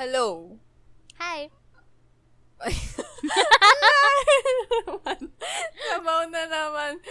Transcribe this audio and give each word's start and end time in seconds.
Hello. 0.00 0.56
Hi. 1.20 1.52
Sabaw 5.92 6.24
na 6.32 6.48
naman. 6.48 7.04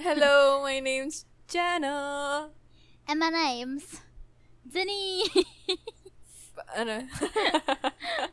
Hello, 0.00 0.64
my 0.64 0.80
name's 0.80 1.28
Jana. 1.52 2.48
And 3.04 3.20
my 3.20 3.28
name's 3.28 4.00
Zinny. 4.64 5.28
Ano? 6.72 7.04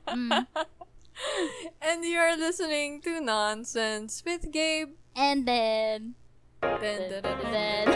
mm. 0.07 0.31
And 1.83 1.99
you're 2.07 2.39
listening 2.39 3.03
to 3.03 3.19
Nonsense 3.19 4.23
with 4.23 4.55
Gabe. 4.55 4.95
And 5.19 5.43
then, 5.43 6.15
Dun, 6.63 7.11
dun, 7.11 7.27
dun, 7.27 7.87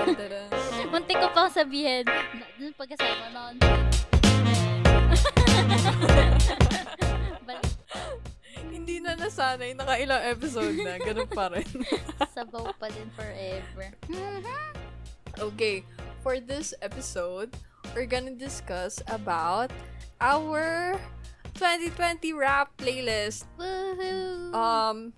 muntik 0.92 1.24
ko 1.24 1.32
pang 1.32 1.48
sabihin, 1.48 2.04
na- 2.04 2.52
dun 2.60 2.76
pagkasama 2.76 3.32
nun. 3.32 3.81
Hindi 8.72 8.98
na 9.04 9.14
nasanay. 9.16 9.78
Nakailang 9.78 10.24
episode 10.26 10.76
na. 10.82 10.98
Ganun 10.98 11.30
pa 11.30 11.54
rin. 11.54 11.68
sabaw 12.36 12.74
pa 12.76 12.90
din 12.90 13.10
forever. 13.14 13.94
okay. 15.52 15.86
For 16.22 16.38
this 16.38 16.74
episode, 16.82 17.54
we're 17.94 18.10
gonna 18.10 18.38
discuss 18.38 19.02
about 19.10 19.74
our 20.22 20.98
2020 21.58 22.34
rap 22.34 22.74
playlist. 22.78 23.50
Woohoo! 23.58 24.54
Um, 24.54 25.14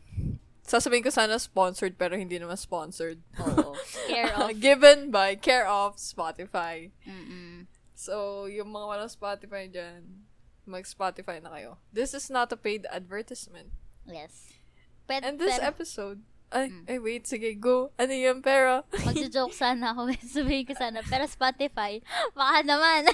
sasabihin 0.63 1.03
ko 1.03 1.11
sana 1.11 1.38
sponsored 1.38 2.00
pero 2.00 2.16
hindi 2.16 2.39
naman 2.39 2.55
sponsored. 2.55 3.20
Oo. 3.39 3.75
Care 4.08 4.31
of. 4.39 4.55
Given 4.59 5.11
by 5.11 5.36
Care 5.36 5.67
of 5.67 6.00
Spotify. 6.00 6.89
Mm-mm. 7.03 7.67
So, 7.94 8.47
yung 8.52 8.72
mga 8.72 8.86
walang 8.88 9.11
Spotify 9.11 9.67
dyan, 9.72 10.23
mag-Spotify 10.66 11.40
na 11.40 11.52
kayo. 11.52 11.77
This 11.91 12.13
is 12.13 12.30
not 12.30 12.52
a 12.52 12.58
paid 12.58 12.85
advertisement. 12.88 13.72
Yes. 14.03 14.52
Pwede, 15.03 15.23
And 15.25 15.36
this 15.39 15.59
pero, 15.59 15.67
episode, 15.67 16.19
ay, 16.53 16.69
Mm. 16.69 16.83
ay, 16.86 16.97
wait, 17.00 17.23
sige, 17.25 17.50
go. 17.58 17.92
Ano 17.97 18.14
yan, 18.14 18.39
pero, 18.39 18.86
magjo-joke 19.08 19.52
sana 19.52 19.91
ako. 19.91 20.14
Sabihin 20.38 20.69
ko 20.69 20.73
sana. 20.78 21.02
Pero 21.02 21.25
Spotify, 21.25 21.97
baka 22.31 22.61
naman. 22.61 23.09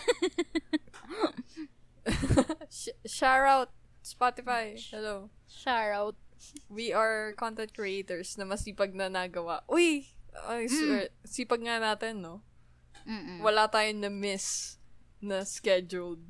sh- 2.69 2.97
shout 3.05 3.45
out, 3.47 3.69
Spotify. 4.03 4.75
Hello. 4.77 5.29
Shout 5.47 5.91
out. 5.93 6.15
We 6.69 6.93
are 6.95 7.35
content 7.35 7.73
creators 7.75 8.37
na 8.39 8.45
masipag 8.47 8.95
na 8.95 9.11
nagawa. 9.11 9.61
Uy! 9.67 10.07
I 10.47 10.69
swear, 10.71 11.09
sipag 11.25 11.59
nga 11.65 11.81
natin, 11.81 12.23
no? 12.23 12.39
Mm-mm. 13.03 13.43
Wala 13.43 13.67
tayong 13.67 13.99
na-miss 13.99 14.77
na 15.19 15.43
scheduled 15.43 16.21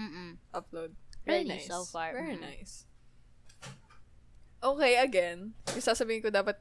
Mm-mm. 0.00 0.40
upload. 0.50 0.96
Very 1.22 1.44
Really, 1.44 1.60
nice. 1.60 1.68
so 1.68 1.84
far. 1.84 2.16
Very 2.16 2.40
Mhm. 2.40 2.40
nice. 2.40 2.88
Okay, 4.60 4.96
again, 4.96 5.56
yung 5.72 5.84
sasabihin 5.84 6.20
ko 6.20 6.28
dapat 6.28 6.56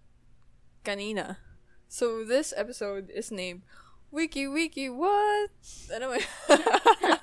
kanina. 0.83 1.39
So, 1.87 2.23
this 2.23 2.51
episode 2.51 3.07
is 3.09 3.31
named 3.31 3.63
Wiki 4.11 4.47
Wiki 4.47 4.91
What? 4.91 5.51
Ano 5.91 6.11
ba? 6.11 6.19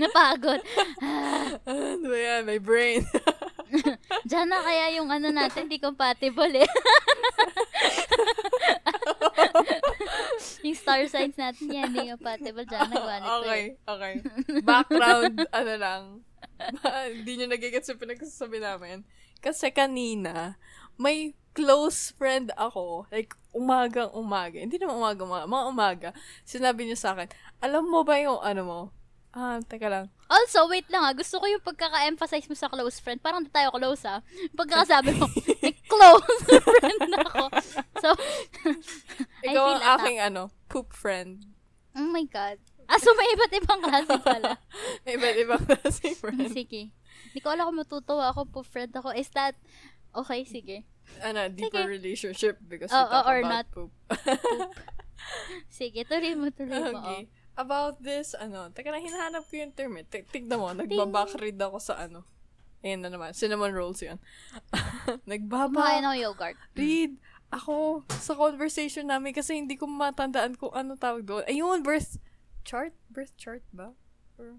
Napagod. 0.00 0.60
ano 1.68 2.04
ba 2.06 2.18
yan? 2.18 2.42
My 2.48 2.58
brain. 2.58 3.04
Diyan 4.28 4.46
na 4.48 4.58
kaya 4.60 4.98
yung 4.98 5.08
ano 5.08 5.30
natin, 5.30 5.68
di 5.68 5.78
compatible 5.78 6.64
eh. 6.64 6.70
Yung 10.64 10.78
star 10.78 11.02
signs 11.08 11.36
natin 11.36 11.66
yan, 11.70 11.88
di 11.92 12.12
compatible. 12.12 12.66
Diyan 12.66 12.88
na 12.88 12.94
gawa 12.96 13.16
nito 13.20 13.36
okay, 13.40 13.62
eh. 13.62 13.68
okay. 13.88 14.12
Background, 14.68 15.36
ano 15.50 15.72
lang. 15.76 16.02
Hindi 17.16 17.32
nyo 17.40 17.46
nagigets 17.50 17.88
yung 17.88 18.00
pinagsasabi 18.00 18.58
namin. 18.60 19.04
Kasi 19.40 19.72
kanina, 19.72 20.60
may 21.00 21.32
close 21.56 22.12
friend 22.14 22.52
ako, 22.54 23.08
like, 23.08 23.32
umagang 23.50 24.12
umaga. 24.14 24.60
Hindi 24.60 24.78
naman 24.78 25.00
umaga, 25.00 25.20
umaga, 25.24 25.44
mga 25.48 25.66
umaga. 25.66 26.08
Sinabi 26.46 26.86
niya 26.86 26.98
sa 27.00 27.10
akin, 27.16 27.28
alam 27.58 27.88
mo 27.88 28.04
ba 28.06 28.20
yung 28.20 28.38
ano 28.44 28.62
mo? 28.62 28.80
Ah, 29.30 29.62
teka 29.62 29.86
lang. 29.86 30.06
Also, 30.26 30.66
wait 30.66 30.90
lang 30.90 31.02
ah. 31.02 31.14
Gusto 31.14 31.38
ko 31.38 31.46
yung 31.46 31.62
pagkaka-emphasize 31.62 32.50
mo 32.50 32.56
sa 32.58 32.66
close 32.66 32.98
friend. 32.98 33.22
Parang 33.22 33.40
di 33.40 33.48
tayo 33.48 33.70
close 33.70 34.02
ah. 34.02 34.18
Pagkakasabi 34.52 35.14
mo, 35.14 35.30
may 35.62 35.74
close 35.86 36.38
friend 36.66 37.10
ako. 37.14 37.44
So, 38.02 38.08
I 39.46 39.54
Ikaw 39.54 39.54
feel 39.54 39.70
ang 39.70 39.80
attacked. 39.80 40.02
aking, 40.02 40.18
ano, 40.18 40.42
poop 40.66 40.90
friend. 40.90 41.46
Oh 41.94 42.06
my 42.06 42.26
God. 42.26 42.58
Ah, 42.90 42.98
so 42.98 43.14
may 43.14 43.30
iba't 43.30 43.54
ibang 43.54 43.80
klase 43.80 44.14
pala. 44.18 44.58
May 45.06 45.14
iba't 45.14 45.36
ibang 45.38 45.62
klaseng 45.62 46.18
friend. 46.18 46.50
sige. 46.50 46.90
Hindi 47.30 47.38
ko 47.38 47.54
alam 47.54 47.70
kung 47.70 47.78
matutuwa 47.78 48.34
ako 48.34 48.50
po 48.50 48.60
friend 48.66 48.90
ako. 48.90 49.14
Is 49.14 49.30
that, 49.30 49.54
okay, 50.10 50.42
sige. 50.42 50.82
Ano, 51.22 51.46
deeper 51.46 51.86
Sige. 51.86 51.90
relationship 51.90 52.58
because 52.66 52.90
Oh, 52.90 52.98
we 52.98 53.06
talk 53.06 53.14
oh, 53.14 53.30
or 53.30 53.38
about 53.38 53.50
not. 53.50 53.66
poop. 53.70 53.90
Sige, 55.70 56.02
tuloy 56.02 56.34
mo, 56.34 56.50
tuloy 56.50 56.82
mo. 56.90 56.98
okay. 56.98 57.22
oh. 57.26 57.38
About 57.60 58.00
this, 58.00 58.32
ano, 58.32 58.72
teka 58.72 58.88
lang, 58.88 59.04
hinahanap 59.04 59.44
ko 59.44 59.54
yung 59.54 59.72
term 59.72 59.92
eh. 59.94 60.04
Tignan 60.08 60.56
mo, 60.56 60.72
nagbabackread 60.72 61.60
ako 61.60 61.76
sa 61.76 62.00
ano. 62.00 62.24
Ayan 62.80 63.04
na 63.04 63.12
naman, 63.12 63.36
cinnamon 63.36 63.76
rolls. 63.76 64.00
Kumakain 64.00 64.16
Nagbaba, 65.28 66.00
ng 66.00 66.16
yogurt. 66.16 66.56
read 66.72 67.20
ako 67.52 68.00
sa 68.08 68.32
conversation 68.32 69.04
namin 69.04 69.36
kasi 69.36 69.52
hindi 69.52 69.76
ko 69.76 69.84
matandaan 69.84 70.56
kung 70.56 70.72
ano 70.72 70.96
tawag 70.96 71.26
doon. 71.26 71.44
Ayun, 71.44 71.84
birth 71.84 72.16
chart? 72.64 72.96
Birth 73.10 73.36
chart 73.36 73.60
ba? 73.70 73.92
Or 74.40 74.56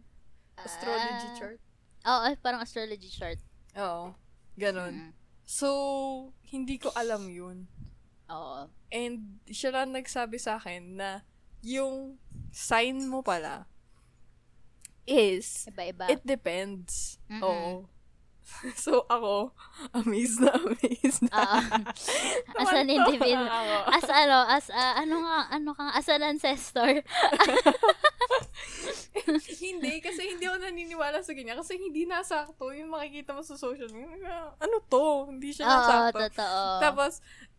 astrology 0.62 1.26
Ah. 1.26 1.36
chart? 1.36 1.60
Oo, 2.04 2.26
parang 2.38 2.62
astrology 2.62 3.10
chart. 3.10 3.42
Oo. 3.74 4.14
Ganon. 4.54 5.10
Mm. 5.10 5.12
So, 5.42 5.68
hindi 6.46 6.78
ko 6.78 6.94
alam 6.94 7.26
yun. 7.26 7.66
Oo. 8.30 8.70
And 8.92 9.42
siya 9.48 9.74
lang 9.74 9.96
nagsabi 9.96 10.38
sa 10.38 10.62
akin 10.62 11.02
na 11.02 11.26
yung 11.62 12.18
sign 12.52 13.08
mo 13.08 13.22
pala 13.22 13.66
is, 15.06 15.66
Iba-iba. 15.70 16.10
it 16.10 16.22
depends. 16.26 17.18
Mm-mm. 17.30 17.42
Oo. 17.44 17.74
so, 18.76 19.06
ako, 19.08 19.54
amazed 20.02 20.42
na 20.42 20.52
amazed 20.58 21.24
na. 21.30 21.32
Oo. 21.32 22.60
as 22.62 22.72
an 22.74 22.90
individual. 22.90 23.48
As 23.88 24.06
ano, 24.10 24.38
as 24.50 24.66
ah, 24.74 25.00
ano 25.00 25.24
nga, 25.24 25.38
ano 25.54 25.70
ka, 25.74 25.86
as 25.96 26.08
an 26.10 26.24
ancestor. 26.26 27.02
hindi, 29.62 29.94
kasi 30.02 30.36
hindi 30.36 30.46
ako 30.50 30.58
naniniwala 30.68 31.22
sa 31.24 31.32
ganyan. 31.32 31.58
Kasi 31.60 31.78
hindi 31.80 32.04
nasakto 32.06 32.74
yung 32.76 32.92
makikita 32.92 33.32
mo 33.34 33.42
sa 33.46 33.56
social 33.56 33.90
media. 33.94 34.52
Ano 34.60 34.82
to? 34.90 35.32
Hindi 35.32 35.56
siya 35.56 35.66
Oo, 35.66 35.72
nasakto. 35.72 36.18
totoo. 36.30 36.64
Tapos, 36.82 37.12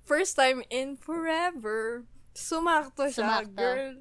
first 0.05 0.35
time 0.35 0.61
in 0.69 0.99
forever, 0.99 2.05
sumakto 2.33 3.07
siya, 3.07 3.25
Sumakto. 3.25 3.57
girl. 3.57 3.95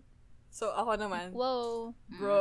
So, 0.51 0.67
ako 0.69 0.99
naman, 0.99 1.31
Wow. 1.31 1.95
Bro, 2.11 2.39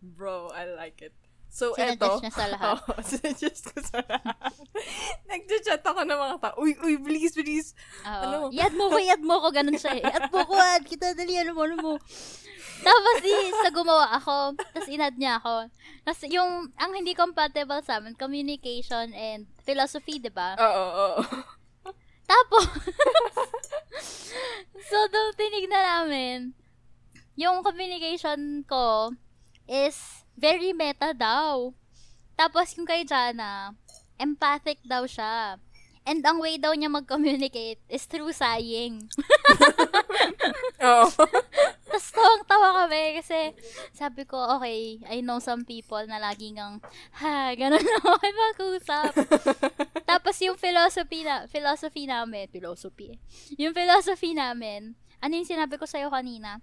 bro, 0.00 0.54
I 0.54 0.70
like 0.72 1.02
it. 1.02 1.14
So, 1.46 1.72
eto. 1.74 2.20
niya 2.20 2.30
sa 2.30 2.46
lahat. 2.46 2.78
Oo, 2.84 3.00
sinadjust 3.00 3.66
ko 3.66 3.78
sa 3.80 3.98
lahat. 4.04 4.52
Nag-chat 5.30 5.80
ako 5.80 6.04
ng 6.04 6.18
mga 6.20 6.36
tao. 6.38 6.54
Uy, 6.60 6.76
uy, 6.84 6.94
please, 7.00 7.32
please. 7.32 7.72
Oo. 8.04 8.22
Ano? 8.22 8.38
Iad 8.52 8.74
mo 8.76 8.92
ko, 8.92 8.98
iad 9.00 9.22
mo 9.24 9.40
ko, 9.40 9.48
ganun 9.50 9.74
siya. 9.74 9.96
eh. 9.96 10.02
Iad 10.04 10.28
mo 10.28 10.44
ko, 10.44 10.54
ad, 10.54 10.84
kita 10.84 11.16
dali, 11.16 11.34
ano 11.34 11.56
mo, 11.56 11.62
ano 11.64 11.76
mo. 11.80 11.92
Tapos, 12.76 13.14
di, 13.24 13.32
sa 13.56 13.70
gumawa 13.72 14.12
ako, 14.14 14.52
tapos 14.52 14.86
inad 14.86 15.16
niya 15.16 15.40
ako. 15.40 15.72
Tapos, 16.04 16.20
yung, 16.28 16.68
ang 16.76 16.92
hindi 16.92 17.16
compatible 17.16 17.80
sa 17.80 17.98
amin, 17.98 18.14
communication 18.14 19.10
and 19.16 19.48
philosophy, 19.64 20.20
di 20.20 20.28
ba? 20.28 20.54
Oo, 20.54 20.84
oo. 20.92 21.20
Tapos, 22.26 22.66
so, 24.90 24.98
doon 25.10 25.30
tinignan 25.38 25.84
namin, 25.86 26.38
yung 27.38 27.62
communication 27.62 28.66
ko 28.66 29.14
is 29.70 30.26
very 30.34 30.74
meta 30.74 31.14
daw. 31.14 31.70
Tapos, 32.34 32.74
yung 32.76 32.84
kay 32.84 33.06
Jana, 33.06 33.72
empathic 34.18 34.82
daw 34.84 35.06
siya. 35.06 35.56
And 36.06 36.22
ang 36.22 36.38
way 36.38 36.54
daw 36.54 36.70
niya 36.70 36.86
mag-communicate 36.86 37.82
is 37.90 38.06
through 38.06 38.30
sighing. 38.30 39.10
Oo. 40.86 41.10
Tapos 41.96 42.12
tawang-tawa 42.12 42.68
kami 42.84 43.16
kasi 43.16 43.56
sabi 43.96 44.28
ko, 44.28 44.36
okay, 44.60 45.00
I 45.08 45.24
know 45.24 45.40
some 45.40 45.64
people 45.64 46.04
na 46.04 46.20
laging 46.20 46.60
ang, 46.60 46.84
ha, 47.16 47.56
ganun 47.56 47.80
na 47.88 47.96
ako 48.04 48.10
mag-usap. 48.20 49.12
Tapos 50.04 50.36
yung 50.44 50.60
philosophy 50.60 51.24
na, 51.24 51.48
philosophy 51.48 52.04
namin, 52.04 52.52
philosophy, 52.52 53.16
yung 53.56 53.72
philosophy 53.72 54.36
namin, 54.36 54.92
ano 55.24 55.32
yung 55.40 55.48
sinabi 55.48 55.80
ko 55.80 55.88
sa'yo 55.88 56.12
kanina? 56.12 56.60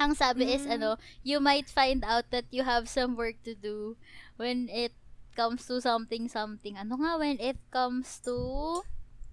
Ang 0.00 0.16
sabi 0.16 0.48
is, 0.48 0.64
Mm. 0.64 0.80
ano, 0.80 0.90
you 1.20 1.44
might 1.44 1.68
find 1.68 2.00
out 2.00 2.32
that 2.32 2.48
you 2.48 2.64
have 2.64 2.88
some 2.88 3.20
work 3.20 3.36
to 3.44 3.52
do 3.52 4.00
when 4.40 4.72
it 4.72 4.96
comes 5.36 5.68
to 5.68 5.76
something 5.84 6.24
something. 6.24 6.80
Ano 6.80 6.96
nga 6.96 7.20
when 7.20 7.36
it 7.36 7.60
comes 7.68 8.16
to... 8.24 8.32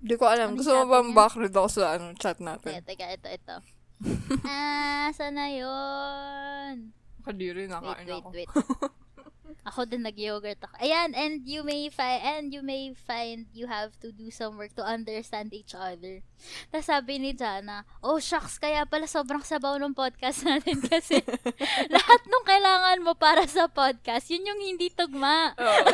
Hindi 0.04 0.20
ko 0.20 0.28
alam. 0.28 0.54
Ano 0.54 0.60
Gusto 0.60 0.76
mo 0.76 0.92
ba 0.92 1.00
backread 1.00 1.56
ako 1.56 1.70
sa 1.72 1.96
ano, 1.96 2.12
chat 2.20 2.44
natin? 2.44 2.84
teka, 2.84 3.16
ito, 3.16 3.32
ito. 3.32 3.56
ah, 4.50 5.09
sana 5.15 5.50
yun? 5.50 6.92
Kadiri, 7.25 7.65
Wait, 7.65 7.74
nakain 7.74 8.06
wait, 8.06 8.21
ako. 8.21 8.30
wait. 8.33 8.50
Ako 9.65 9.89
din 9.89 10.06
nag-yogurt 10.06 10.62
ako. 10.62 10.77
Ayan, 10.77 11.18
and 11.18 11.42
you 11.42 11.65
may 11.65 11.89
find, 11.89 12.21
and 12.21 12.45
you 12.53 12.62
may 12.62 12.94
find 12.94 13.50
you 13.50 13.65
have 13.65 13.97
to 13.97 14.13
do 14.13 14.30
some 14.30 14.62
work 14.62 14.69
to 14.77 14.86
understand 14.86 15.50
each 15.57 15.74
other. 15.74 16.21
Tapos 16.69 16.86
sabi 16.86 17.18
ni 17.18 17.33
Jana, 17.33 17.81
oh 18.06 18.21
shucks, 18.21 18.62
kaya 18.62 18.86
pala 18.86 19.09
sobrang 19.09 19.42
sabaw 19.42 19.81
ng 19.81 19.97
podcast 19.97 20.45
natin 20.45 20.77
kasi 20.94 21.18
lahat 21.89 22.21
nung 22.30 22.45
kailangan 22.45 23.01
mo 23.01 23.18
para 23.18 23.42
sa 23.50 23.65
podcast, 23.65 24.30
yun 24.30 24.45
yung 24.45 24.62
hindi 24.62 24.94
tugma. 24.94 25.57
Oo. 25.57 25.86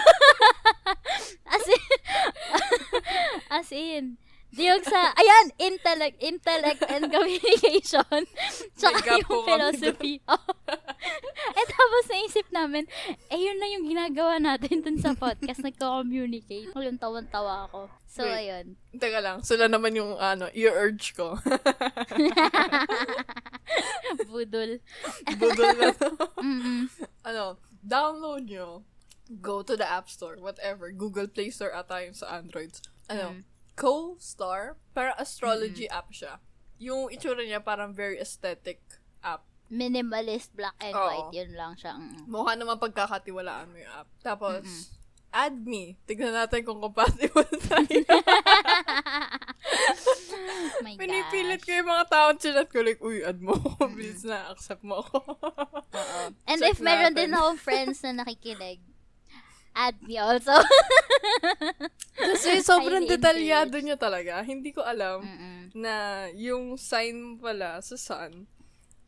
As 1.47 1.63
in, 1.63 1.87
as 3.47 3.69
in, 3.71 4.03
yung 4.51 4.83
sa, 4.83 5.13
ayan, 5.13 5.45
intellect, 5.57 6.17
intellect 6.19 6.81
and 6.87 7.07
communication. 7.07 8.21
Tsaka 8.79 9.19
yung 9.19 9.43
philosophy. 9.45 10.19
Oh. 10.31 10.37
eh 11.51 11.65
tapos 11.65 12.03
naisip 12.07 12.45
namin, 12.53 12.85
eh 13.27 13.35
yun 13.35 13.57
na 13.57 13.67
yung 13.67 13.83
ginagawa 13.83 14.37
natin 14.37 14.85
dun 14.85 14.95
sa 14.95 15.11
podcast, 15.11 15.59
nagko-communicate. 15.59 16.71
Yung 16.71 17.01
tawan-tawa 17.01 17.67
ako. 17.67 17.89
So, 18.05 18.21
Wait. 18.21 18.45
ayun. 18.45 18.77
Teka 18.93 19.19
lang, 19.19 19.41
sila 19.41 19.65
naman 19.65 19.97
yung 19.97 20.13
ano, 20.15 20.47
i-urge 20.53 21.17
ko. 21.17 21.35
Budol. 24.29 24.77
Budol 25.37 25.69
na. 25.73 25.89
Mm-mm. 26.37 26.81
ano, 27.23 27.57
download 27.81 28.45
nyo. 28.45 28.83
Go 29.39 29.63
to 29.63 29.73
the 29.73 29.87
App 29.87 30.05
Store, 30.05 30.35
whatever. 30.37 30.91
Google 30.91 31.27
Play 31.27 31.49
Store 31.49 31.71
ata 31.71 32.03
yung 32.03 32.13
sa 32.13 32.35
Androids. 32.35 32.83
Ano, 33.07 33.31
Mm. 33.31 33.41
Co-Star, 33.73 34.77
para 34.91 35.15
astrology 35.15 35.87
app 35.87 36.11
siya. 36.11 36.37
Yung 36.77 37.09
itsura 37.09 37.41
niya 37.41 37.61
parang 37.61 37.93
very 37.93 38.17
aesthetic 38.17 38.81
app. 39.21 39.45
Minimalist, 39.71 40.51
black 40.51 40.75
and 40.83 40.91
Oo. 40.91 41.07
white. 41.07 41.31
Yun 41.31 41.51
lang 41.55 41.73
siya. 41.79 41.95
Mm. 41.95 42.27
Mukha 42.27 42.59
naman 42.59 42.75
pagkakatiwalaan 42.75 43.71
mo 43.71 43.77
yung 43.79 43.93
app. 43.95 44.09
Tapos, 44.19 44.91
add 45.31 45.55
me. 45.63 45.95
Tignan 46.03 46.35
natin 46.35 46.67
kung 46.67 46.83
compatible 46.83 47.47
tayo. 47.71 48.03
My 50.83 50.93
Pinipilit 50.99 51.61
gosh. 51.61 51.67
ko 51.67 51.71
yung 51.71 51.89
mga 51.89 52.05
tao 52.11 52.27
chinat 52.35 52.67
ko. 52.67 52.83
Like, 52.83 52.99
uy, 52.99 53.23
add 53.23 53.39
mo 53.39 53.55
ako. 53.55 53.87
Bilis 53.95 54.27
na, 54.27 54.51
accept 54.51 54.83
mo 54.83 54.99
ako. 54.99 55.23
Oo. 56.01 56.19
And 56.49 56.59
Check 56.59 56.75
if 56.75 56.79
meron 56.83 57.15
natin. 57.15 57.31
din 57.31 57.37
akong 57.37 57.59
friends 57.61 58.03
na 58.03 58.25
nakikinig, 58.25 58.83
add 59.75 59.95
me 60.03 60.17
also. 60.17 60.51
Kasi 62.17 62.61
sobrang 62.61 63.07
detalyado 63.07 63.77
niya 63.79 63.97
talaga. 63.97 64.43
Hindi 64.43 64.71
ko 64.75 64.83
alam 64.83 65.23
Mm-mm. 65.23 65.59
na 65.73 66.27
yung 66.35 66.75
sign 66.77 67.39
pala 67.39 67.79
sa 67.81 67.95
sun 67.97 68.45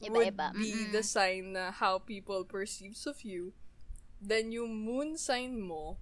would 0.03 0.33
Iba-iba. 0.33 0.51
be 0.55 0.71
Mm-mm. 0.73 0.91
the 0.91 1.03
sign 1.03 1.55
na 1.55 1.71
how 1.71 1.99
people 1.99 2.43
perceives 2.43 3.07
of 3.07 3.21
you. 3.23 3.51
Then 4.19 4.51
yung 4.51 4.71
moon 4.83 5.15
sign 5.19 5.59
mo 5.59 5.99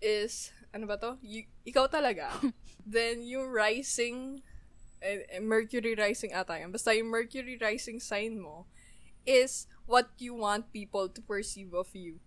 is, 0.00 0.52
ano 0.72 0.84
ba 0.84 0.96
to? 1.00 1.16
Y- 1.24 1.48
ikaw 1.64 1.88
talaga. 1.88 2.32
Then 2.84 3.24
yung 3.24 3.48
rising, 3.48 4.40
eh, 5.00 5.24
eh, 5.32 5.40
Mercury 5.40 5.96
rising 5.96 6.32
ata 6.32 6.56
yan. 6.60 6.72
Basta 6.72 6.92
yung 6.92 7.08
Mercury 7.08 7.56
rising 7.56 8.00
sign 8.00 8.40
mo 8.40 8.64
is 9.26 9.66
what 9.84 10.12
you 10.22 10.32
want 10.36 10.70
people 10.70 11.08
to 11.10 11.20
perceive 11.20 11.74
of 11.74 11.90
you. 11.92 12.20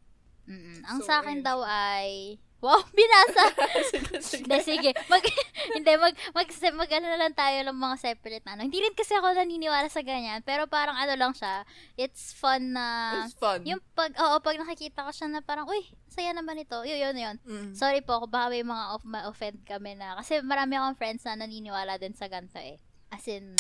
Mm-mm. 0.50 0.82
Ang 0.82 1.00
So, 1.00 1.06
sa 1.06 1.22
akin 1.22 1.40
ayun. 1.40 1.46
daw 1.46 1.60
ay... 1.64 2.42
Wow, 2.60 2.84
binasa! 2.98 3.56
sige, 4.20 4.52
sige. 4.60 4.92
Mag, 5.08 5.24
hindi, 5.80 5.94
mag, 5.96 6.12
mag, 6.36 6.48
mag, 6.76 6.90
ano 6.92 7.06
na 7.08 7.20
lang 7.24 7.32
tayo 7.32 7.56
ng 7.64 7.78
mga 7.78 7.96
separate 8.04 8.44
na 8.44 8.60
ano. 8.60 8.68
Hindi 8.68 8.84
rin 8.84 8.92
kasi 8.92 9.16
ako 9.16 9.32
naniniwala 9.32 9.88
sa 9.88 10.04
ganyan. 10.04 10.44
Pero 10.44 10.68
parang 10.68 11.00
ano 11.00 11.16
lang 11.16 11.32
siya. 11.32 11.64
It's 11.96 12.36
fun 12.36 12.76
na... 12.76 13.16
It's 13.24 13.38
fun. 13.40 13.64
Yung 13.64 13.80
pag, 13.96 14.12
oo, 14.12 14.36
pag 14.44 14.60
nakikita 14.60 15.08
ko 15.08 15.12
siya 15.16 15.32
na 15.32 15.40
parang, 15.40 15.72
uy, 15.72 15.88
saya 16.12 16.36
naman 16.36 16.60
ito. 16.60 16.84
Yun, 16.84 17.00
yun, 17.00 17.16
yun. 17.16 17.36
Mm. 17.48 17.72
Sorry 17.80 18.04
po, 18.04 18.28
baka 18.28 18.52
may 18.52 18.66
mga 18.66 18.84
off, 18.92 19.08
ma-offend 19.08 19.64
kami 19.64 19.96
na. 19.96 20.20
Kasi 20.20 20.44
marami 20.44 20.76
akong 20.76 21.00
friends 21.00 21.24
na 21.24 21.40
naniniwala 21.40 21.96
din 21.96 22.12
sa 22.12 22.28
ganito 22.28 22.60
eh. 22.60 22.76
As 23.08 23.24
in, 23.32 23.56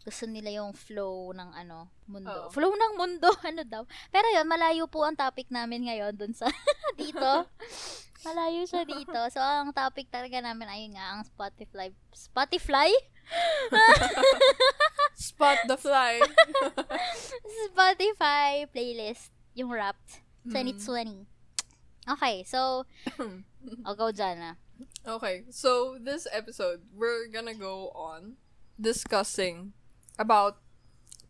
gusto 0.00 0.24
nila 0.24 0.48
yung 0.48 0.72
flow 0.72 1.36
ng 1.36 1.50
ano, 1.52 1.92
mundo. 2.08 2.32
Oo. 2.32 2.48
Flow 2.48 2.72
ng 2.72 2.92
mundo, 2.96 3.28
ano 3.48 3.62
daw. 3.64 3.82
Pero 4.08 4.26
yun, 4.32 4.48
malayo 4.48 4.88
po 4.88 5.04
ang 5.04 5.16
topic 5.16 5.52
namin 5.52 5.84
ngayon 5.88 6.16
dun 6.16 6.32
sa 6.32 6.48
dito. 7.00 7.44
Malayo 8.26 8.68
siya 8.68 8.84
dito. 8.84 9.16
So, 9.32 9.40
ang 9.40 9.72
topic 9.72 10.12
talaga 10.12 10.44
namin 10.44 10.68
ay 10.68 10.92
nga 10.92 11.16
ang 11.16 11.24
Spotify. 11.24 11.88
Spotify? 12.12 12.92
Spot 15.16 15.56
the 15.64 15.80
fly. 15.80 16.20
Spotify 17.72 18.68
playlist. 18.68 19.32
Yung 19.56 19.72
Wrapped. 19.72 20.20
Mm. 20.44 20.76
2020. 20.76 22.12
Okay, 22.12 22.44
so, 22.44 22.84
I'll 23.88 23.96
go 23.96 24.12
dyan 24.12 24.36
na. 24.36 24.52
Okay, 25.08 25.48
so 25.48 25.96
this 25.96 26.28
episode, 26.28 26.84
we're 26.92 27.24
gonna 27.28 27.56
go 27.56 27.88
on 27.96 28.36
discussing 28.76 29.72
about 30.20 30.60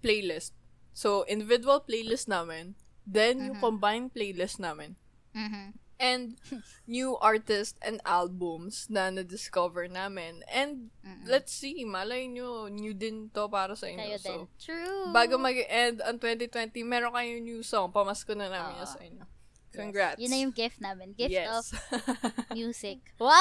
playlist. 0.03 0.51
So, 0.91 1.23
individual 1.31 1.79
playlist 1.79 2.27
namin, 2.27 2.75
then 3.07 3.39
yung 3.39 3.59
combined 3.63 4.11
playlist 4.11 4.59
namin, 4.59 4.99
Mhm. 5.31 5.79
and 6.01 6.35
new 6.91 7.15
artists 7.23 7.79
and 7.79 8.03
albums 8.03 8.91
na 8.91 9.07
na-discover 9.15 9.87
namin. 9.87 10.43
And 10.51 10.91
let's 11.23 11.55
see, 11.55 11.87
malay 11.87 12.27
nyo, 12.27 12.67
new 12.67 12.91
din 12.91 13.31
to 13.39 13.47
para 13.47 13.79
sa 13.79 13.87
inyo. 13.87 14.03
Kayo 14.03 14.19
din. 14.19 14.41
So, 14.43 14.51
True. 14.59 15.15
bago 15.15 15.39
mag-end 15.39 16.03
ang 16.03 16.19
2020, 16.19 16.83
meron 16.83 17.15
kayong 17.15 17.45
new 17.47 17.63
song, 17.63 17.95
pamasko 17.95 18.35
na 18.35 18.51
namin 18.51 18.83
Oo. 18.83 18.91
sa 18.91 18.99
inyo. 18.99 19.23
Congrats. 19.71 20.19
Yun 20.19 20.31
na 20.35 20.39
yung 20.43 20.51
gift 20.51 20.83
namin. 20.83 21.15
Gift 21.15 21.31
yes. 21.31 21.47
of 21.47 21.63
music. 22.59 22.99
Wow! 23.23 23.39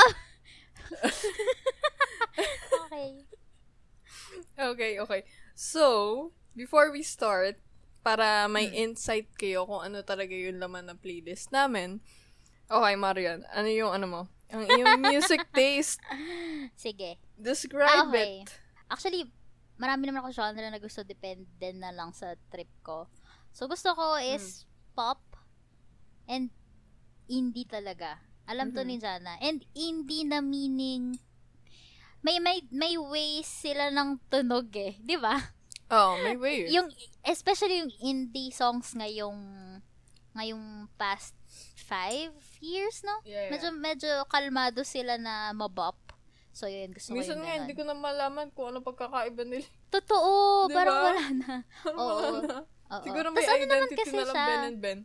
okay. 2.86 3.10
Okay, 4.60 4.92
okay. 5.00 5.22
So, 5.60 6.32
before 6.56 6.88
we 6.88 7.04
start, 7.04 7.60
para 8.00 8.48
may 8.48 8.72
Hmm. 8.72 8.96
insight 8.96 9.28
kayo 9.36 9.68
kung 9.68 9.84
ano 9.92 10.00
talaga 10.08 10.32
yung 10.32 10.56
laman 10.56 10.88
ng 10.88 11.04
playlist 11.04 11.52
namin, 11.52 12.00
okay, 12.72 12.96
Marian, 12.96 13.44
ano 13.52 13.68
yung 13.68 13.92
ano 13.92 14.06
mo? 14.08 14.22
Ang 14.56 14.64
iyong 14.64 15.04
music 15.04 15.44
taste. 15.52 16.00
Sige. 16.80 17.20
Describe 17.36 18.08
Okay. 18.08 18.48
it. 18.48 18.56
Actually, 18.88 19.28
marami 19.76 20.08
naman 20.08 20.24
ako 20.24 20.32
genre 20.32 20.64
na 20.64 20.80
gusto. 20.80 21.04
Depende 21.04 21.76
na 21.76 21.92
lang 21.92 22.16
sa 22.16 22.40
trip 22.48 22.72
ko. 22.80 23.12
So, 23.52 23.68
gusto 23.68 23.92
ko 24.00 24.16
is 24.16 24.64
pop 24.96 25.20
and 26.26 26.56
indie 27.28 27.68
talaga. 27.68 28.24
Alam 28.48 28.72
to 28.72 28.82
Mhm. 28.82 28.88
ni 28.88 28.96
Jana. 28.98 29.36
And 29.44 29.62
indie 29.76 30.24
na 30.24 30.40
meaning 30.40 31.20
may 32.20 32.38
may 32.40 32.64
may 32.70 32.96
ways 33.00 33.48
sila 33.48 33.90
ng 33.90 34.20
tunog 34.28 34.68
eh, 34.76 35.00
'di 35.00 35.18
ba? 35.20 35.36
Oh, 35.90 36.20
may 36.22 36.38
way. 36.38 36.68
Yung 36.76 36.92
especially 37.26 37.82
yung 37.82 37.94
indie 37.98 38.54
songs 38.54 38.94
ngayong 38.94 39.40
ngayong 40.38 40.86
past 40.96 41.34
five 41.76 42.30
years, 42.62 43.02
no? 43.02 43.18
Yeah, 43.26 43.50
yeah. 43.50 43.52
Medyo 43.52 43.68
medyo 43.74 44.10
kalmado 44.30 44.86
sila 44.86 45.18
na 45.18 45.50
mabop. 45.58 45.98
So 46.54 46.70
yun, 46.70 46.94
gusto 46.94 47.14
ko 47.14 47.18
Minsan 47.18 47.40
yung 47.40 47.46
nga, 47.46 47.54
ganun. 47.56 47.62
hindi 47.66 47.74
ko 47.74 47.84
na 47.88 47.96
malaman 47.98 48.48
kung 48.54 48.70
ano 48.70 48.86
pagkakaiba 48.86 49.44
nila. 49.48 49.66
Totoo, 49.90 50.68
Di 50.70 50.76
parang 50.78 50.98
wala 51.02 51.26
na. 51.34 51.54
Oo. 51.98 51.98
Wala 51.98 52.40
na. 52.46 52.60
Oo. 52.94 53.06
Siguro 53.06 53.28
may 53.34 53.42
Tas 53.42 53.50
ano 53.50 53.58
naman 53.58 53.70
identity 53.70 53.98
kasi 53.98 54.14
na 54.14 54.22
lang 54.22 54.36
siya? 54.36 54.46
Ben 54.46 54.62
and 54.68 54.80
Ben. 54.82 55.00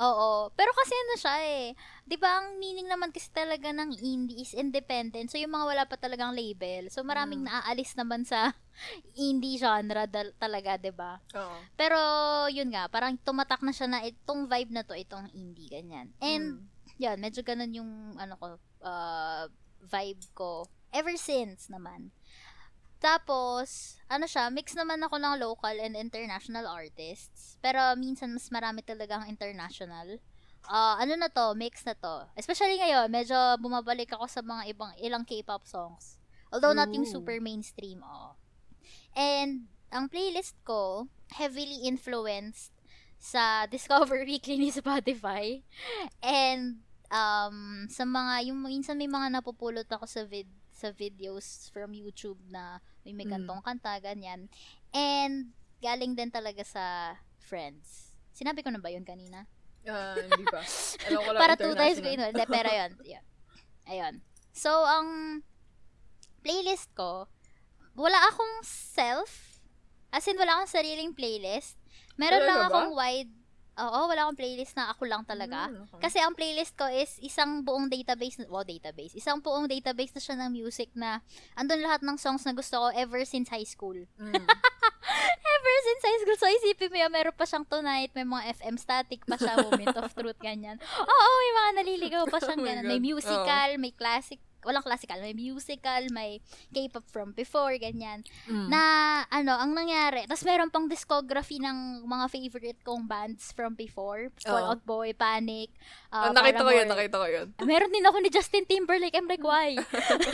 Oo. 0.00 0.48
Pero 0.56 0.72
kasi 0.72 0.96
ano 0.96 1.14
siya 1.20 1.36
eh. 1.44 1.64
'Di 2.08 2.16
ba 2.16 2.40
ang 2.40 2.56
meaning 2.56 2.88
naman 2.88 3.12
kasi 3.12 3.28
talaga 3.28 3.68
ng 3.68 4.00
indie 4.00 4.40
is 4.40 4.56
independent. 4.56 5.28
So 5.28 5.36
yung 5.36 5.52
mga 5.52 5.66
wala 5.68 5.84
pa 5.84 6.00
talagang 6.00 6.32
label. 6.32 6.88
So 6.88 7.04
maraming 7.04 7.44
Mm. 7.44 7.48
naaalis 7.52 7.92
naman 8.00 8.24
sa 8.24 8.56
indie 9.14 9.60
genre 9.60 10.08
dal- 10.08 10.32
talaga, 10.40 10.80
'di 10.80 10.92
ba? 10.96 11.20
Oo. 11.36 11.68
Pero 11.76 12.00
yun 12.48 12.72
nga, 12.72 12.88
parang 12.88 13.20
tumatak 13.20 13.60
na 13.60 13.76
siya 13.76 13.88
na 13.92 14.00
itong 14.00 14.48
vibe 14.48 14.72
na 14.72 14.82
to, 14.88 14.96
itong 14.96 15.28
indie 15.36 15.68
ganyan. 15.68 16.16
And 16.18 16.64
Mm. 16.64 16.96
yan, 16.96 17.16
medyo 17.20 17.44
ganun 17.44 17.76
yung 17.76 17.92
ano 18.16 18.34
ko, 18.40 18.46
uh, 18.80 19.44
vibe 19.84 20.24
ko 20.32 20.64
ever 20.92 21.14
since 21.16 21.68
naman. 21.68 22.08
Tapos, 23.00 23.96
ano 24.12 24.28
siya, 24.28 24.52
mix 24.52 24.76
naman 24.76 25.00
ako 25.00 25.16
ng 25.16 25.40
local 25.40 25.72
and 25.80 25.96
international 25.96 26.68
artists. 26.68 27.56
Pero 27.64 27.80
minsan 27.96 28.28
mas 28.36 28.52
marami 28.52 28.84
talagang 28.84 29.24
international. 29.24 30.20
Ah, 30.68 31.00
ano 31.00 31.16
na 31.16 31.32
to, 31.32 31.56
mix 31.56 31.80
na 31.88 31.96
to. 31.96 32.28
Especially 32.36 32.76
ngayon, 32.76 33.08
medyo 33.08 33.34
bumabalik 33.56 34.12
ako 34.12 34.28
sa 34.28 34.44
mga 34.44 34.76
ibang 34.76 34.92
ilang 35.00 35.24
K-pop 35.24 35.64
songs. 35.64 36.20
Although 36.52 36.76
not 36.76 36.92
yung 36.92 37.08
Ooh. 37.08 37.14
super 37.16 37.40
mainstream, 37.40 38.04
oh. 38.04 38.36
And 39.16 39.72
ang 39.90 40.12
playlist 40.12 40.54
ko 40.62 41.08
heavily 41.34 41.88
influenced 41.88 42.70
sa 43.16 43.64
Discover 43.72 44.28
Weekly 44.28 44.60
ni 44.60 44.68
Spotify. 44.68 45.64
And 46.20 46.84
um 47.10 47.90
sa 47.90 48.06
mga 48.06 48.52
yung 48.52 48.62
minsan 48.62 49.00
may 49.00 49.10
mga 49.10 49.34
napupulot 49.34 49.88
ako 49.90 50.06
sa 50.06 50.22
vid 50.22 50.46
sa 50.80 50.88
videos 50.90 51.68
from 51.68 51.92
YouTube 51.92 52.40
na 52.48 52.80
may 53.04 53.12
may 53.12 53.28
Mm. 53.28 53.36
kantong 53.36 53.60
kanta 53.60 54.00
ganyan. 54.00 54.48
And 54.90 55.52
galing 55.78 56.16
din 56.16 56.32
talaga 56.32 56.64
sa 56.64 56.84
friends. 57.38 58.16
Sinabi 58.32 58.64
ko 58.64 58.72
na 58.72 58.80
ba 58.80 58.88
yun 58.88 59.04
kanina? 59.04 59.44
Ah, 59.84 60.16
hindi 60.16 60.44
pa. 60.44 60.60
Alam 61.08 61.20
ko 61.20 61.30
lang 61.30 61.40
Para 61.40 61.54
two 61.56 61.72
times 61.74 62.00
ko 62.00 62.08
yun. 62.08 62.20
Hindi, 62.22 62.44
pero 62.46 62.68
yun. 62.68 62.90
yun. 63.04 63.24
Ayun. 63.86 64.14
So, 64.52 64.70
ang 64.72 65.40
playlist 66.40 66.92
ko, 66.92 67.28
wala 67.94 68.18
akong 68.28 68.64
self. 68.64 69.60
As 70.10 70.24
in, 70.26 70.36
wala 70.36 70.58
akong 70.58 70.72
sariling 70.72 71.12
playlist. 71.12 71.76
Meron 72.16 72.40
Talaga 72.40 72.48
lang 72.50 72.60
ba? 72.60 72.68
akong 72.70 72.92
wide, 72.94 73.32
oo, 73.80 74.00
wala 74.08 74.28
akong 74.28 74.38
playlist 74.38 74.76
na 74.76 74.92
ako 74.92 75.08
lang 75.08 75.22
talaga. 75.24 75.72
Hmm, 75.72 75.88
okay. 75.88 76.02
Kasi 76.04 76.18
ang 76.20 76.36
playlist 76.36 76.76
ko 76.76 76.86
is 76.88 77.16
isang 77.24 77.64
buong 77.64 77.88
database, 77.88 78.40
wow, 78.46 78.64
database, 78.64 79.16
isang 79.16 79.40
buong 79.40 79.66
database 79.66 80.12
na 80.12 80.20
siya 80.20 80.36
ng 80.36 80.50
music 80.52 80.92
na 80.92 81.24
andun 81.56 81.80
lahat 81.80 82.04
ng 82.04 82.16
songs 82.20 82.44
na 82.44 82.52
gusto 82.52 82.76
ko 82.76 82.86
ever 82.92 83.24
since 83.24 83.48
high 83.48 83.66
school. 83.66 83.96
Mm. 84.20 84.36
Ever 85.50 85.76
since 85.82 86.02
high 86.06 86.18
school. 86.22 86.38
So, 86.38 86.46
isipin 86.46 86.92
mo 86.92 86.98
yun, 87.00 87.12
meron 87.12 87.34
pa 87.34 87.44
siyang 87.48 87.66
Tonight, 87.66 88.14
may 88.14 88.22
mga 88.22 88.54
FM 88.62 88.76
static 88.78 89.24
pa 89.26 89.36
siya, 89.36 89.58
Moment 89.58 89.96
of 89.96 90.12
Truth, 90.14 90.38
ganyan. 90.38 90.78
Oo, 90.80 91.28
may 91.40 91.52
mga 91.52 91.70
naliligaw 91.82 92.24
pa 92.30 92.38
siyang 92.38 92.60
Oh 92.62 92.66
ganyan. 92.68 92.86
May 92.86 93.00
musical, 93.02 93.68
may 93.80 93.92
classic, 93.92 94.38
walang 94.64 94.84
classical, 94.84 95.20
may 95.20 95.32
musical, 95.32 96.02
may 96.12 96.40
K-pop 96.72 97.06
from 97.08 97.32
before, 97.32 97.72
ganyan. 97.80 98.24
Mm. 98.48 98.68
Na, 98.68 98.82
ano, 99.28 99.56
ang 99.56 99.72
nangyari, 99.72 100.24
tapos 100.28 100.44
meron 100.44 100.70
pang 100.70 100.86
discography 100.86 101.60
ng 101.60 102.04
mga 102.04 102.26
favorite 102.28 102.80
kong 102.84 103.08
bands 103.08 103.52
from 103.52 103.74
before. 103.74 104.28
Fall 104.42 104.66
Oo. 104.66 104.70
Out 104.76 104.82
Boy, 104.84 105.12
Panic, 105.16 105.72
Ah, 106.10 106.30
uh, 106.30 106.34
nakita 106.34 106.66
ko 106.66 106.70
yun, 106.74 106.88
nakita 106.90 107.16
ko 107.22 107.26
yun. 107.30 107.46
Meron 107.62 107.94
din 107.94 108.02
ako 108.02 108.18
ni 108.18 108.30
Justin 108.34 108.66
Timberlake. 108.66 109.14
I'm 109.14 109.30
like, 109.30 109.46
why? 109.46 109.78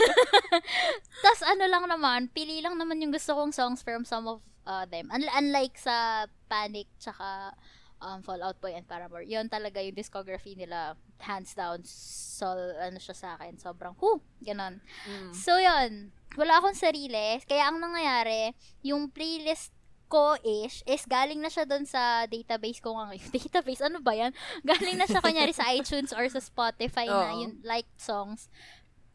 Tapos 1.23 1.41
ano 1.45 1.69
lang 1.69 1.85
naman, 1.85 2.33
pili 2.33 2.65
lang 2.65 2.81
naman 2.81 2.97
yung 2.97 3.13
gusto 3.13 3.37
kong 3.37 3.53
songs 3.53 3.85
from 3.85 4.01
some 4.01 4.25
of 4.25 4.41
uh, 4.65 4.89
them. 4.89 5.13
Un- 5.13 5.29
unlike 5.37 5.77
sa 5.77 6.25
Panic, 6.49 6.89
tsaka 6.97 7.53
um, 8.01 8.21
Fall 8.21 8.41
Out 8.43 8.61
Boy 8.61 8.73
and 8.77 8.87
Paramore. 8.87 9.25
Yun 9.25 9.49
talaga 9.49 9.81
yung 9.81 9.95
discography 9.95 10.57
nila. 10.57 10.95
Hands 11.17 11.49
down, 11.57 11.81
so, 11.83 12.45
ano 12.77 12.97
siya 13.01 13.15
sa 13.17 13.27
akin. 13.37 13.57
Sobrang, 13.57 13.97
whoo, 13.97 14.21
ganon. 14.41 14.79
Mm. 15.09 15.33
So, 15.33 15.57
yun. 15.57 16.13
Wala 16.37 16.61
akong 16.61 16.77
sarili. 16.77 17.41
Kaya 17.49 17.73
ang 17.73 17.81
nangyayari, 17.81 18.53
yung 18.85 19.09
playlist 19.09 19.73
ko 20.07 20.39
ish 20.39 20.87
is 20.87 21.03
galing 21.03 21.43
na 21.43 21.51
siya 21.51 21.67
doon 21.67 21.83
sa 21.83 22.23
database 22.29 22.79
ko 22.79 22.95
nga 22.95 23.11
ngayon. 23.11 23.27
Database, 23.37 23.81
ano 23.83 23.99
ba 23.99 24.15
yan? 24.15 24.31
Galing 24.63 24.95
na 24.95 25.07
siya 25.07 25.19
kunyari 25.19 25.51
sa 25.51 25.67
iTunes 25.75 26.15
or 26.15 26.23
sa 26.31 26.39
Spotify 26.39 27.09
na 27.11 27.35
Oo. 27.35 27.41
yung 27.43 27.53
liked 27.65 27.99
songs. 27.99 28.47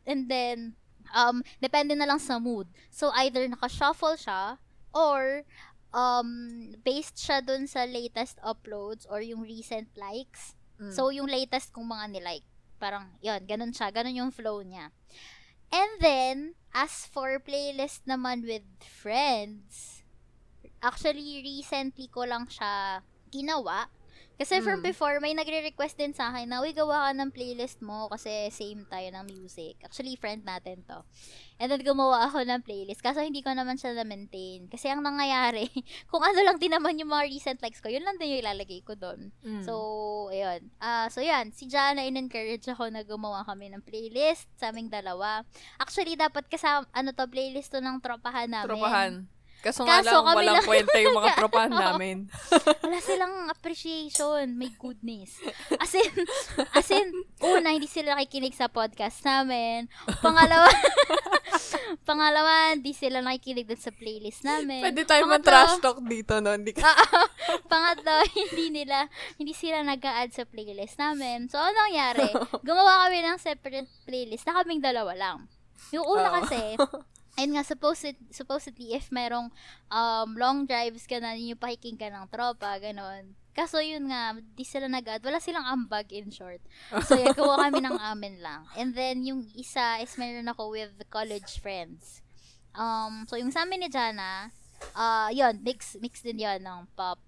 And 0.05 0.29
then, 0.29 0.77
um, 1.17 1.41
depende 1.63 1.97
na 1.97 2.05
lang 2.05 2.21
sa 2.21 2.37
mood. 2.37 2.69
So, 2.93 3.09
either 3.17 3.47
naka-shuffle 3.49 4.21
siya 4.21 4.61
or 4.93 5.49
um, 5.93 6.73
based 6.83 7.21
siya 7.21 7.45
doon 7.45 7.69
sa 7.69 7.85
latest 7.85 8.41
uploads 8.43 9.05
or 9.09 9.21
yung 9.21 9.45
recent 9.45 9.89
likes. 9.95 10.57
Mm. 10.81 10.93
So, 10.93 11.13
yung 11.13 11.29
latest 11.29 11.71
kong 11.71 11.89
mga 11.89 12.19
nilike. 12.19 12.49
Parang, 12.81 13.07
yun, 13.23 13.41
ganun 13.47 13.71
siya. 13.71 13.93
Ganun 13.95 14.19
yung 14.19 14.33
flow 14.35 14.65
niya. 14.65 14.91
And 15.73 15.93
then, 16.01 16.37
as 16.75 17.09
for 17.09 17.41
playlist 17.41 18.05
naman 18.05 18.45
with 18.45 18.67
friends, 18.83 20.03
actually, 20.83 21.41
recently 21.41 22.09
ko 22.11 22.27
lang 22.27 22.49
siya 22.49 23.01
ginawa. 23.33 23.89
Kasi 24.41 24.59
from 24.61 24.81
Mm. 24.81 24.89
before, 24.91 25.17
may 25.21 25.33
nagre-request 25.33 25.97
din 25.97 26.13
sa 26.13 26.33
akin 26.33 26.49
na, 26.49 26.59
uy, 26.59 26.73
gawa 26.73 27.09
ka 27.09 27.11
ng 27.15 27.31
playlist 27.31 27.79
mo 27.79 28.09
kasi 28.09 28.49
same 28.51 28.83
tayo 28.87 29.07
ng 29.13 29.25
music. 29.29 29.79
Actually, 29.85 30.17
friend 30.17 30.43
natin 30.43 30.83
to. 30.85 31.05
And 31.63 31.71
then, 31.71 31.85
gumawa 31.85 32.27
ako 32.27 32.43
ng 32.43 32.65
playlist. 32.67 33.05
Kaso, 33.05 33.23
hindi 33.23 33.39
ko 33.39 33.55
naman 33.55 33.79
siya 33.79 33.95
na-maintain. 33.95 34.67
Kasi, 34.67 34.91
ang 34.91 35.05
nangyayari, 35.05 35.71
kung 36.11 36.25
ano 36.25 36.41
lang 36.43 36.59
din 36.59 36.75
naman 36.75 36.99
yung 36.99 37.13
mga 37.13 37.29
recent 37.31 37.59
likes 37.63 37.79
ko, 37.79 37.87
yun 37.87 38.03
lang 38.03 38.19
din 38.19 38.35
yung 38.35 38.43
ilalagay 38.43 38.83
ko 38.83 38.99
doon. 38.99 39.31
Mm. 39.47 39.63
So, 39.63 39.75
ayun. 40.35 40.75
Ah, 40.83 41.07
so 41.07 41.23
yan, 41.23 41.55
si 41.55 41.71
Jana 41.71 42.03
in-encourage 42.03 42.67
ako 42.67 42.91
na 42.91 43.07
gumawa 43.07 43.47
kami 43.47 43.71
ng 43.71 43.85
playlist 43.85 44.51
sa 44.59 44.75
aming 44.75 44.91
dalawa. 44.91 45.47
Actually, 45.79 46.19
dapat 46.19 46.49
kasama 46.51 46.89
ano 46.91 47.15
to 47.15 47.29
playlist 47.29 47.71
to 47.71 47.79
ng 47.79 48.03
tropahan 48.03 48.51
namin. 48.51 48.69
tropahan. 48.75 49.13
Kaso 49.63 49.87
nga 49.87 50.03
Kaso 50.03 50.11
lang, 50.11 50.27
kami 50.27 50.37
walang 50.43 50.57
lang- 50.59 50.67
kwenta 50.67 50.99
yung 50.99 51.15
mga 51.15 51.31
tropahan 51.39 51.71
namin. 51.71 52.17
Wala 52.83 52.99
silang 52.99 53.47
appreciation. 53.47 54.59
My 54.59 54.75
goodness. 54.75 55.39
As 55.79 55.95
in, 55.95 56.11
as 56.75 56.91
in, 56.91 57.07
una, 57.39 57.71
hindi 57.71 57.87
sila 57.87 58.19
nakikinig 58.19 58.59
sa 58.59 58.67
podcast 58.67 59.23
namin. 59.23 59.87
Pangalawa, 60.19 60.67
pangalawa, 62.09 62.75
hindi 62.75 62.91
sila 62.91 63.23
nakikinig 63.23 63.71
dun 63.71 63.79
sa 63.79 63.95
playlist 63.95 64.43
namin. 64.43 64.83
Pwede 64.83 65.07
tayo 65.07 65.31
Pangatlo- 65.31 65.39
man-trash 65.39 65.79
talk 65.79 65.99
dito, 66.03 66.43
no? 66.43 66.59
Hindi 66.59 66.75
ka... 66.75 66.91
Pangatlo, 67.71 68.27
hindi 68.51 68.83
nila, 68.83 69.07
hindi 69.39 69.55
sila 69.55 69.87
nag-add 69.87 70.35
sa 70.35 70.43
playlist 70.43 70.99
namin. 70.99 71.47
So, 71.47 71.63
ano 71.63 71.79
nangyari? 71.87 72.27
Gumawa 72.67 73.07
kami 73.07 73.23
ng 73.23 73.39
separate 73.39 73.91
playlist 74.03 74.43
na 74.43 74.59
kaming 74.59 74.83
dalawa 74.83 75.15
lang. 75.15 75.47
Yung 75.95 76.03
una 76.03 76.43
kasi, 76.43 76.75
ayun 77.39 77.57
nga, 77.57 77.65
supposed, 77.65 78.17
supposedly, 78.29 78.93
if 78.93 79.09
merong 79.09 79.49
um, 79.89 80.29
long 80.37 80.69
drives 80.69 81.09
ka 81.09 81.17
na, 81.17 81.33
yung 81.33 81.57
pahiking 81.59 81.97
ka 81.97 82.13
ng 82.13 82.29
tropa, 82.29 82.77
ganon. 82.77 83.33
Kaso 83.53 83.85
yun 83.85 84.09
nga, 84.09 84.33
di 84.37 84.65
sila 84.65 84.89
nag-add. 84.89 85.21
Wala 85.21 85.37
silang 85.37 85.69
ambag 85.69 86.09
in 86.13 86.33
short. 86.33 86.61
So, 87.05 87.17
yan, 87.17 87.37
kuha 87.37 87.69
kami 87.69 87.85
ng 87.85 88.01
amin 88.13 88.41
lang. 88.41 88.65
And 88.77 88.97
then, 88.97 89.25
yung 89.25 89.45
isa 89.53 90.01
is 90.01 90.17
meron 90.17 90.49
ako 90.49 90.73
with 90.73 90.93
college 91.13 91.61
friends. 91.61 92.25
Um, 92.73 93.29
so, 93.29 93.37
yung 93.37 93.53
sa 93.53 93.69
amin 93.69 93.85
ni 93.85 93.89
Jana, 93.93 94.49
ah 94.97 95.29
yun, 95.31 95.61
mix, 95.63 95.95
mix 96.01 96.25
din 96.25 96.41
yun 96.43 96.59
ng 96.65 96.89
pop 96.97 97.21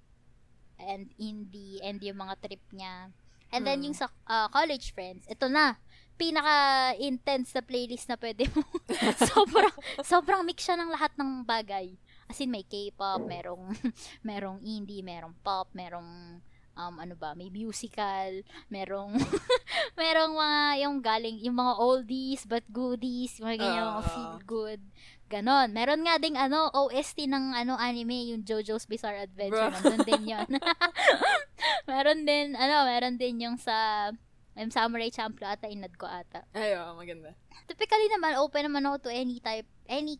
and 0.80 1.12
indie 1.20 1.78
and 1.84 2.02
yung 2.02 2.18
mga 2.18 2.34
trip 2.40 2.64
niya. 2.72 3.12
And 3.54 3.62
then, 3.62 3.84
Mm. 3.84 3.92
yung 3.92 3.96
sa 3.96 4.08
ah, 4.26 4.48
college 4.50 4.90
friends, 4.96 5.28
ito 5.30 5.46
na, 5.46 5.76
pinaka-intense 6.14 7.52
na 7.52 7.62
playlist 7.62 8.06
na 8.06 8.16
pwede 8.16 8.46
mo. 8.50 8.62
sobrang, 9.34 9.74
sobrang 10.00 10.42
mix 10.42 10.64
siya 10.64 10.78
ng 10.78 10.90
lahat 10.90 11.12
ng 11.14 11.42
bagay. 11.42 11.94
As 12.24 12.40
in, 12.40 12.48
may 12.48 12.64
K-pop, 12.64 13.22
merong, 13.22 13.76
merong 14.28 14.58
indie, 14.62 15.04
merong 15.04 15.36
pop, 15.44 15.68
merong, 15.76 16.40
um, 16.72 16.94
ano 16.96 17.14
ba, 17.14 17.36
may 17.36 17.52
musical, 17.52 18.40
merong, 18.66 19.12
merong 20.00 20.32
mga, 20.32 20.60
yung 20.88 20.96
galing, 20.98 21.36
yung 21.44 21.58
mga 21.58 21.74
oldies, 21.76 22.42
but 22.48 22.64
goodies, 22.72 23.36
yung 23.36 23.52
mga 23.52 23.58
ganyan, 23.60 23.84
mga 23.84 24.02
Ah. 24.02 24.08
feel 24.08 24.36
good. 24.46 24.80
Ganon. 25.24 25.72
Meron 25.72 26.04
nga 26.04 26.16
ding, 26.16 26.36
ano, 26.36 26.68
OST 26.70 27.26
ng, 27.26 27.56
ano, 27.56 27.74
anime, 27.76 28.32
yung 28.32 28.44
JoJo's 28.44 28.86
Bizarre 28.86 29.24
Adventure. 29.24 29.68
Bro. 29.68 29.76
Nandun 29.82 30.04
din 30.04 30.24
yun. 30.30 30.48
meron 31.90 32.20
din, 32.24 32.46
ano, 32.54 32.84
meron 32.86 33.16
din 33.16 33.36
yung 33.42 33.56
sa, 33.56 34.08
yung 34.56 34.70
Samurai 34.70 35.10
Champloo 35.10 35.46
ata, 35.46 35.66
inad 35.66 35.94
ko 35.94 36.06
ata. 36.06 36.46
Ay, 36.52 36.74
maganda. 36.94 37.34
Typically 37.66 38.06
naman, 38.08 38.38
open 38.38 38.66
naman 38.66 38.86
ako 38.86 39.06
to 39.06 39.10
any 39.10 39.38
type, 39.38 39.66
any 39.84 40.18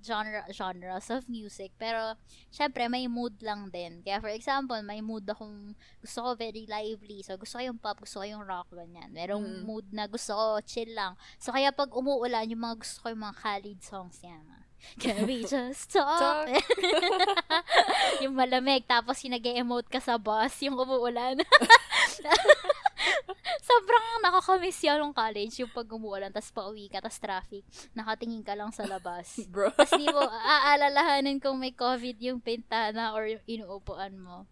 genre, 0.00 0.48
genres 0.48 1.12
of 1.12 1.28
music. 1.28 1.76
Pero, 1.76 2.16
syempre, 2.48 2.88
may 2.88 3.04
mood 3.04 3.36
lang 3.44 3.68
din. 3.68 4.00
Kaya, 4.00 4.16
for 4.16 4.32
example, 4.32 4.80
may 4.80 5.04
mood 5.04 5.28
akong 5.28 5.76
gusto 6.00 6.24
ko 6.24 6.28
very 6.34 6.64
lively. 6.64 7.20
So, 7.20 7.36
gusto 7.36 7.60
ko 7.60 7.68
yung 7.68 7.76
pop, 7.76 8.00
gusto 8.00 8.20
ko 8.20 8.24
yung 8.24 8.40
rock, 8.40 8.72
ganyan. 8.72 9.12
Merong 9.12 9.44
Mm. 9.44 9.68
mood 9.68 9.84
na 9.92 10.08
gusto 10.08 10.32
ko 10.32 10.56
chill 10.64 10.96
lang. 10.96 11.20
So, 11.36 11.52
kaya 11.52 11.68
pag 11.68 11.92
umuulan, 11.92 12.48
yung 12.48 12.64
mga 12.64 12.80
gusto 12.80 12.96
ko 13.04 13.12
yung 13.12 13.20
mga 13.20 13.36
Khalid 13.44 13.80
songs 13.84 14.24
yan. 14.24 14.40
Can 14.96 15.28
we 15.28 15.44
just 15.52 15.92
talk? 15.92 16.48
Talk. 16.48 16.48
yung 18.24 18.32
malamig, 18.32 18.88
tapos 18.88 19.20
yung 19.20 19.36
nag-emote 19.36 19.92
ka 19.92 20.00
sa 20.00 20.16
bus, 20.16 20.56
yung 20.64 20.80
umuulan. 20.80 21.36
Sobrang 23.68 24.06
nakakamiss 24.24 24.80
yan 24.84 25.00
nung 25.00 25.14
college, 25.14 25.60
yung 25.60 25.72
pag 25.72 25.88
umuulan, 25.88 26.32
tapos 26.32 26.52
pauwi 26.52 26.88
ka, 26.88 27.02
tapos 27.02 27.20
traffic, 27.20 27.64
nakatingin 27.92 28.44
ka 28.44 28.54
lang 28.54 28.70
sa 28.70 28.86
labas. 28.86 29.40
Bro. 29.52 29.72
Tapos 29.74 29.94
di 29.96 30.06
mo 30.08 30.22
aalalahanin 30.24 31.38
kung 31.38 31.60
may 31.60 31.72
COVID 31.72 32.16
yung 32.20 32.40
pintana 32.40 33.12
or 33.14 33.26
yung 33.26 33.44
inuupuan 33.44 34.16
mo. 34.18 34.46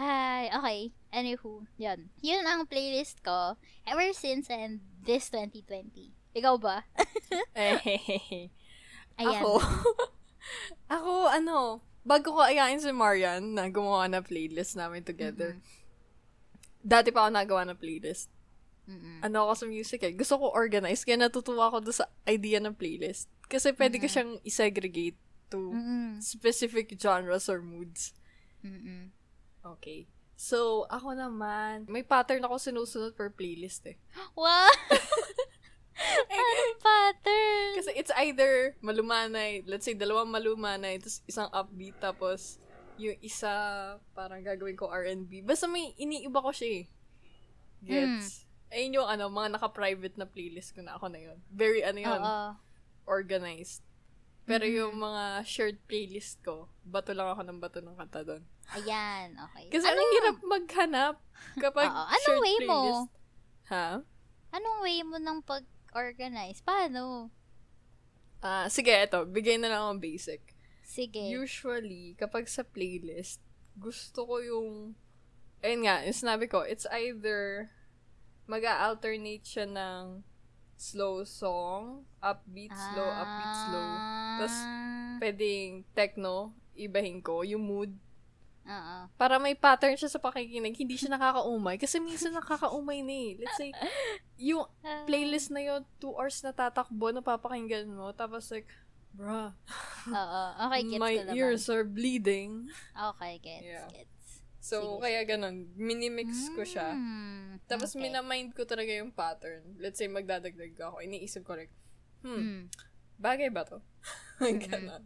Hi, 0.00 0.48
okay. 0.52 0.80
Anywho, 1.12 1.68
yun. 1.76 2.08
Yun 2.24 2.48
ang 2.48 2.64
playlist 2.64 3.20
ko 3.20 3.60
ever 3.84 4.08
since 4.16 4.48
and 4.48 4.80
this 5.04 5.28
2020. 5.28 6.12
Ikaw 6.32 6.56
ba? 6.56 6.84
Eh, 7.56 8.48
Ayan. 9.20 9.40
Ako, 9.40 9.60
ako, 10.88 11.12
ano, 11.28 11.80
bago 12.02 12.34
ko 12.34 12.40
ayain 12.42 12.80
si 12.80 12.90
Marian 12.90 13.54
na 13.54 13.68
gumawa 13.68 14.08
na 14.08 14.24
playlist 14.24 14.74
namin 14.74 15.04
together, 15.06 15.60
dati 16.82 17.14
pa 17.14 17.26
ako 17.26 17.30
nagawa 17.32 17.62
ng 17.70 17.78
playlist. 17.78 18.28
Mm-mm. 18.82 19.22
Ano 19.22 19.46
ako 19.46 19.52
sa 19.62 19.66
music 19.70 20.02
eh. 20.02 20.12
Gusto 20.12 20.42
ko 20.42 20.50
organize, 20.50 21.06
kaya 21.06 21.16
natutuwa 21.16 21.70
ako 21.70 21.86
doon 21.86 21.96
sa 22.02 22.10
idea 22.26 22.58
ng 22.58 22.74
playlist. 22.74 23.30
Kasi 23.46 23.70
pwede 23.78 24.02
ko 24.02 24.10
siyang 24.10 24.42
isegregate 24.42 25.18
to 25.48 25.70
Mm-mm. 25.70 26.18
specific 26.18 26.90
genres 26.98 27.46
or 27.46 27.62
moods. 27.62 28.10
Mm-mm. 28.66 29.14
Okay. 29.62 30.10
So, 30.34 30.90
ako 30.90 31.14
naman, 31.14 31.86
may 31.86 32.02
pattern 32.02 32.42
ako 32.42 32.58
sinusunod 32.58 33.14
per 33.14 33.30
playlist 33.30 33.86
eh. 33.86 33.96
Wow! 34.34 34.66
Anong 36.32 36.78
pattern? 36.82 37.72
Kasi 37.78 37.90
it's 37.94 38.10
either 38.18 38.74
malumanay, 38.82 39.62
let's 39.70 39.86
say 39.86 39.94
dalawang 39.94 40.34
malumanay, 40.34 40.98
tapos 40.98 41.22
isang 41.30 41.46
upbeat, 41.54 41.94
tapos 42.02 42.58
Yung 42.96 43.18
isa, 43.20 43.52
parang 44.12 44.40
gagawin 44.40 44.74
ko 44.74 44.86
R&B. 44.86 45.40
Basta 45.42 45.64
may 45.64 45.96
iniiba 45.96 46.38
ko 46.38 46.50
siya 46.50 46.80
eh. 46.80 46.84
Gets? 47.82 48.46
Ayun 48.68 48.96
yung 48.96 49.08
ano, 49.08 49.28
mga 49.28 49.52
naka-private 49.52 50.16
na 50.16 50.24
playlist 50.24 50.72
ko 50.72 50.80
na 50.80 50.96
ako 50.96 51.08
na 51.08 51.20
yun. 51.20 51.38
Very 51.48 51.82
ano 51.82 51.98
yun, 51.98 52.16
Oo. 52.16 52.56
organized. 53.04 53.84
Pero 54.42 54.64
Mhm. 54.64 54.74
yung 54.74 54.94
mga 54.98 55.22
shared 55.44 55.78
playlist 55.84 56.40
ko, 56.40 56.66
bato 56.82 57.12
lang 57.12 57.28
ako 57.28 57.42
ng 57.42 57.58
bato 57.58 57.78
ng 57.78 57.94
kanta 57.94 58.22
doon. 58.22 58.42
Ayan, 58.72 59.36
okay. 59.36 59.68
Kasi 59.68 59.84
Ano- 59.84 59.98
ang 59.98 60.10
hirap 60.10 60.36
maghanap 60.42 61.14
kapag 61.58 61.88
Oo. 61.92 62.06
Anong 62.06 62.22
shared 62.22 62.40
way 62.40 62.56
mo? 62.60 62.78
playlist. 62.80 63.10
Ha? 63.68 63.88
Anong 64.52 64.78
way 64.80 64.98
mo 65.02 65.16
ng 65.16 65.38
pag-organize? 65.42 66.60
Paano? 66.60 67.28
Ah, 68.40 68.66
sige, 68.66 68.90
eto. 68.90 69.22
Bigay 69.24 69.56
na 69.56 69.68
lang 69.68 69.80
akong 69.84 70.02
basic. 70.02 70.42
Sige. 70.82 71.22
Usually, 71.30 72.14
kapag 72.14 72.46
sa 72.46 72.62
playlist, 72.62 73.40
gusto 73.74 74.26
ko 74.26 74.34
yung, 74.38 74.92
ayun 75.60 75.86
nga, 75.86 76.04
yung 76.04 76.14
sinabi 76.14 76.46
ko, 76.46 76.62
it's 76.62 76.84
either 76.90 77.70
mag-alternate 78.44 79.46
siya 79.46 79.64
ng 79.64 80.20
slow 80.76 81.22
song, 81.22 82.02
upbeat, 82.18 82.74
slow, 82.74 83.06
upbeat, 83.06 83.54
slow. 83.64 83.88
Tas, 84.38 84.56
Ah. 84.58 85.16
Pwedeng 85.22 85.86
techno, 85.94 86.50
ibahin 86.74 87.22
ko, 87.22 87.46
yung 87.46 87.62
mood. 87.62 87.94
Oo. 88.62 88.96
Para 89.14 89.38
may 89.38 89.54
pattern 89.54 89.94
siya 89.94 90.10
sa 90.10 90.18
pakikinig, 90.18 90.74
hindi 90.74 90.98
siya 90.98 91.14
nakakaumay. 91.14 91.78
Kasi 91.78 92.02
minsan 92.02 92.34
nakakaumay 92.34 93.02
na 93.02 93.14
eh. 93.14 93.30
Let's 93.38 93.54
say, 93.54 93.70
yung 94.36 94.66
Ah. 94.82 95.06
playlist 95.06 95.54
na 95.54 95.62
yun, 95.62 95.86
two 95.98 96.10
hours 96.10 96.42
na 96.42 96.50
tatakbo, 96.50 97.14
napapakinggan 97.14 97.86
mo, 97.86 98.10
tapos 98.10 98.50
like, 98.50 98.66
bruh, 99.12 99.52
Oo. 100.08 100.42
Okay, 100.66 100.82
gets 100.88 100.98
my 100.98 101.14
ko 101.14 101.20
naman. 101.22 101.36
ears 101.36 101.64
are 101.68 101.84
bleeding. 101.84 102.68
Okay, 102.92 103.32
gets, 103.38 103.64
Yeah. 103.64 103.86
gets. 103.88 104.10
So, 104.58 104.98
Sige, 104.98 105.02
kaya 105.02 105.20
ganun, 105.26 105.74
minimix 105.74 106.48
ko 106.54 106.62
siya. 106.62 106.94
Hmm, 106.94 107.58
Tapos, 107.66 107.92
okay. 107.92 108.04
minamind 108.04 108.52
ko 108.52 108.62
talaga 108.62 108.92
yung 108.94 109.10
pattern. 109.10 109.62
Let's 109.76 109.96
say, 109.96 110.06
magdadagdag 110.06 110.76
ako. 110.76 111.00
Iniisip 111.00 111.42
ko 111.42 111.54
like, 111.54 111.72
hmm, 112.22 112.32
Hmm. 112.32 112.60
bagay 113.18 113.50
ba 113.50 113.66
to? 113.66 113.82
ganun. 114.70 115.02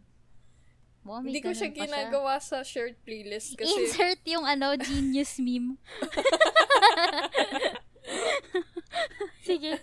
Wow, 1.01 1.23
may 1.23 1.31
Hindi 1.31 1.39
ko 1.41 1.49
siya 1.55 1.71
ganun 1.71 1.87
ginagawa 1.87 2.37
sa 2.37 2.61
shared 2.61 2.99
playlist 3.01 3.55
kasi, 3.55 3.71
Insert 3.71 4.19
yung 4.27 4.43
ano, 4.43 4.75
genius 4.77 5.39
meme. 5.39 5.77
Sige. 9.41 9.79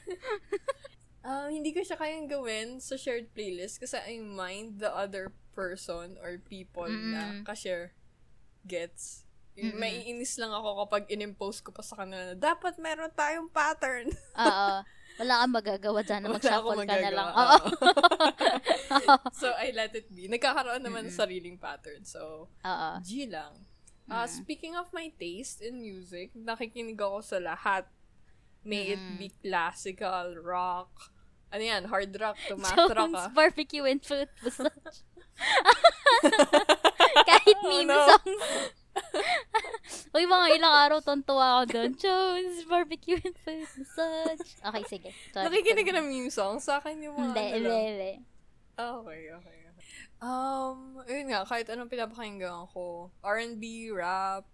Ah, 1.25 1.49
hindi 1.49 1.73
ko 1.73 1.81
siya 1.81 1.97
kayang 1.97 2.29
gawin 2.29 2.79
sa 2.79 2.95
shared 2.95 3.33
playlist 3.33 3.81
kasi 3.81 3.97
I 3.97 4.21
mind 4.21 4.79
the 4.79 4.93
other 4.93 5.33
person 5.51 6.21
or 6.21 6.37
people 6.39 6.87
na 6.87 7.33
Mm-mm. 7.33 7.43
ka-share 7.43 7.97
gets. 8.63 9.25
Mm-mm. 9.55 9.79
Maiinis 9.79 10.35
lang 10.37 10.51
ako 10.51 10.85
kapag 10.85 11.07
inimpose 11.09 11.63
ko 11.63 11.71
pa 11.71 11.81
sa 11.81 11.95
kanila 11.97 12.29
na 12.29 12.37
dapat 12.37 12.75
meron 12.77 13.11
tayong 13.11 13.47
pattern. 13.49 14.11
Oo. 14.45 14.77
Wala 15.15 15.35
kang 15.41 15.55
magagawa 15.55 16.03
dyan. 16.03 16.27
Wala 16.27 16.35
Mag-shuffle 16.35 16.83
ka 16.83 16.97
na 16.99 17.11
lang. 17.15 17.29
Oo. 17.31 17.59
so, 19.41 19.47
I 19.55 19.71
let 19.71 19.95
it 19.95 20.11
be. 20.11 20.27
Nagkakaroon 20.27 20.83
naman 20.83 21.07
ng 21.07 21.15
Mm-mm. 21.15 21.21
sariling 21.23 21.55
pattern. 21.55 22.03
So, 22.03 22.51
Oo. 22.51 22.91
G 23.01 23.31
lang. 23.31 23.55
Uh, 24.05 24.27
Mm. 24.27 24.29
Speaking 24.29 24.75
of 24.77 24.93
my 24.93 25.09
taste 25.15 25.63
in 25.63 25.81
music, 25.81 26.35
nakikinig 26.37 26.99
ako 26.99 27.25
sa 27.25 27.39
lahat. 27.41 27.89
May 28.61 28.93
it 28.93 29.01
Mm. 29.01 29.17
be 29.17 29.29
classical, 29.39 30.37
rock, 30.37 31.14
ano 31.51 31.63
yan, 31.63 31.83
hard 31.89 32.13
rock 32.21 32.37
to 32.49 32.57
math 32.57 32.77
rock 32.77 32.95
Jones 32.95 33.19
ah. 33.19 33.31
barbecue 33.33 33.85
and 33.85 34.01
food 34.01 34.29
massage. 34.41 34.99
Kahit 37.29 37.59
Oh, 37.63 37.69
meme 37.69 37.91
no. 37.91 37.99
songs. 38.07 38.45
Uy, 40.15 40.25
mga 40.31 40.47
ilang 40.55 40.75
araw 40.75 40.99
tontuwa 41.03 41.59
ako 41.59 41.65
doon. 41.75 41.91
Jones 41.99 42.63
barbecue 42.71 43.19
and 43.19 43.37
food 43.43 43.67
massage. 43.67 44.49
Okay, 44.63 44.83
sige. 44.87 45.11
Sorry. 45.35 45.45
Nakikinig 45.51 45.87
ka 45.87 45.93
ng 45.99 46.07
meme 46.07 46.31
song? 46.31 46.63
Sa 46.63 46.79
akin 46.79 47.03
yung 47.03 47.19
mga 47.19 47.35
Hindi, 47.35 47.45
ano 47.45 47.69
hindi, 47.75 47.79
hindi. 47.91 48.13
Ah, 48.79 48.95
okay, 49.03 49.21
okay. 49.35 49.59
Um, 50.25 51.05
yun 51.05 51.29
nga, 51.29 51.45
kahit 51.45 51.69
anong 51.69 51.93
pinapakinggan 51.93 52.65
ko, 52.73 53.13
R&B, 53.21 53.93
rap, 53.93 54.49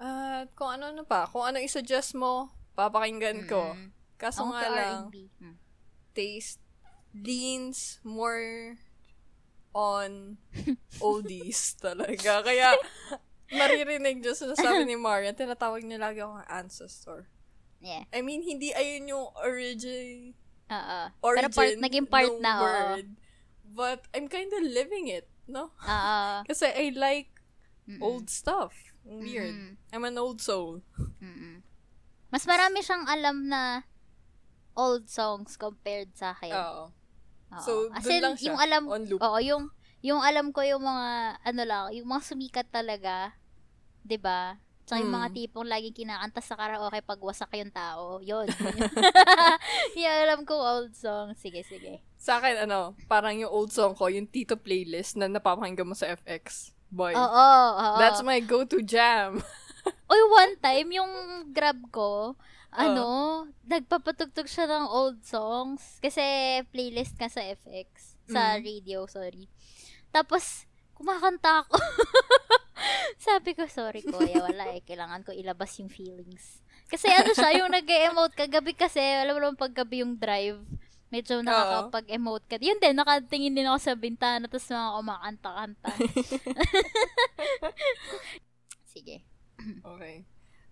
at 0.00 0.48
kung 0.56 0.70
ano-ano 0.80 1.04
pa. 1.04 1.28
Kung 1.28 1.44
ano 1.44 1.60
i-suggest 1.60 2.16
mo, 2.16 2.50
papakinggan 2.72 3.44
ko. 3.44 3.76
Mm-mm. 3.76 3.92
Kaso 4.24 4.48
nga 4.48 4.64
lang, 4.72 5.12
R&B. 5.12 5.28
Mm. 5.36 5.56
taste 6.16 6.64
leans 7.12 8.00
more 8.00 8.80
on 9.76 10.40
oldies 11.04 11.76
talaga. 11.76 12.40
Kaya, 12.40 12.72
naririnig 13.52 14.24
dyan 14.24 14.32
sinasabi 14.32 14.88
ni 14.88 14.96
Marian, 14.96 15.36
tinatawag 15.36 15.84
niya 15.84 16.00
lagi 16.00 16.24
akong 16.24 16.46
ancestor. 16.48 17.28
Yeah. 17.84 18.08
I 18.16 18.24
mean, 18.24 18.40
hindi 18.40 18.72
ayun 18.72 19.12
yung 19.12 19.26
origin, 19.36 20.32
Oo. 20.72 21.00
Pero 21.12 21.20
origin 21.28 21.52
part, 21.52 21.74
naging 21.76 22.08
part 22.08 22.32
na, 22.40 22.52
oo. 22.56 22.62
word. 22.64 23.08
But, 23.74 24.00
I'm 24.16 24.30
kinda 24.32 24.56
living 24.64 25.12
it, 25.12 25.28
no? 25.44 25.68
Oo. 25.84 26.18
Kasi 26.48 26.70
I 26.72 26.94
like 26.96 27.28
Mm-mm. 27.84 28.00
old 28.00 28.32
stuff. 28.32 28.72
Weird. 29.04 29.52
Mm-mm. 29.52 29.76
I'm 29.92 30.08
an 30.08 30.16
old 30.16 30.40
soul. 30.40 30.80
Mm-mm. 31.20 31.60
Mas 32.32 32.48
marami 32.48 32.80
siyang 32.80 33.04
alam 33.04 33.44
na 33.46 33.84
old 34.74 35.06
songs 35.10 35.56
compared 35.56 36.12
sa 36.14 36.34
akin. 36.36 36.54
Oo. 36.54 36.84
Oo. 37.54 37.62
So, 37.62 37.72
As 37.94 38.06
in, 38.06 38.22
lang 38.22 38.34
siya, 38.36 38.52
yung 38.52 38.58
alam, 38.58 38.82
on 38.90 39.02
loop. 39.06 39.20
oo, 39.22 39.38
yung, 39.40 39.70
yung 40.04 40.20
alam 40.20 40.50
ko 40.50 40.60
yung 40.62 40.82
mga, 40.82 41.08
ano 41.42 41.62
lang, 41.64 41.84
yung 41.94 42.08
mga 42.10 42.22
sumikat 42.26 42.68
talaga, 42.70 43.32
'di 44.04 44.20
ba 44.20 44.58
Tsaka 44.84 45.00
yung 45.00 45.16
mga 45.16 45.28
Mm. 45.32 45.36
tipong 45.40 45.64
laging 45.68 45.96
kinakanta 45.96 46.40
sa 46.44 46.60
karaoke 46.60 47.00
pag 47.00 47.16
wasak 47.16 47.56
yung 47.56 47.72
tao. 47.72 48.20
Yun. 48.20 48.44
yung 49.96 50.12
alam 50.28 50.40
ko 50.44 50.60
old 50.60 50.92
song. 50.92 51.32
Sige, 51.40 51.64
sige. 51.64 52.04
Sa 52.20 52.36
akin, 52.36 52.68
ano, 52.68 52.92
parang 53.08 53.32
yung 53.32 53.48
old 53.48 53.72
song 53.72 53.96
ko, 53.96 54.12
yung 54.12 54.28
Tito 54.28 54.60
playlist 54.60 55.16
na 55.16 55.24
napapakinggan 55.24 55.88
mo 55.88 55.96
sa 55.96 56.12
FX. 56.12 56.76
Boy. 56.92 57.16
Oo, 57.16 57.48
oo. 57.80 57.96
That's 57.96 58.20
my 58.20 58.44
go-to 58.44 58.84
jam. 58.84 59.40
Uy, 60.12 60.20
one 60.36 60.54
time, 60.60 60.88
yung 60.92 61.12
grab 61.56 61.80
ko, 61.88 62.36
ano, 62.74 63.06
nagpapatugtog 63.64 64.50
siya 64.50 64.66
ng 64.66 64.86
old 64.90 65.22
songs. 65.22 66.02
Kasi 66.02 66.20
playlist 66.68 67.14
ka 67.14 67.30
sa 67.30 67.40
FX. 67.40 68.18
Sa 68.26 68.58
Mm. 68.58 68.62
radio, 68.64 68.98
sorry. 69.06 69.46
Tapos, 70.10 70.66
kumakanta 70.94 71.62
ako. 71.62 71.78
Sabi 73.26 73.54
ko, 73.54 73.66
sorry 73.70 74.02
kuya, 74.02 74.42
wala 74.42 74.74
eh. 74.74 74.82
Kailangan 74.88 75.22
ko 75.22 75.30
ilabas 75.32 75.78
yung 75.78 75.90
feelings. 75.90 76.60
Kasi 76.90 77.08
ano 77.08 77.32
siya, 77.32 77.64
yung 77.64 77.72
nag-emote 77.72 78.36
kagabi 78.36 78.76
kasi, 78.76 79.00
alam 79.00 79.34
mo 79.34 79.40
naman 79.40 79.58
paggabi 79.58 80.04
yung 80.04 80.20
drive, 80.20 80.60
medyo 81.08 81.40
nakakapag-emote 81.40 82.44
ka. 82.46 82.56
Yun 82.60 82.78
din, 82.78 82.94
nakatingin 82.98 83.54
din 83.54 83.66
ako 83.70 83.78
sa 83.80 83.94
bintana, 83.94 84.44
tapos 84.50 84.68
mga 84.68 84.90
kumakanta-kanta. 84.98 85.90
Sige. 88.92 89.24
Okay. 89.82 90.16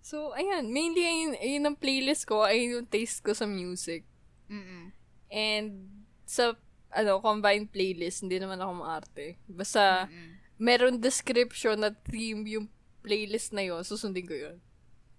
So, 0.03 0.35
ayan. 0.35 0.67
Mainly, 0.67 1.07
ayun, 1.07 1.33
ayun 1.39 1.63
ang 1.63 1.77
playlist 1.79 2.27
ko. 2.27 2.43
Ayun 2.43 2.83
yung 2.83 2.87
taste 2.91 3.23
ko 3.23 3.31
sa 3.31 3.47
music. 3.47 4.03
Mm-mm. 4.51 4.91
And, 5.31 5.87
sa, 6.27 6.59
ano, 6.91 7.23
combined 7.23 7.71
playlist, 7.71 8.21
hindi 8.21 8.35
naman 8.35 8.59
ako 8.59 8.71
maarte. 8.83 9.39
Basta, 9.47 10.11
Mm-mm. 10.11 10.59
meron 10.59 10.99
description 10.99 11.79
na 11.79 11.95
theme 12.03 12.43
yung 12.51 12.67
playlist 12.99 13.55
na 13.55 13.63
yun. 13.63 13.79
Susundin 13.87 14.27
ko 14.27 14.35
yun. 14.35 14.59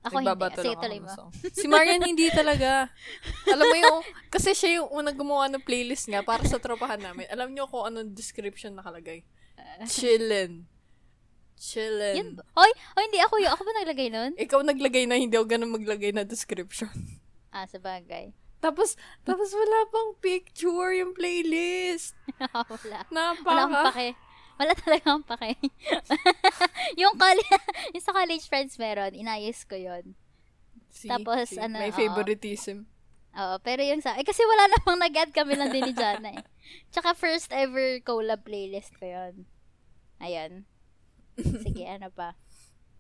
Ako 0.05 0.21
hindi. 0.21 0.29
Nagbabato 0.29 0.61
Sige, 0.61 0.69
lang 0.69 0.77
ako 0.77 0.85
tuloy 0.85 1.01
mo. 1.01 1.09
song. 1.17 1.31
Si 1.57 1.65
Marian 1.65 2.05
hindi 2.05 2.29
talaga. 2.29 2.93
Alam 3.49 3.65
mo 3.73 3.77
yung, 3.81 3.99
kasi 4.29 4.53
siya 4.53 4.85
yung 4.85 4.93
unang 4.93 5.17
gumawa 5.17 5.49
ng 5.49 5.65
playlist 5.65 6.13
nga 6.13 6.21
para 6.21 6.45
sa 6.45 6.61
tropahan 6.61 7.01
namin. 7.01 7.25
Alam 7.33 7.57
niyo 7.57 7.65
kung 7.65 7.89
anong 7.89 8.13
description 8.13 8.77
nakalagay? 8.77 9.25
Chillin. 9.89 10.69
Chillin. 11.59 12.15
Yun 12.19 12.31
ba? 12.39 12.43
Hoy, 12.59 12.71
hoy, 12.99 13.05
hindi 13.09 13.21
ako 13.23 13.35
yun. 13.41 13.51
Ako 13.55 13.63
ba 13.63 13.73
naglagay 13.79 14.09
nun? 14.11 14.33
Ikaw 14.45 14.61
naglagay 14.67 15.05
na, 15.07 15.17
hindi 15.19 15.35
ako 15.39 15.47
ganun 15.49 15.75
maglagay 15.75 16.11
na 16.15 16.27
description. 16.27 16.93
Ah, 17.55 17.71
sa 17.71 17.79
bagay. 17.79 18.35
tapos, 18.59 18.99
tapos 19.23 19.55
wala 19.55 19.87
pang 19.87 20.19
picture 20.19 20.91
yung 20.91 21.15
playlist. 21.15 22.19
Wala. 22.51 23.07
Napaka. 23.15 23.47
Wala 23.47 23.63
akong 23.63 23.87
pake. 23.95 24.09
Wala 24.59 24.73
talaga 24.75 25.05
akong 25.07 25.29
pake. 25.39 25.55
yung, 26.99 27.15
college, 27.15 27.47
yung 27.95 28.03
sa 28.03 28.11
college 28.11 28.51
friends 28.51 28.75
meron, 28.75 29.15
inayos 29.15 29.63
ko 29.71 29.79
yon 29.79 30.19
See, 30.91 31.07
tapos, 31.07 31.55
see, 31.55 31.63
ano, 31.63 31.79
May 31.79 31.95
oo. 31.95 31.99
favoritism. 32.03 32.91
Oo, 33.39 33.63
pero 33.63 33.87
yung 33.87 34.03
sa... 34.03 34.19
Eh, 34.19 34.27
kasi 34.27 34.43
wala 34.43 34.67
namang 34.67 34.99
nag-add 34.99 35.31
kami 35.31 35.55
lang 35.55 35.71
din 35.71 35.91
ni 35.91 35.95
Jana 35.95 36.35
eh. 36.35 36.43
Tsaka 36.91 37.15
first 37.15 37.55
ever 37.55 38.03
collab 38.03 38.43
playlist 38.43 38.99
ko 38.99 39.07
yon 39.07 39.47
Ayan. 40.19 40.67
Sige, 41.65 41.85
ano 41.97 42.09
pa? 42.11 42.35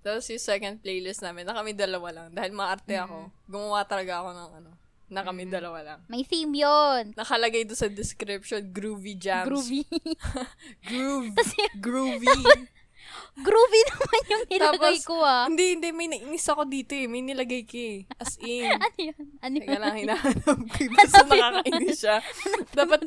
Tapos 0.01 0.29
yung 0.29 0.39
second 0.39 0.77
playlist 0.79 1.21
namin, 1.21 1.45
na 1.45 1.57
kami 1.57 1.73
dalawa 1.73 2.09
lang. 2.13 2.29
Dahil 2.31 2.53
maarte 2.53 2.93
Mm. 2.93 3.05
ako, 3.05 3.17
gumawa 3.49 3.81
talaga 3.85 4.21
ako 4.21 4.29
ng 4.31 4.51
ano, 4.55 4.71
na 5.05 5.21
kami 5.21 5.47
dalawa 5.47 5.79
lang. 5.81 6.01
May 6.09 6.25
theme 6.25 6.61
yon 6.61 7.13
Nakalagay 7.15 7.65
doon 7.65 7.79
sa 7.79 7.89
description, 7.89 8.61
groovy 8.69 9.15
jams. 9.15 9.47
Groovy. 9.47 9.85
Yung- 10.93 11.33
groovy. 11.79 12.37
Groovy 13.37 13.81
naman 13.91 14.21
yung 14.25 14.45
nilagay 14.47 14.79
Tapos, 14.95 15.05
ko 15.05 15.17
ah. 15.19 15.45
Hindi, 15.45 15.75
hindi. 15.75 15.89
May 15.91 16.07
nainis 16.07 16.47
ako 16.47 16.63
dito 16.65 16.93
eh. 16.93 17.05
May 17.05 17.21
nilagay 17.21 17.63
ka 17.63 17.75
eh. 17.77 17.99
As 18.15 18.39
in. 18.39 18.71
Ano 18.79 18.95
yun? 18.97 19.25
Ano 19.39 19.55
Teka 19.57 19.67
yun? 19.69 19.81
lang, 19.81 19.95
hinahanap 19.97 20.59
ko. 20.71 20.81
Basta 20.95 21.23
nakakainis 21.25 21.99
siya. 21.99 22.17
Dapat 22.71 23.01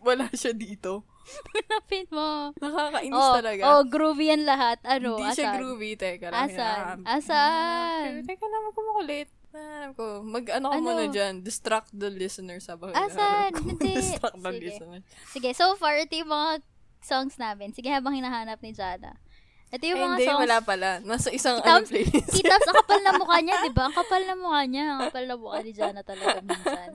wala 0.00 0.24
siya 0.30 0.52
dito. 0.52 1.04
Hanapin 1.28 2.08
mo. 2.08 2.56
Nakakainis 2.56 3.20
Oh, 3.20 3.34
talaga. 3.34 3.62
oh, 3.68 3.82
groovy 3.84 4.32
yan 4.32 4.42
lahat. 4.42 4.80
Ano? 4.82 5.16
Hindi 5.16 5.36
siya 5.36 5.46
asan? 5.46 5.56
groovy. 5.56 5.90
Teka 5.94 6.26
lang. 6.26 6.40
Asan? 6.40 6.56
hinahanap. 6.56 6.98
Asan? 7.06 8.08
Teka 8.24 8.46
lang, 8.46 8.62
ako 8.66 8.78
makulit. 8.86 9.28
Hanap 9.48 9.92
ko. 9.94 10.06
Mag, 10.22 10.44
ano 10.50 10.66
ka 10.66 10.76
Ano? 10.76 10.84
muna 10.86 11.04
dyan. 11.06 11.40
Distract 11.40 11.90
the 11.90 12.08
listener 12.08 12.56
sa 12.58 12.74
bakit 12.74 12.96
Asan? 12.96 13.52
ko. 13.52 13.60
Hindi. 13.66 13.92
Distract 13.92 14.38
the 14.38 14.50
Sige. 14.50 14.60
listener. 14.62 15.00
Sige, 15.28 15.48
so 15.52 15.76
far, 15.76 15.96
ito 15.96 16.14
yung 16.14 16.28
mga 16.28 16.64
songs 17.00 17.36
namin. 17.36 17.70
Sige, 17.70 17.88
habang 17.88 18.12
hinahanap 18.12 18.58
ni 18.58 18.72
Jana. 18.72 19.16
Ito 19.68 19.84
yung 19.84 19.98
Ay, 19.98 20.02
mga 20.02 20.14
hindi, 20.14 20.26
songs. 20.26 20.40
wala 20.40 20.56
pala. 20.60 20.90
Nasa 21.02 21.28
isang 21.28 21.60
Kita- 21.60 21.76
ano 21.76 21.84
playlist. 21.84 22.32
Kita, 22.32 22.54
ang 22.54 22.74
kapal 22.74 23.00
na 23.00 23.12
mukha 23.14 23.36
niya, 23.38 23.56
di 23.60 23.70
ba? 23.70 23.84
Ang 23.84 23.96
kapal 23.96 24.22
na 24.22 24.34
mukha 24.34 24.60
niya. 24.64 24.84
Ang 24.88 25.00
kapal 25.06 25.24
na 25.24 25.36
mukha 25.36 25.58
ni 25.60 25.72
Jana 25.72 26.00
talaga 26.00 26.40
minsan. 26.40 26.90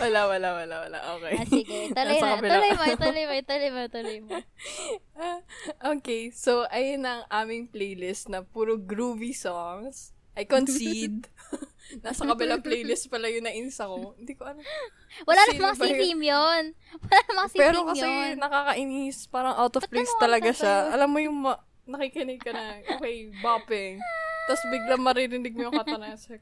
wala, 0.00 0.20
wala, 0.26 0.48
wala, 0.56 0.76
wala. 0.82 0.98
Okay. 1.14 1.34
Ah, 1.36 1.46
sige. 1.46 1.78
Tuloy 1.92 2.18
na. 2.18 2.28
kabila. 2.32 2.50
Tuloy 2.50 2.70
mo, 2.72 2.84
tuloy 2.96 3.24
mo, 3.24 3.34
tuloy 3.38 3.70
mo, 3.70 3.82
tuloy 3.86 4.18
mo. 4.18 4.36
Okay, 5.92 6.32
so 6.32 6.64
ayun 6.68 7.04
ang 7.04 7.28
aming 7.28 7.68
playlist 7.68 8.26
na 8.26 8.40
puro 8.40 8.74
groovy 8.74 9.30
songs. 9.30 10.16
I 10.32 10.46
concede. 10.46 11.28
Nasa 12.02 12.22
kabilang 12.24 12.62
playlist 12.62 13.10
pala 13.10 13.28
yun 13.28 13.42
na 13.42 13.52
ins 13.52 13.76
ako. 13.76 14.14
Hindi 14.16 14.32
ko 14.32 14.46
alam. 14.46 14.62
Wala 15.22 15.40
Sino 15.44 15.58
namang 15.60 15.74
ba 15.74 15.84
si 15.84 15.90
yun? 15.90 15.98
theme 15.98 16.22
yun. 16.24 16.64
Wala 16.96 17.18
namang 17.28 17.48
si 17.50 17.56
Pero 17.58 17.78
kasi 17.84 18.06
yun. 18.06 18.38
nakakainis. 18.38 19.16
Parang 19.26 19.54
out 19.54 19.74
of 19.74 19.82
Ba't 19.82 19.90
place 19.90 20.08
ano 20.08 20.22
talaga 20.22 20.50
siya. 20.50 20.74
Alam 20.90 21.08
mo 21.10 21.18
yung 21.18 21.36
ma- 21.42 21.60
nakikinig 21.90 22.40
ka 22.40 22.54
na, 22.54 22.78
okay, 22.96 23.30
bopping. 23.42 23.98
Tapos 24.48 24.62
biglang 24.66 25.02
maririnig 25.02 25.54
mo 25.54 25.70
yung 25.70 25.76
kata 25.78 25.94
na 25.94 26.18
sa 26.18 26.34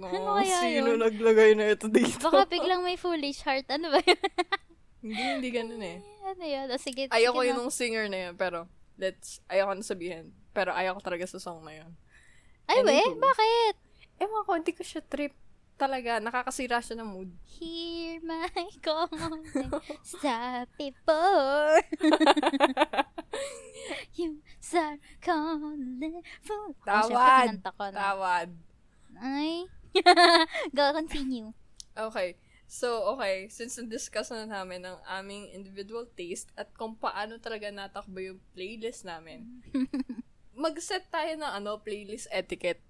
no, 0.00 0.06
Ano 0.08 0.40
kaya 0.40 0.56
sino 0.64 0.96
yun? 0.96 1.00
naglagay 1.00 1.52
na 1.52 1.76
ito 1.76 1.92
dito? 1.92 2.24
Baka 2.30 2.48
biglang 2.48 2.80
may 2.80 2.96
foolish 2.96 3.44
heart. 3.44 3.68
Ano 3.68 3.92
ba 3.92 4.00
yun? 4.00 4.16
hindi, 5.04 5.22
hindi 5.36 5.48
ganun 5.52 5.82
eh. 5.84 5.98
ano 6.24 6.44
yun? 6.44 6.66
O, 6.72 6.80
sige, 6.80 7.12
Ayoko 7.12 7.44
yun 7.44 7.56
nung 7.60 7.74
singer 7.74 8.08
na 8.08 8.30
yun, 8.30 8.34
pero 8.36 8.64
let's, 8.96 9.44
ayoko 9.50 9.76
na 9.76 9.84
sabihin. 9.84 10.32
Pero 10.56 10.72
ayoko 10.72 11.00
talaga 11.04 11.24
sa 11.28 11.36
song 11.36 11.60
na 11.64 11.84
yun. 11.84 11.90
Ay, 12.64 12.80
we? 12.86 12.96
Anywho. 12.96 13.18
Bakit? 13.18 13.74
Ewan 14.20 14.44
ko, 14.46 14.50
hindi 14.56 14.72
ko 14.76 14.82
siya 14.84 15.02
trip. 15.04 15.34
Talaga, 15.80 16.20
nakakasira 16.20 16.80
siya 16.84 17.00
ng 17.00 17.08
mood. 17.08 17.32
Hear 17.56 18.20
my 18.20 18.48
calling. 18.84 19.44
Stop 20.04 20.68
before. 20.76 21.80
you 24.18 24.40
start 24.60 25.00
calling 25.20 26.22
for... 26.42 26.72
Oh, 26.72 27.08
Tawad! 27.08 27.58
kinanta 27.58 27.70
ko 27.74 27.84
na. 27.90 27.96
Tawad. 27.98 28.48
Ay. 29.20 29.66
Go, 30.76 30.84
continue. 30.94 31.52
Okay. 31.96 32.36
So, 32.70 33.10
okay. 33.16 33.50
Since 33.50 33.82
na-discuss 33.82 34.30
na 34.30 34.46
namin 34.46 34.86
ang 34.86 35.02
aming 35.10 35.50
individual 35.50 36.06
taste 36.14 36.54
at 36.54 36.70
kung 36.78 36.94
paano 36.94 37.36
talaga 37.42 37.66
natakbo 37.68 38.22
yung 38.22 38.38
playlist 38.54 39.02
namin, 39.02 39.60
mag-set 40.54 41.10
tayo 41.10 41.34
ng 41.34 41.50
ano, 41.50 41.82
playlist 41.82 42.30
etiquette. 42.30 42.80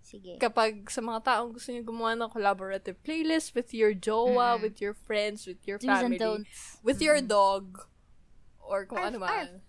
Sige. 0.00 0.40
Kapag 0.40 0.88
sa 0.88 1.04
mga 1.04 1.20
taong 1.20 1.52
gusto 1.52 1.68
niyo 1.68 1.84
gumawa 1.84 2.16
ng 2.16 2.32
collaborative 2.32 2.96
playlist 3.04 3.52
with 3.52 3.76
your 3.76 3.92
jowa, 3.92 4.56
Mm. 4.56 4.62
with 4.64 4.76
your 4.80 4.96
friends, 4.96 5.44
with 5.44 5.60
your 5.68 5.76
Do's 5.76 5.86
family, 5.86 6.48
with 6.80 7.04
your 7.04 7.20
dog, 7.20 7.84
or 8.64 8.88
kung 8.88 8.96
Arf, 8.96 9.12
ano 9.12 9.18
arf. 9.20 9.60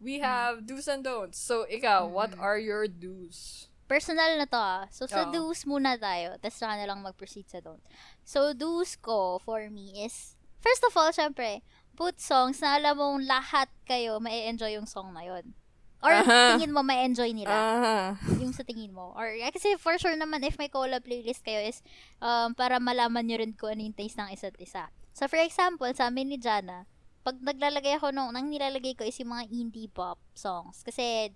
We 0.00 0.18
have 0.18 0.64
do's 0.64 0.88
and 0.88 1.04
don'ts. 1.04 1.36
So, 1.36 1.68
ikaw, 1.68 2.08
what 2.08 2.32
Mm. 2.32 2.40
are 2.40 2.56
your 2.56 2.88
do's? 2.88 3.68
Personal 3.84 4.38
na 4.40 4.48
to 4.48 4.56
ah. 4.56 4.82
So, 4.88 5.04
sa 5.04 5.28
Oo. 5.28 5.32
do's 5.34 5.68
muna 5.68 6.00
tayo. 6.00 6.40
Tapos 6.40 6.56
saka 6.56 6.80
na 6.80 6.88
lang 6.88 7.04
mag-proceed 7.04 7.46
sa 7.46 7.60
don't. 7.60 7.82
So, 8.24 8.56
do's 8.56 8.96
ko 8.96 9.42
for 9.44 9.68
me 9.68 10.06
is, 10.06 10.40
first 10.64 10.80
of 10.86 10.96
all, 10.96 11.12
syempre, 11.12 11.60
put 11.92 12.16
songs 12.16 12.64
na 12.64 12.80
alam 12.80 12.96
mong 12.96 13.28
lahat 13.28 13.68
kayo 13.84 14.16
may 14.16 14.48
enjoy 14.48 14.72
yung 14.72 14.88
song 14.88 15.12
na 15.12 15.20
yon 15.20 15.52
Or 16.00 16.16
Aha. 16.16 16.56
tingin 16.56 16.72
mo 16.72 16.80
may 16.80 17.04
enjoy 17.04 17.28
nila. 17.36 17.52
Ah. 17.52 18.10
yung 18.40 18.56
sa 18.56 18.64
tingin 18.64 18.88
mo. 18.88 19.12
Or, 19.12 19.28
kasi 19.52 19.76
for 19.76 20.00
sure 20.00 20.16
naman, 20.16 20.40
if 20.48 20.56
may 20.56 20.72
collab 20.72 21.04
playlist 21.04 21.44
kayo 21.44 21.60
is, 21.60 21.84
um, 22.24 22.56
para 22.56 22.80
malaman 22.80 23.28
nyo 23.28 23.36
rin 23.36 23.52
kung 23.52 23.76
ano 23.76 23.84
yung 23.84 23.92
taste 23.92 24.16
ng 24.16 24.32
isa't 24.32 24.56
isa. 24.56 24.88
So, 25.12 25.28
for 25.28 25.36
example, 25.36 25.92
sa 25.92 26.08
amin 26.08 26.32
ni 26.32 26.38
Jana, 26.40 26.88
pag 27.20 27.36
naglalagay 27.36 27.96
ako 27.96 28.10
nung, 28.10 28.30
nang 28.30 28.46
nilalagay 28.46 28.92
ko 28.92 29.04
is 29.04 29.16
yung 29.16 29.30
mga 29.30 29.44
indie 29.50 29.86
pop 29.86 30.16
songs. 30.32 30.80
Kasi, 30.80 31.30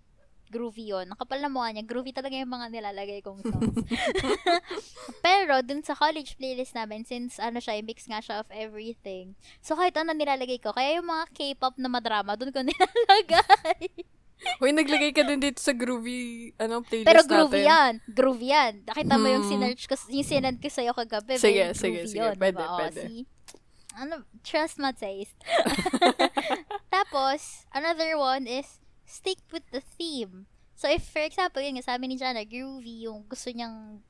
groovy 0.47 0.89
yun. 0.89 1.09
Nakapal 1.09 1.39
na 1.39 1.49
mukha 1.49 1.71
niya. 1.71 1.83
Groovy 1.83 2.13
talaga 2.13 2.35
yung 2.35 2.49
mga 2.49 2.69
nilalagay 2.71 3.21
kong 3.21 3.41
songs. 3.43 3.75
Pero, 5.25 5.61
dun 5.61 5.81
sa 5.81 5.93
college 5.95 6.37
playlist 6.37 6.73
namin, 6.73 7.03
since, 7.03 7.37
ano 7.39 7.59
siya, 7.59 7.81
mix 7.81 8.05
nga 8.05 8.21
siya 8.21 8.39
of 8.39 8.49
everything. 8.51 9.35
So, 9.61 9.75
kahit 9.75 9.97
ano 9.97 10.13
nilalagay 10.13 10.61
ko. 10.61 10.71
Kaya 10.71 10.97
yung 10.97 11.09
mga 11.09 11.25
K-pop 11.33 11.75
na 11.77 11.89
madrama, 11.89 12.35
dun 12.35 12.49
ko 12.49 12.61
nilalagay. 12.65 13.89
Hoy, 14.61 14.71
naglagay 14.71 15.11
ka 15.11 15.25
din 15.25 15.41
dito 15.41 15.57
sa 15.59 15.73
groovy, 15.73 16.53
ano, 16.57 16.85
playlist 16.85 17.09
Pero 17.09 17.21
groovy 17.25 17.61
natin. 17.61 17.71
yan. 17.71 17.93
Groovy 18.07 18.47
yan. 18.47 18.73
Nakita 18.85 19.15
mo 19.17 19.27
yung 19.27 19.43
Hmm. 19.43 19.51
sinerch 19.51 19.85
ko, 19.85 19.95
yung 20.11 20.27
sinend 20.27 20.59
ko 20.61 20.69
sa'yo 20.69 20.93
kagabi. 20.93 21.41
Sige, 21.41 21.73
sige, 21.73 22.05
sige. 22.05 22.21
yun, 22.21 22.37
Pwede, 22.37 22.53
diba? 22.55 22.77
Pwede. 22.79 23.03
see? 23.03 23.25
Ano, 23.95 24.27
trust 24.43 24.79
my 24.79 24.91
taste. 24.91 25.39
Tapos, 26.95 27.67
another 27.71 28.19
one 28.19 28.47
is, 28.47 28.83
stick 29.07 29.39
with 29.53 29.63
the 29.71 29.81
theme. 29.81 30.47
So, 30.75 30.91
if, 30.91 31.07
for 31.07 31.23
example, 31.23 31.63
yun 31.63 31.79
nga, 31.79 31.95
sabi 31.95 32.11
ni 32.11 32.19
Jana, 32.19 32.43
groovy 32.43 33.07
yung 33.07 33.25
gusto 33.31 33.55
niyang, 33.55 34.03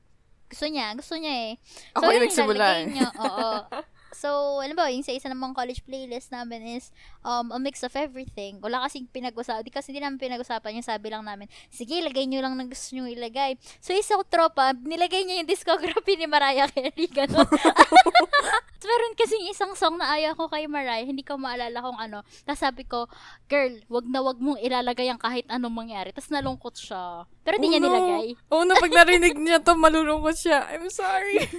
gusto 0.49 0.65
niya, 0.65 0.97
gusto 0.97 1.13
niya 1.15 1.33
eh. 1.49 1.53
Ako 1.93 2.09
yung 2.09 2.13
yun, 2.17 2.23
nagsimula 2.25 2.67
eh. 2.81 2.85
Niya, 2.89 3.09
oo. 3.13 3.51
So, 4.15 4.63
alam 4.63 4.79
ba, 4.79 4.87
yung 4.87 5.03
sa 5.03 5.11
isa 5.11 5.27
namang 5.27 5.51
college 5.51 5.83
playlist 5.83 6.31
namin 6.31 6.79
is 6.79 6.95
um, 7.19 7.51
a 7.51 7.59
mix 7.59 7.83
of 7.83 7.91
everything. 7.93 8.63
Wala 8.63 8.87
kasing 8.87 9.11
pinag-usapan. 9.11 9.67
Di 9.67 9.71
kasi 9.75 9.91
hindi 9.91 9.99
namin 9.99 10.15
pinag-usapan 10.15 10.79
yung 10.79 10.87
sabi 10.87 11.11
lang 11.11 11.27
namin, 11.27 11.51
sige, 11.67 11.99
ilagay 11.99 12.23
nyo 12.23 12.39
lang 12.39 12.55
ng 12.55 12.71
gusto 12.71 12.95
nyo 12.95 13.11
ilagay. 13.11 13.59
So, 13.83 13.91
isang 13.91 14.23
tropa, 14.31 14.71
nilagay 14.71 15.27
niya 15.27 15.43
yung 15.43 15.49
discography 15.51 16.15
ni 16.15 16.31
Mariah 16.31 16.71
Carey. 16.71 17.11
Tapos 17.19 17.51
meron 18.85 19.17
kasing 19.17 19.49
isang 19.49 19.73
song 19.73 19.97
na 19.97 20.13
ayaw 20.13 20.37
ko 20.37 20.45
kay 20.45 20.69
Mariah, 20.69 21.01
hindi 21.01 21.25
ko 21.25 21.41
maalala 21.41 21.81
kung 21.81 21.97
ano. 21.97 22.21
Tapos 22.45 22.61
sabi 22.61 22.85
ko, 22.85 23.09
girl, 23.49 23.81
wag 23.89 24.05
na 24.05 24.21
wag 24.21 24.37
mong 24.37 24.61
ilalagay 24.61 25.09
ang 25.09 25.17
kahit 25.17 25.43
anong 25.49 25.73
mangyari. 25.73 26.13
Tapos 26.13 26.29
nalungkot 26.29 26.77
siya. 26.77 27.25
Pero 27.41 27.57
di 27.57 27.65
Oh, 27.65 27.71
niya 27.73 27.81
no. 27.81 27.89
nilagay. 27.89 28.27
Oo 28.53 28.61
na, 28.61 28.77
pag 28.77 28.93
narinig 28.93 29.35
niya 29.41 29.57
to, 29.57 29.73
malulungkot 29.73 30.37
siya. 30.37 30.69
I'm 30.69 30.85
sorry. 30.93 31.49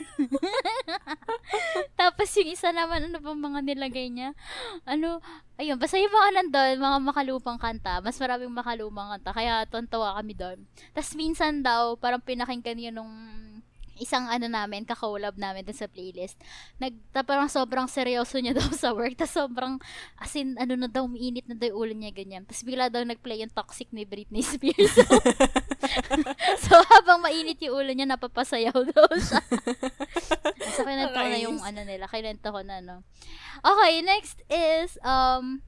Tapos 2.00 2.30
yung 2.38 2.45
isa 2.52 2.70
naman, 2.70 3.10
ano 3.10 3.18
bang 3.18 3.40
mga 3.40 3.60
nilagay 3.66 4.06
niya? 4.12 4.30
Ano, 4.86 5.18
ayun, 5.58 5.80
basta 5.80 5.98
yung 5.98 6.14
mga 6.14 6.28
nandun, 6.38 6.76
mga 6.78 6.98
makalupang 7.02 7.58
kanta, 7.58 7.98
mas 8.04 8.16
maraming 8.20 8.52
makalumang 8.52 9.16
kanta, 9.16 9.30
kaya 9.34 9.66
tontawa 9.66 10.14
kami 10.20 10.34
doon. 10.38 10.58
Tapos 10.94 11.12
minsan 11.18 11.64
daw, 11.64 11.98
parang 11.98 12.22
pinakinggan 12.22 12.78
yun 12.78 12.94
nung 12.96 13.14
isang 13.98 14.28
ano 14.28 14.46
namin, 14.46 14.84
kakaulab 14.84 15.36
namin 15.36 15.64
dun 15.64 15.76
sa 15.76 15.90
playlist. 15.90 16.36
Nag, 16.78 16.94
ta, 17.10 17.26
parang 17.26 17.48
sobrang 17.48 17.88
seryoso 17.88 18.38
niya 18.38 18.56
daw 18.58 18.68
sa 18.72 18.92
work. 18.92 19.16
Tapos 19.16 19.34
sobrang, 19.34 19.74
as 20.20 20.32
in, 20.36 20.56
ano 20.56 20.76
na 20.76 20.88
daw, 20.88 21.04
umiinit 21.08 21.48
na 21.48 21.56
daw 21.56 21.72
yung 21.72 21.78
ulo 21.78 21.92
niya, 21.92 22.12
ganyan. 22.12 22.42
Tapos 22.44 22.62
bigla 22.62 22.88
daw 22.92 23.02
nag-play 23.02 23.42
yung 23.42 23.52
toxic 23.52 23.88
ni 23.90 24.04
Britney 24.04 24.44
Spears. 24.44 24.94
so, 26.64 26.74
habang 26.92 27.20
mainit 27.22 27.60
yung 27.62 27.76
ulo 27.80 27.90
niya, 27.92 28.08
napapasayaw 28.08 28.76
daw 28.92 29.08
siya. 29.16 29.42
so, 30.74 30.84
kinento 30.84 31.16
ko 31.16 31.26
na 31.26 31.38
yung 31.40 31.58
ano 31.62 31.80
nila. 31.84 32.04
Kinento 32.08 32.48
ko 32.52 32.60
na, 32.62 32.80
no. 32.80 33.02
Okay, 33.64 34.04
next 34.04 34.42
is, 34.50 35.00
um, 35.02 35.64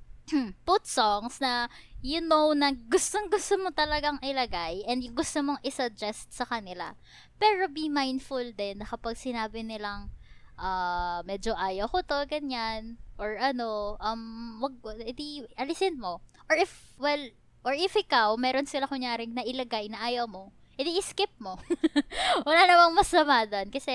put 0.68 0.84
songs 0.86 1.40
na 1.42 1.66
you 2.04 2.22
know 2.22 2.54
na 2.54 2.70
gustong 2.70 3.26
gusto 3.26 3.58
mo 3.58 3.74
talagang 3.74 4.22
ilagay 4.22 4.86
and 4.86 5.02
gusto 5.12 5.42
mong 5.42 5.60
isuggest 5.66 6.30
sa 6.30 6.46
kanila. 6.46 6.94
Pero 7.38 7.66
be 7.70 7.90
mindful 7.90 8.54
din 8.54 8.82
na 8.82 8.86
kapag 8.86 9.18
sinabi 9.18 9.62
nilang 9.66 10.10
ah 10.58 11.22
medyo 11.22 11.54
ayaw 11.54 11.86
ko 11.86 12.02
to, 12.02 12.18
ganyan, 12.26 12.98
or 13.18 13.38
ano, 13.38 13.98
um, 13.98 14.58
wag, 14.62 14.74
edi, 15.06 15.46
alisin 15.58 15.98
mo. 15.98 16.22
Or 16.50 16.58
if, 16.58 16.94
well, 16.98 17.20
or 17.66 17.74
if 17.74 17.94
ikaw, 17.94 18.38
meron 18.38 18.66
sila 18.66 18.86
kunyaring 18.86 19.34
na 19.34 19.46
ilagay 19.46 19.90
na 19.90 20.02
ayaw 20.02 20.30
mo, 20.30 20.54
edi 20.78 20.94
skip 21.02 21.34
mo. 21.42 21.58
Wala 22.46 22.70
namang 22.70 22.94
masama 22.94 23.42
doon. 23.44 23.66
Kasi, 23.68 23.90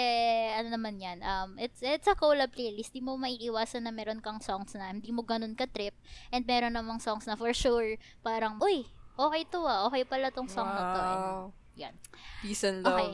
ano 0.54 0.67
naman 0.67 1.00
yan, 1.00 1.24
um, 1.24 1.56
it's, 1.56 1.80
it's 1.80 2.12
a 2.12 2.13
collab 2.13 2.52
playlist. 2.52 2.91
Di 2.91 3.00
mo 3.00 3.15
maiiwasan 3.15 3.88
na 3.88 3.96
meron 3.96 4.19
kang 4.19 4.43
songs 4.43 4.76
na 4.76 4.91
hindi 4.91 5.15
mo 5.15 5.24
ganun 5.24 5.56
ka-trip. 5.56 5.96
And 6.30 6.43
meron 6.43 6.76
namang 6.76 7.00
songs 7.00 7.24
na 7.24 7.39
for 7.39 7.56
sure, 7.56 7.96
parang, 8.19 8.60
uy, 8.60 8.84
okay 9.15 9.43
to 9.48 9.63
ah. 9.63 9.88
Okay 9.88 10.04
pala 10.04 10.28
tong 10.30 10.52
song 10.52 10.67
na 10.67 10.84
to. 10.91 11.00
And, 11.00 11.24
Wow. 11.24 11.46
yan. 11.80 11.96
Peace 12.43 12.67
and 12.67 12.84
love. 12.84 13.00
Okay. 13.00 13.13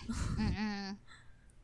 Mm-mm. 0.40 0.96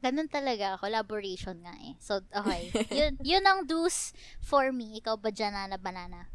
Ganun 0.04 0.28
talaga, 0.28 0.76
collaboration 0.76 1.56
nga 1.64 1.72
eh. 1.80 1.96
So, 1.98 2.20
okay. 2.20 2.68
yun, 3.00 3.16
yun 3.24 3.44
ang 3.48 3.64
do's 3.64 4.12
for 4.44 4.68
me. 4.76 5.00
Ikaw 5.00 5.16
ba 5.16 5.32
dyan, 5.32 5.56
Nana 5.56 5.80
Banana? 5.80 6.28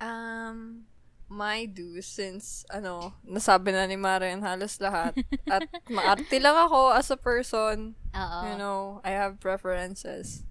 Um, 0.00 0.88
my 1.34 1.66
do 1.66 1.98
since, 1.98 2.62
ano, 2.70 3.10
nasabi 3.26 3.74
na 3.74 3.90
ni 3.90 3.98
Marian 3.98 4.46
halos 4.46 4.78
lahat. 4.78 5.18
At 5.50 5.66
maarte 5.90 6.38
lang 6.38 6.54
ako 6.54 6.94
as 6.94 7.10
a 7.10 7.18
person. 7.18 7.98
Oo. 8.14 8.38
You 8.46 8.54
know, 8.54 9.02
I 9.02 9.18
have 9.18 9.42
preferences. 9.42 10.46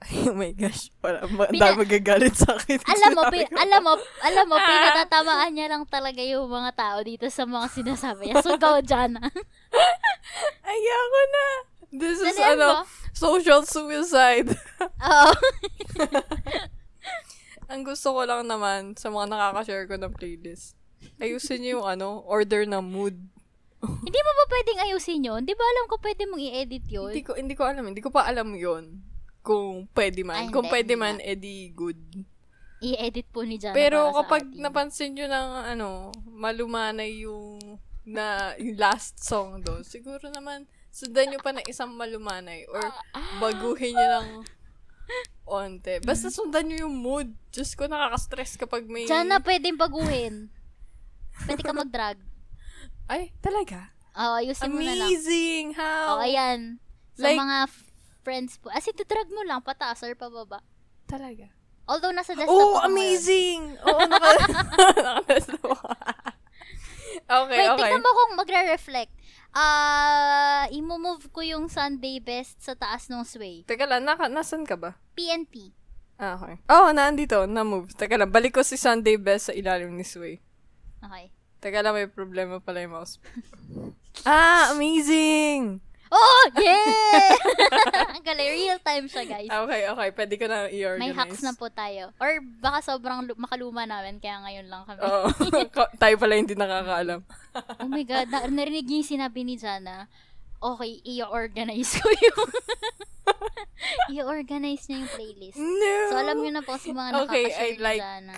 oh 0.26 0.34
my 0.34 0.50
gosh, 0.56 0.90
wala, 1.04 1.28
ma- 1.30 1.46
Pina- 1.46 1.76
dami 1.76 1.84
magagalit 1.86 2.34
sa 2.34 2.56
akin. 2.58 2.82
alam 2.98 3.10
mo, 3.14 3.22
pin- 3.30 3.52
alam 3.52 3.80
mo, 3.84 3.92
alam 4.24 4.44
mo, 4.48 4.56
pinatatamaan 4.58 5.52
niya 5.54 5.70
lang 5.70 5.84
talaga 5.86 6.24
yung 6.24 6.48
mga 6.50 6.72
tao 6.74 6.98
dito 7.04 7.28
sa 7.30 7.46
mga 7.46 7.68
sinasabi 7.70 8.32
niya. 8.32 8.42
So, 8.42 8.58
go, 8.58 8.80
Jana. 8.82 9.22
Ayoko 10.66 11.22
na. 11.30 11.46
This 11.90 12.18
is, 12.22 12.34
Dalihan 12.34 12.58
ano, 12.58 12.68
mo. 12.80 12.82
social 13.14 13.62
suicide. 13.68 14.50
Oo. 14.82 15.30
Ang 17.70 17.86
gusto 17.86 18.10
ko 18.10 18.26
lang 18.26 18.50
naman 18.50 18.98
sa 18.98 19.14
mga 19.14 19.30
nakaka-share 19.30 19.86
ko 19.86 19.94
ng 19.94 20.10
playlist, 20.10 20.74
ayusin 21.22 21.62
niyo 21.62 21.80
yung 21.80 21.86
ano, 21.86 22.26
order 22.26 22.66
na 22.66 22.82
mood. 22.82 23.14
Hindi 24.06 24.20
mo 24.20 24.30
ba 24.34 24.44
pwedeng 24.50 24.78
ayusin 24.90 25.22
yun? 25.22 25.40
Di 25.46 25.54
ba 25.54 25.62
alam 25.62 25.86
ko 25.86 25.96
pwede 26.02 26.26
mong 26.26 26.42
i-edit 26.42 26.84
yun? 26.90 27.14
Hindi 27.14 27.24
ko 27.24 27.32
hindi 27.38 27.54
ko 27.54 27.62
alam, 27.64 27.84
hindi 27.86 28.02
ko 28.02 28.10
pa 28.12 28.28
alam 28.28 28.52
'yon. 28.52 29.00
Kung 29.40 29.88
pwede 29.96 30.20
man. 30.20 30.36
Ay, 30.36 30.52
kung 30.52 30.68
hindi, 30.68 30.74
pwede 30.74 30.92
hindi 30.98 31.00
man, 31.00 31.16
edi 31.22 31.72
good. 31.72 31.96
I-edit 32.84 33.32
po 33.32 33.40
ni 33.40 33.56
Jana 33.56 33.72
Pero 33.72 34.12
kapag 34.12 34.52
atin. 34.52 34.60
napansin 34.60 35.16
nyo 35.16 35.26
ng 35.30 35.48
ano, 35.64 35.88
malumanay 36.28 37.24
yung 37.24 37.56
na 38.04 38.52
yung 38.60 38.76
last 38.76 39.16
song 39.22 39.64
doon, 39.64 39.80
siguro 39.80 40.28
naman 40.28 40.68
sundan 40.90 41.30
nyo 41.32 41.40
pa 41.40 41.54
ng 41.54 41.64
isang 41.70 41.94
malumanay 41.94 42.66
or 42.68 42.82
baguhin 43.38 43.94
nyo 43.94 44.06
ng 44.20 44.28
onte. 45.44 45.98
Basta 46.02 46.30
sundan 46.30 46.68
nyo 46.68 46.86
yung 46.86 46.96
mood. 46.96 47.28
Diyos 47.50 47.74
ko, 47.74 47.86
nakaka-stress 47.86 48.54
kapag 48.56 48.86
may... 48.86 49.04
Jana, 49.04 49.42
pwedeng 49.42 49.76
baguhin. 49.76 50.48
Pwede 51.46 51.62
ka 51.62 51.74
mag-drag. 51.74 52.18
Ay, 53.10 53.34
talaga? 53.42 53.90
Oo, 54.14 54.38
ayusin 54.38 54.70
mo 54.70 54.78
na 54.78 54.94
lang. 54.94 55.08
Amazing! 55.10 55.64
How? 55.74 56.18
Oo, 56.18 56.22
ayan. 56.22 56.78
Sa 57.18 57.26
Like- 57.26 57.40
mga 57.40 57.58
f- 57.66 57.90
friends 58.22 58.52
po. 58.58 58.70
As 58.70 58.86
in, 58.86 58.94
drag 58.94 59.30
mo 59.30 59.42
lang, 59.42 59.62
pataas 59.62 60.02
or 60.06 60.14
pababa. 60.14 60.62
Talaga? 61.06 61.50
Although, 61.90 62.14
nasa 62.14 62.38
desktop 62.38 62.54
Oh, 62.54 62.78
ako 62.78 62.86
amazing! 62.86 63.74
Oo, 63.86 64.00
naka... 64.06 64.28
naka-desktop 65.06 65.74
okay, 67.30 67.58
Wait, 67.58 67.70
okay. 67.70 67.78
tignan 67.86 68.02
mo 68.02 68.10
kung 68.12 68.32
magre-reflect. 68.36 69.12
Ah, 69.50 70.70
i-move 70.70 71.26
ko 71.34 71.42
yung 71.42 71.66
Sunday 71.66 72.22
best 72.22 72.62
sa 72.62 72.78
taas 72.78 73.10
ng 73.10 73.26
sway. 73.26 73.66
Teka 73.66 73.86
lang, 73.86 74.06
naka, 74.06 74.30
nasan 74.30 74.62
ka 74.62 74.78
ba? 74.78 74.94
PNP. 75.18 75.74
Ah, 76.20 76.36
okay. 76.36 76.60
Oh, 76.68 76.92
naandito. 76.92 77.48
Na-move. 77.48 77.96
Teka 77.96 78.20
lang, 78.20 78.28
balik 78.28 78.52
ko 78.52 78.60
si 78.60 78.76
Sunday 78.76 79.16
Best 79.16 79.48
sa 79.48 79.56
ilalim 79.56 79.96
ni 79.96 80.04
Sway. 80.04 80.36
Okay. 81.00 81.32
Teka 81.64 81.80
lang, 81.80 81.96
may 81.96 82.12
problema 82.12 82.60
pala 82.60 82.84
yung 82.84 82.92
mouse. 82.92 83.16
ah, 84.28 84.76
amazing! 84.76 85.80
Oh, 86.10 86.44
yeah! 86.58 87.30
Ang 88.10 88.24
galing. 88.28 88.50
Real 88.50 88.80
time 88.80 89.06
siya, 89.06 89.22
guys. 89.24 89.46
Okay, 89.46 89.82
okay. 89.86 90.08
Pwede 90.10 90.34
ko 90.34 90.44
na 90.44 90.66
i-organize. 90.66 90.98
May 91.00 91.14
hacks 91.14 91.38
na 91.40 91.54
po 91.54 91.70
tayo. 91.70 92.10
Or 92.18 92.30
baka 92.58 92.82
sobrang 92.84 93.24
lu- 93.24 93.38
makaluma 93.38 93.86
namin, 93.86 94.18
kaya 94.18 94.42
ngayon 94.42 94.66
lang 94.66 94.82
kami. 94.84 95.00
Oo. 95.00 95.30
Ko- 95.76 95.92
tayo 95.96 96.14
pala 96.16 96.34
hindi 96.34 96.54
nakakaalam. 96.54 97.22
oh 97.78 97.88
my 97.88 98.02
God, 98.02 98.26
na- 98.26 98.50
narinig 98.50 98.84
niyo 98.84 99.00
yung 99.00 99.12
sinabi 99.12 99.40
ni 99.42 99.54
Jana. 99.54 100.10
Okay, 100.58 100.98
i-organize 101.06 101.96
ko 101.96 102.10
yung... 102.10 102.48
i-organize 104.10 104.84
niya 104.86 104.98
yung 105.00 105.12
playlist. 105.14 105.56
No! 105.56 105.94
So, 106.10 106.18
alam 106.18 106.36
niyo 106.36 106.52
na 106.52 106.62
po 106.62 106.74
sa 106.74 106.90
mga 106.90 107.10
Okay, 107.24 107.46
nakaka-share 107.46 107.72
ni 107.72 107.80
like- 107.80 108.02
Jana. 108.02 108.36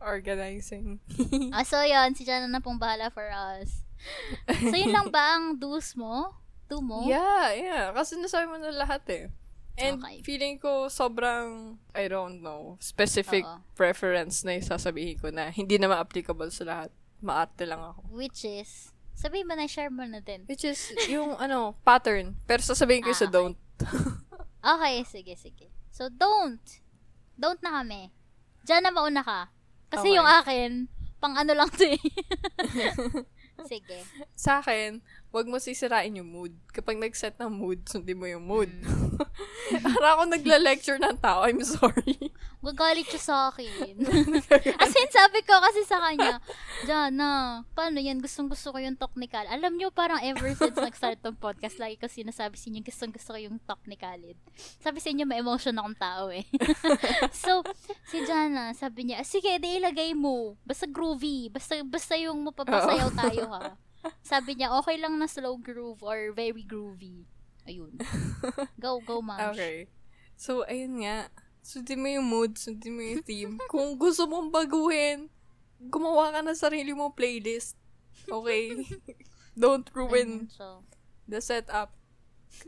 Organizing. 0.00 0.96
Ah, 1.52 1.60
so 1.60 1.76
yun, 1.78 2.16
si 2.16 2.24
Jana 2.24 2.48
na 2.48 2.64
pong 2.64 2.80
bahala 2.80 3.10
for 3.10 3.28
us. 3.28 3.84
So, 4.48 4.72
yun 4.72 4.96
lang 4.96 5.12
ba 5.12 5.36
ang 5.36 5.60
do's 5.60 5.92
mo? 5.92 6.39
Do 6.70 6.78
mo? 6.78 7.02
yeah, 7.02 7.50
yeah. 7.50 7.84
Kasi 7.90 8.14
nasabi 8.14 8.46
mo 8.46 8.56
na 8.56 8.70
lahat 8.70 9.02
eh. 9.10 9.24
And 9.74 9.98
Okay. 9.98 10.22
feeling 10.22 10.56
ko 10.56 10.86
sobrang, 10.86 11.74
I 11.90 12.06
don't 12.06 12.38
know, 12.38 12.78
specific 12.78 13.42
Oo. 13.42 13.58
preference 13.74 14.44
na 14.44 14.54
yung 14.54 14.66
sasabihin 14.68 15.16
ko 15.16 15.28
na 15.28 15.50
hindi 15.50 15.76
naman 15.76 15.98
applicable 15.98 16.46
sa 16.48 16.62
lahat. 16.62 16.90
Maarte 17.18 17.64
lang 17.64 17.80
ako. 17.80 18.06
Which 18.12 18.44
is, 18.44 18.92
sabihin 19.12 19.44
mo 19.44 19.54
na, 19.54 19.66
share 19.66 19.88
mo 19.88 20.04
na 20.04 20.20
din. 20.20 20.44
Which 20.46 20.62
is, 20.62 20.78
yung 21.08 21.34
ano, 21.34 21.74
pattern. 21.82 22.36
Pero 22.44 22.60
sasabihin 22.60 23.02
ko 23.02 23.10
Ah, 23.10 23.18
sa 23.18 23.26
okay. 23.26 23.34
don't. 23.34 23.58
Okay, 24.60 24.94
sige, 25.08 25.32
sige. 25.34 25.66
So, 25.88 26.12
don't. 26.12 26.60
Don't 27.34 27.56
na 27.64 27.80
kami. 27.80 28.12
Diyan 28.60 28.84
na 28.84 28.92
mauna 28.92 29.24
ka. 29.24 29.48
Kasi 29.88 30.12
Okay. 30.12 30.16
yung 30.20 30.28
akin, 30.28 30.70
pang 31.16 31.32
ano 31.32 31.52
lang 31.56 31.72
to 31.72 31.88
eh. 31.88 31.96
sige. 33.70 34.04
Sa 34.36 34.60
akin, 34.60 35.00
wag 35.30 35.46
mo 35.46 35.62
sisirain 35.62 36.18
yung 36.18 36.26
mood. 36.26 36.50
Kapag 36.74 36.98
nag-set 36.98 37.38
ng 37.38 37.50
mood, 37.54 37.86
sundin 37.86 38.18
mo 38.18 38.26
yung 38.26 38.42
mood. 38.42 38.66
Mm. 38.66 39.22
Para 39.94 40.18
ako 40.18 40.22
nagla-lecture 40.26 40.98
ng 40.98 41.16
tao, 41.22 41.46
I'm 41.46 41.62
sorry. 41.62 42.34
Gagalit 42.60 43.06
siya 43.06 43.22
sa 43.22 43.36
akin. 43.54 43.94
As 44.82 44.92
in, 44.92 45.10
sabi 45.14 45.40
ko 45.46 45.54
kasi 45.62 45.86
sa 45.86 46.02
kanya, 46.02 46.42
Jana, 46.82 47.62
paano 47.78 48.02
yan? 48.02 48.18
Gustong 48.18 48.50
gusto 48.50 48.74
ko 48.74 48.78
yung 48.82 48.98
technical. 48.98 49.46
Alam 49.46 49.78
niyo, 49.78 49.94
parang 49.94 50.18
ever 50.18 50.50
since 50.58 50.74
nag-start 50.82 51.22
tong 51.22 51.38
podcast, 51.38 51.78
lagi 51.78 51.94
ko 51.94 52.10
sinasabi 52.10 52.58
sa 52.58 52.66
inyo, 52.66 52.82
gustong 52.82 53.14
gusto 53.14 53.30
ko 53.30 53.38
yung 53.38 53.62
technicalid. 53.62 54.36
Sabi 54.82 54.98
sa 54.98 55.14
inyo, 55.14 55.24
may 55.30 55.40
emotion 55.40 55.78
akong 55.78 55.98
tao 55.98 56.24
eh. 56.34 56.42
so, 57.30 57.62
si 58.10 58.26
Jana, 58.26 58.74
sabi 58.74 59.08
niya, 59.08 59.22
sige, 59.22 59.62
di 59.62 59.78
ilagay 59.78 60.10
mo. 60.12 60.58
Basta 60.66 60.90
groovy. 60.90 61.54
Basta, 61.54 61.78
basta 61.86 62.18
yung 62.18 62.42
mapapasayaw 62.50 63.08
tayo 63.14 63.46
ha. 63.54 63.78
Sabi 64.24 64.56
niya, 64.56 64.72
okay 64.80 64.96
lang 64.96 65.16
na 65.20 65.28
slow 65.28 65.60
groove 65.60 66.00
or 66.00 66.32
very 66.32 66.64
groovy. 66.64 67.24
Ayun. 67.68 67.94
Go, 68.82 69.00
go, 69.04 69.20
ma'am. 69.20 69.52
okay. 69.52 69.86
So, 70.40 70.64
ayun 70.64 71.04
nga. 71.04 71.28
Sundin 71.60 72.00
mo 72.00 72.08
yung 72.08 72.24
mood, 72.24 72.56
sundin 72.56 72.96
mo 72.96 73.04
yung 73.04 73.20
theme. 73.20 73.60
Kung 73.68 74.00
gusto 74.00 74.24
mong 74.24 74.48
baguhin, 74.48 75.28
gumawa 75.76 76.32
ka 76.32 76.40
ng 76.40 76.56
sarili 76.56 76.96
mong 76.96 77.12
playlist. 77.12 77.76
Okay? 78.24 78.80
Don't 79.60 79.84
ruin 79.92 80.48
so, 80.48 80.80
the 81.28 81.44
setup. 81.44 81.92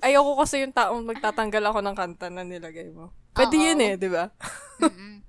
Ayoko 0.03 0.39
kasi 0.41 0.63
yung 0.63 0.75
taong 0.75 1.03
magtatanggal 1.07 1.63
ako 1.71 1.79
ng 1.83 1.97
kanta 1.97 2.27
na 2.33 2.43
nilagay 2.43 2.91
mo. 2.91 3.13
Pwede 3.33 3.57
Oo. 3.57 3.65
yun 3.65 3.81
eh, 3.81 3.95
di 3.97 4.13
ba? 4.13 4.29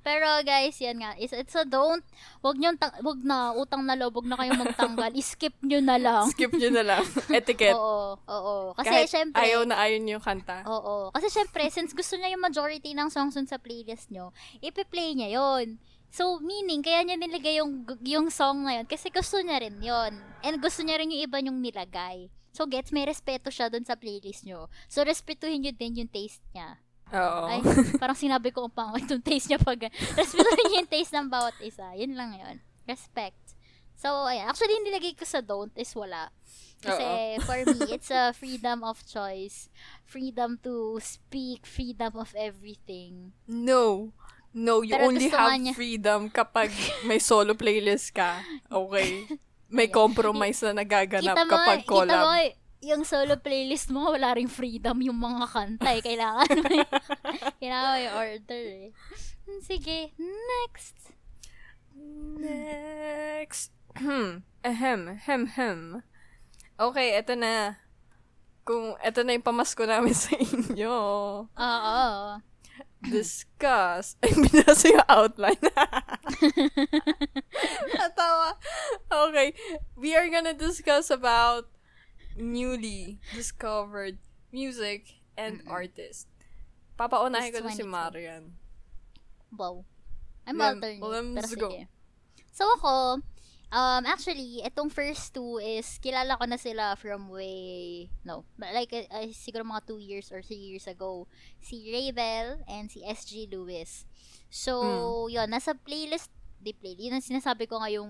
Pero 0.03 0.27
guys, 0.43 0.75
yan 0.83 0.99
nga. 0.99 1.15
It's, 1.15 1.31
it's 1.31 1.55
a 1.55 1.63
don't. 1.63 2.03
Wag 2.43 2.59
nyo, 2.59 2.75
ta- 2.75 2.99
wag 2.99 3.23
na, 3.23 3.55
utang 3.55 3.87
na 3.87 3.95
loob, 3.95 4.19
wag 4.19 4.27
na 4.27 4.35
kayong 4.35 4.59
magtanggal. 4.59 5.11
I-skip 5.15 5.55
nyo 5.63 5.79
na 5.79 5.95
lang. 5.95 6.27
Skip 6.27 6.51
nyo 6.51 6.69
na 6.73 6.83
lang. 6.83 7.03
Etiquette. 7.39 7.77
Oo, 7.77 8.19
oo. 8.19 8.55
Kasi 8.75 8.91
Kahit 8.91 9.07
syempre, 9.07 9.39
ayaw 9.39 9.63
na 9.63 9.79
ayaw 9.79 10.03
yung 10.03 10.19
kanta. 10.19 10.67
oo. 10.67 11.15
Kasi 11.15 11.31
syempre, 11.31 11.63
since 11.71 11.95
gusto 11.95 12.19
niya 12.19 12.35
yung 12.35 12.43
majority 12.43 12.91
ng 12.91 13.07
songs 13.07 13.39
dun 13.39 13.47
sa 13.47 13.55
playlist 13.55 14.11
nyo, 14.11 14.35
ipi-play 14.59 15.15
niya 15.15 15.39
yon 15.39 15.79
So, 16.13 16.37
meaning, 16.43 16.83
kaya 16.85 17.01
niya 17.01 17.17
nilagay 17.17 17.57
yung, 17.63 17.87
yung 18.05 18.27
song 18.29 18.67
na 18.67 18.77
yun 18.77 18.85
kasi 18.85 19.09
gusto 19.09 19.39
niya 19.41 19.63
rin 19.63 19.81
yon 19.81 20.13
And 20.45 20.61
gusto 20.61 20.83
niya 20.83 21.01
rin 21.01 21.09
yung 21.09 21.23
iba 21.25 21.41
yung 21.41 21.57
nilagay. 21.57 22.27
So, 22.53 22.69
gets, 22.69 22.93
may 22.93 23.03
respeto 23.03 23.49
siya 23.49 23.67
dun 23.67 23.81
sa 23.81 23.97
playlist 23.97 24.45
nyo. 24.45 24.69
So, 24.85 25.01
respetuhin 25.01 25.65
nyo 25.65 25.73
din 25.73 26.05
yung 26.05 26.11
taste 26.13 26.45
niya. 26.53 26.77
Oo. 27.09 27.49
Ay, 27.49 27.59
parang 27.97 28.13
sinabi 28.15 28.53
ko 28.53 28.65
ang 28.65 28.73
pangit 28.73 29.09
yung 29.09 29.25
taste 29.25 29.49
niya 29.49 29.57
pag 29.57 29.89
respetuhin 30.21 30.65
niya 30.69 30.79
yung 30.85 30.91
taste 30.93 31.13
ng 31.13 31.33
bawat 31.33 31.57
isa. 31.59 31.89
Yun 31.97 32.13
lang 32.13 32.37
yun. 32.37 32.61
Respect. 32.85 33.57
So, 33.97 34.29
ayan. 34.29 34.49
Actually, 34.49 34.81
nilagay 34.85 35.17
ko 35.17 35.25
sa 35.25 35.41
don't 35.41 35.73
is 35.73 35.93
wala. 35.93 36.29
Kasi, 36.81 37.05
for 37.49 37.57
me, 37.57 37.93
it's 37.93 38.13
a 38.13 38.33
freedom 38.33 38.85
of 38.85 39.01
choice. 39.01 39.69
Freedom 40.05 40.57
to 40.61 41.01
speak. 41.01 41.65
Freedom 41.65 42.13
of 42.17 42.33
everything. 42.37 43.33
No. 43.49 44.13
No, 44.53 44.85
you 44.85 44.93
Pero 44.93 45.09
only 45.09 45.29
have 45.33 45.57
niya- 45.57 45.73
freedom 45.73 46.29
kapag 46.29 46.69
may 47.01 47.17
solo 47.17 47.57
playlist 47.57 48.13
ka. 48.13 48.45
Okay? 48.69 49.25
May 49.73 49.89
compromise 49.89 50.61
na 50.61 50.85
nagaganap 50.85 51.33
Kita 51.33 51.43
mo, 51.43 51.51
kapag 51.51 51.79
kita 51.81 51.89
mo, 51.89 51.93
collab. 51.97 52.53
yung 52.79 53.03
solo 53.03 53.33
playlist 53.35 53.89
mo, 53.89 54.13
wala 54.13 54.37
ring 54.37 54.45
freedom 54.45 55.01
yung 55.01 55.17
mga 55.17 55.49
kanta 55.49 55.89
eh. 55.97 56.01
Kailangan 56.05 56.47
may, 56.61 56.79
kailangan 57.61 57.93
may 57.97 58.09
order 58.13 58.63
eh. 58.85 58.87
Sige, 59.59 60.13
next. 60.13 60.97
Next. 62.37 63.73
Hmm. 63.95 64.45
Ahem. 64.61 65.17
Hem, 65.19 65.43
hem. 65.47 65.79
Okay, 66.75 67.13
eto 67.13 67.33
na. 67.33 67.81
Kung 68.63 68.95
eto 68.99 69.21
na 69.21 69.35
yung 69.35 69.45
pamasko 69.45 69.83
namin 69.83 70.15
sa 70.23 70.37
inyo. 70.37 70.95
Oo. 71.49 71.97
Discuss. 73.03 74.15
Ay, 74.23 74.31
binasa 74.31 74.87
yung 74.87 75.03
outline. 75.11 75.59
Natawa. 77.99 78.55
Okay. 79.11 79.53
We 79.95 80.15
are 80.15 80.27
gonna 80.29 80.53
discuss 80.55 81.09
about 81.11 81.67
newly 82.37 83.19
discovered 83.35 84.17
music 84.51 85.19
and 85.37 85.61
artists. 85.67 86.25
Papaunahin 86.97 87.51
ko 87.51 87.59
na 87.65 87.73
si 87.73 87.83
2022. 87.83 87.89
Marian. 87.89 88.43
Wow. 89.53 89.85
I'm 90.45 90.57
Lem- 90.57 90.79
alternate. 90.79 91.35
let's 91.35 91.53
pero 91.53 91.59
go. 91.59 91.69
sige. 91.71 91.87
So 92.53 92.63
ako, 92.77 93.21
um, 93.73 94.05
actually, 94.05 94.61
itong 94.61 94.93
first 94.93 95.33
two 95.33 95.57
is, 95.57 95.97
kilala 95.99 96.37
ko 96.37 96.45
na 96.45 96.55
sila 96.61 96.95
from 96.95 97.27
way, 97.33 98.07
no, 98.23 98.45
like, 98.57 98.93
uh, 98.93 99.27
siguro 99.33 99.65
mga 99.65 99.85
two 99.89 99.99
years 99.99 100.31
or 100.31 100.41
three 100.45 100.61
years 100.61 100.85
ago. 100.87 101.27
Si 101.59 101.89
Raybell 101.89 102.61
and 102.69 102.91
si 102.91 103.01
SG 103.03 103.49
Lewis. 103.51 104.05
So, 104.53 105.27
Mm. 105.27 105.33
yun, 105.33 105.47
nasa 105.49 105.73
playlist, 105.73 106.29
di 106.63 106.71
playlist, 106.71 107.03
yun 107.03 107.13
ang 107.19 107.21
sinasabi 107.21 107.67
ko 107.67 107.83
ngayong 107.83 108.09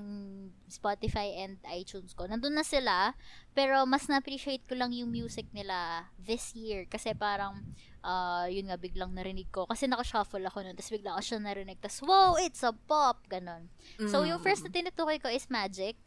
Spotify 0.69 1.41
and 1.41 1.57
iTunes 1.73 2.13
ko. 2.13 2.29
Nandun 2.29 2.53
na 2.53 2.61
sila, 2.61 3.17
pero 3.57 3.83
mas 3.89 4.05
na-appreciate 4.05 4.61
ko 4.69 4.77
lang 4.77 4.93
yung 4.93 5.09
music 5.09 5.49
nila 5.51 6.05
this 6.21 6.53
year. 6.53 6.85
Kasi 6.85 7.17
parang, 7.17 7.57
ah 8.05 8.45
yun 8.45 8.69
nga, 8.69 8.77
biglang 8.77 9.11
narinig 9.17 9.49
ko. 9.49 9.65
Kasi 9.65 9.89
naka-shuffle 9.89 10.45
ako 10.45 10.61
nun, 10.61 10.77
tapos 10.77 10.93
bigla 10.93 11.17
ko 11.17 11.21
siya 11.25 11.41
narinig. 11.41 11.81
Tapos, 11.81 12.05
wow, 12.05 12.37
it's 12.37 12.61
a 12.61 12.69
pop! 12.69 13.25
Ganon. 13.25 13.73
So, 14.05 14.21
yung 14.21 14.39
first 14.39 14.61
na 14.61 14.69
tinutukoy 14.69 15.17
ko 15.17 15.27
is 15.33 15.49
Magic. 15.49 15.97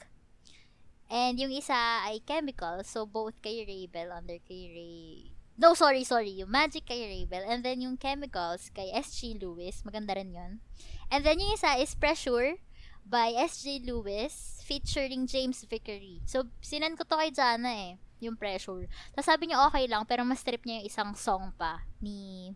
And 1.06 1.38
yung 1.38 1.54
isa 1.54 1.74
ay 2.06 2.22
Chemical. 2.26 2.82
So, 2.82 3.06
both 3.06 3.38
kay 3.42 3.66
Raybell 3.66 4.14
under 4.14 4.38
kay 4.42 4.70
Ray... 4.70 5.35
No, 5.56 5.72
sorry, 5.72 6.04
sorry. 6.04 6.37
Yung 6.37 6.52
Magic 6.52 6.85
kay 6.85 7.00
Raybell. 7.00 7.46
And 7.48 7.64
then 7.64 7.80
yung 7.80 7.96
Chemicals 7.96 8.68
kay 8.74 8.92
SG 8.92 9.40
Lewis. 9.40 9.80
Maganda 9.88 10.12
rin 10.12 10.35
yun. 10.35 10.52
And 11.11 11.23
then 11.23 11.38
yung 11.38 11.55
isa 11.55 11.79
is 11.79 11.95
Pressure 11.95 12.59
by 13.07 13.31
SG 13.33 13.87
Lewis 13.87 14.59
featuring 14.66 15.31
James 15.31 15.62
Vickery. 15.62 16.19
So, 16.27 16.51
sinan 16.59 16.99
ko 16.99 17.07
to 17.07 17.14
kay 17.14 17.31
Jana 17.31 17.71
eh. 17.71 17.92
Yung 18.19 18.35
Pressure. 18.35 18.90
Tapos 19.14 19.29
sabi 19.29 19.49
niya 19.49 19.62
okay 19.71 19.87
lang, 19.87 20.03
pero 20.09 20.27
mas 20.27 20.42
trip 20.42 20.66
niya 20.66 20.83
yung 20.83 20.88
isang 20.90 21.11
song 21.14 21.55
pa 21.55 21.87
ni 22.03 22.51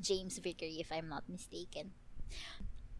James 0.00 0.40
Vickery, 0.40 0.80
if 0.80 0.88
I'm 0.88 1.12
not 1.12 1.28
mistaken. 1.28 1.92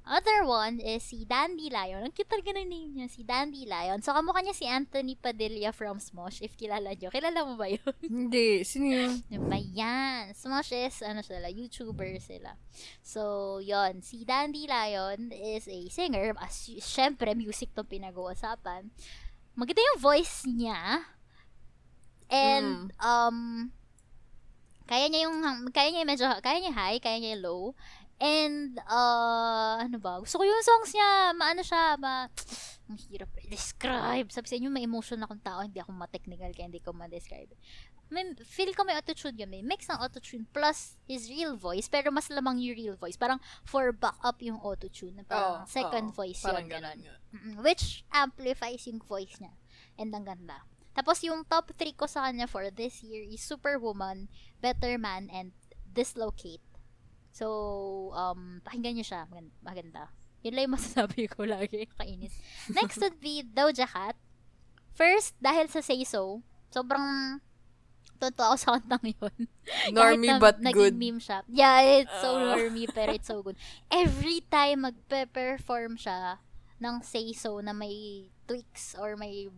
Other 0.07 0.43
one 0.43 0.81
is 0.81 1.05
si 1.07 1.23
Dandy 1.29 1.71
Lion. 1.71 2.03
Ang 2.03 2.11
cute 2.11 2.27
talaga 2.27 2.57
ng 2.57 2.67
name 2.67 2.91
niya, 2.99 3.07
si 3.07 3.23
Dandy 3.23 3.69
Lion. 3.69 4.01
So, 4.03 4.11
kamukha 4.17 4.43
niya 4.43 4.57
si 4.57 4.67
Anthony 4.67 5.15
Padilla 5.15 5.71
from 5.71 6.01
Smosh, 6.03 6.43
if 6.43 6.57
kilala 6.57 6.97
niyo. 6.97 7.13
Kilala 7.13 7.47
mo 7.47 7.55
ba 7.55 7.71
yun? 7.71 7.95
Hindi. 8.09 8.67
Sino 8.67 8.91
yun? 8.91 9.23
Yun 9.31 9.45
ba 9.47 9.61
yan? 9.61 10.35
Smosh 10.35 10.75
is, 10.75 11.05
ano 11.05 11.23
sila, 11.23 11.47
YouTuber 11.47 12.17
sila. 12.19 12.57
So, 13.05 13.63
yon 13.63 14.03
Si 14.03 14.25
Dandy 14.27 14.67
Lion 14.67 15.31
is 15.31 15.69
a 15.69 15.79
singer. 15.93 16.35
As, 16.43 16.59
syempre, 16.83 17.37
music 17.39 17.71
tong 17.77 17.87
pinag-uusapan. 17.87 18.91
Maganda 19.55 19.85
yung 19.95 20.01
voice 20.03 20.49
niya. 20.49 21.07
And, 22.31 22.91
um, 22.99 23.71
kaya 24.91 25.07
niya 25.07 25.31
yung, 25.31 25.39
kaya 25.71 25.95
niya 25.95 26.03
medyo, 26.03 26.27
kaya 26.43 26.59
niya 26.59 26.75
high, 26.75 26.99
kaya 26.99 27.23
niya 27.23 27.39
low. 27.39 27.79
And, 28.21 28.77
uh, 28.85 29.81
ano 29.81 29.97
ba? 29.97 30.21
Gusto 30.21 30.37
ko 30.37 30.45
yung 30.45 30.61
songs 30.61 30.93
niya, 30.93 31.33
maano 31.33 31.65
siya, 31.65 31.97
ma, 31.97 32.29
ang 32.91 32.99
hirap 33.09 33.33
i-describe. 33.41 34.29
Sabi 34.29 34.47
sa 34.51 34.57
inyo, 34.61 34.69
may 34.69 34.85
emotion 34.85 35.25
akong 35.25 35.41
tao, 35.41 35.65
hindi 35.65 35.81
ako 35.81 35.97
ma-technical, 35.97 36.53
kaya 36.53 36.69
hindi 36.69 36.85
ko 36.85 36.93
ma-describe. 36.93 37.49
May, 38.11 38.35
feel 38.43 38.75
ko 38.75 38.83
may 38.83 38.99
autotune 38.99 39.39
yun, 39.39 39.49
may 39.49 39.63
mix 39.63 39.87
ng 39.87 39.97
autotune 40.03 40.45
plus 40.51 40.99
his 41.07 41.31
real 41.31 41.55
voice, 41.55 41.87
pero 41.87 42.11
mas 42.11 42.27
lamang 42.29 42.59
yung 42.59 42.77
real 42.77 42.97
voice. 42.99 43.15
Parang 43.15 43.39
for 43.63 43.95
back 43.95 44.19
up 44.21 44.43
yung 44.43 44.59
autotune, 44.61 45.23
parang 45.25 45.63
Oo, 45.63 45.71
second 45.71 46.11
oo. 46.11 46.17
voice 46.19 46.43
Parang 46.43 46.67
yun, 46.67 46.77
ganun 46.77 46.99
ganun. 47.01 47.63
Which 47.63 48.03
amplifies 48.11 48.85
yung 48.91 48.99
voice 48.99 49.39
niya. 49.39 49.55
And 49.95 50.11
ang 50.11 50.27
ganda. 50.27 50.67
Tapos 50.91 51.23
yung 51.23 51.47
top 51.47 51.71
3 51.79 51.95
ko 51.95 52.11
sa 52.11 52.27
kanya 52.27 52.51
for 52.51 52.67
this 52.75 53.07
year 53.07 53.23
is 53.23 53.41
Superwoman, 53.47 54.27
Better 54.59 54.99
Man, 54.99 55.31
and 55.31 55.55
Dislocate. 55.87 56.63
So, 57.41 57.49
um, 58.13 58.61
pakinggan 58.61 58.95
niyo 58.95 59.07
siya. 59.07 59.25
Maganda. 59.65 60.13
Yun 60.45 60.53
lang 60.53 60.65
yung 60.69 60.77
masasabi 60.79 61.25
ko 61.25 61.49
lagi. 61.49 61.89
Kainis. 61.97 62.37
Next 62.69 63.01
would 63.01 63.17
be 63.17 63.41
Doja 63.41 63.89
Cat. 63.89 64.15
First, 64.93 65.33
dahil 65.41 65.67
sa 65.67 65.81
Say 65.81 66.05
So, 66.05 66.45
sobrang 66.69 67.41
totoo 68.21 68.53
ako 68.53 68.57
sa 68.57 68.71
kantang 68.77 69.17
yun. 69.17 69.37
Normie 69.97 70.29
na 70.29 70.37
but 70.37 70.61
naging 70.61 70.77
good. 70.93 70.97
meme 71.01 71.17
siya. 71.19 71.41
Yeah, 71.49 72.05
it's 72.05 72.17
so 72.21 72.37
Ah. 72.37 72.53
normie 72.53 72.85
pero 72.87 73.17
it's 73.17 73.25
so 73.27 73.41
good. 73.41 73.57
Every 73.89 74.45
time 74.45 74.85
magpe-perform 74.85 75.97
siya 75.97 76.37
ng 76.77 77.01
say 77.01 77.33
so 77.33 77.65
na 77.65 77.73
may 77.73 78.29
tweaks 78.45 78.93
or 78.95 79.17
may 79.17 79.49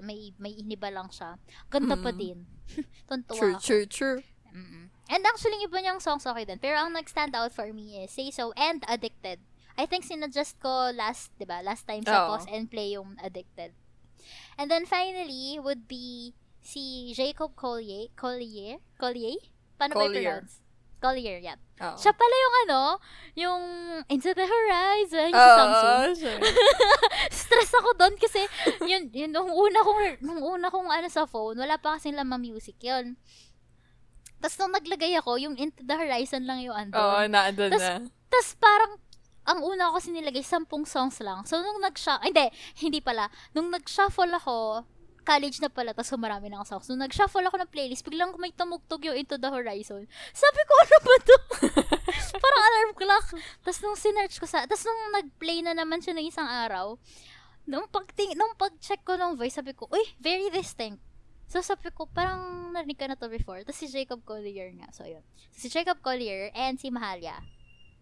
may 0.00 0.32
may 0.40 0.56
iniba 0.56 0.88
lang 0.88 1.12
siya. 1.12 1.36
Ganda 1.68 1.92
pa 1.92 2.08
Mm. 2.08 2.16
din. 2.16 2.38
Tuntua 3.08 3.36
True, 3.36 3.54
ako. 3.54 3.60
true, 3.62 3.84
true. 3.86 4.18
Mm-mm. 4.48 4.88
And 5.06 5.22
actually, 5.22 5.62
iba 5.62 5.78
niyang 5.78 6.02
songs 6.02 6.26
okay 6.26 6.42
din. 6.42 6.58
Pero 6.58 6.78
ang 6.82 6.90
nag-stand 6.90 7.34
out 7.38 7.54
for 7.54 7.70
me 7.70 8.02
is 8.02 8.10
Say 8.10 8.34
So 8.34 8.50
and 8.58 8.82
Addicted. 8.90 9.38
I 9.76 9.84
think 9.84 10.08
sinadjust 10.08 10.56
ko 10.58 10.90
last, 10.90 11.30
di 11.36 11.44
ba? 11.44 11.60
Last 11.60 11.84
time 11.84 12.02
sa 12.02 12.26
pause 12.26 12.48
and 12.48 12.66
play 12.66 12.96
yung 12.96 13.14
Addicted. 13.20 13.76
And 14.56 14.72
then 14.72 14.88
finally 14.88 15.60
would 15.60 15.86
be 15.86 16.32
si 16.64 17.12
Jacob 17.14 17.54
Collier. 17.54 18.10
Collier? 18.16 18.80
Collier? 18.98 19.38
Paano 19.76 19.94
ba 19.94 20.08
Collier. 20.08 20.42
i-pronounce? 20.42 20.64
Collier, 20.96 21.38
yeah. 21.44 21.60
Oo. 21.76 21.96
Siya 22.00 22.16
pala 22.16 22.34
yung 22.34 22.56
ano, 22.66 22.80
yung 23.36 23.62
Into 24.08 24.32
the 24.32 24.48
Horizon, 24.48 25.28
sa 25.28 25.52
Samsung. 25.60 26.40
Stress 27.44 27.72
ako 27.76 27.90
doon 28.00 28.14
kasi 28.16 28.40
yun, 28.88 29.12
yun 29.12 29.28
nung 29.28 29.52
una 29.52 29.84
kong 29.84 30.24
nung 30.24 30.40
una 30.40 30.72
kong 30.72 30.88
ano 30.88 31.08
sa 31.12 31.28
phone, 31.28 31.60
wala 31.60 31.76
pa 31.76 32.00
kasing 32.00 32.16
lamang 32.16 32.48
music 32.48 32.80
yun. 32.80 33.20
Tapos 34.40 34.56
nung 34.60 34.74
naglagay 34.74 35.12
ako, 35.18 35.40
yung 35.40 35.54
Into 35.56 35.82
the 35.82 35.96
Horizon 35.96 36.44
lang 36.44 36.60
yung 36.62 36.76
andun. 36.76 37.00
Oo, 37.00 37.20
naandun 37.26 37.70
Tas- 37.72 37.80
na. 37.82 37.94
Tapos 38.28 38.50
parang, 38.60 38.92
ang 39.46 39.60
una 39.62 39.90
ko 39.90 40.02
kasi 40.02 40.10
nilagay, 40.10 40.42
sampung 40.42 40.84
songs 40.84 41.22
lang. 41.22 41.46
So, 41.46 41.62
nung 41.62 41.78
nag-shuffle, 41.78 42.26
hindi, 42.26 42.46
hindi 42.82 43.00
pala. 43.00 43.30
Nung 43.54 43.70
nag-shuffle 43.70 44.34
ako, 44.36 44.84
college 45.26 45.58
na 45.58 45.66
pala, 45.66 45.90
tapos 45.90 46.14
marami 46.14 46.46
na 46.46 46.62
ako 46.62 46.78
songs. 46.78 46.86
Nung 46.90 47.02
nag-shuffle 47.02 47.46
ako 47.50 47.58
ng 47.58 47.70
playlist, 47.74 48.06
biglang 48.06 48.30
may 48.38 48.54
tumugtog 48.54 49.02
yung 49.02 49.18
Into 49.18 49.34
the 49.38 49.50
Horizon. 49.50 50.06
Sabi 50.30 50.60
ko, 50.62 50.72
ano 50.78 50.96
ba 51.02 51.14
to? 51.18 51.36
parang 52.42 52.62
alarm 52.62 52.92
clock. 52.94 53.26
Tapos 53.66 53.78
nung 53.82 53.98
sinearch 53.98 54.38
ko 54.38 54.46
sa, 54.46 54.62
tapos 54.66 54.86
nung 54.86 55.02
nag-play 55.18 55.66
na 55.66 55.74
naman 55.74 55.98
siya 55.98 56.14
ng 56.14 56.26
isang 56.30 56.46
araw, 56.46 56.94
nung 57.66 57.90
pag 57.90 58.06
nung 58.38 58.54
pag-check 58.54 59.02
ko 59.02 59.18
ng 59.18 59.34
voice, 59.34 59.58
sabi 59.58 59.74
ko, 59.74 59.90
uy, 59.90 60.02
very 60.22 60.46
distinct. 60.54 61.02
So, 61.46 61.62
sabi 61.62 61.94
ko, 61.94 62.10
parang 62.10 62.74
narinig 62.74 62.98
ka 62.98 63.06
na 63.06 63.14
to 63.14 63.30
before. 63.30 63.62
Tapos 63.62 63.78
si 63.78 63.86
Jacob 63.86 64.20
Collier 64.22 64.70
nga. 64.74 64.90
So, 64.90 65.06
yun. 65.06 65.22
si 65.54 65.70
Jacob 65.70 66.02
Collier 66.02 66.50
and 66.52 66.74
si 66.76 66.90
Mahalia. 66.90 67.38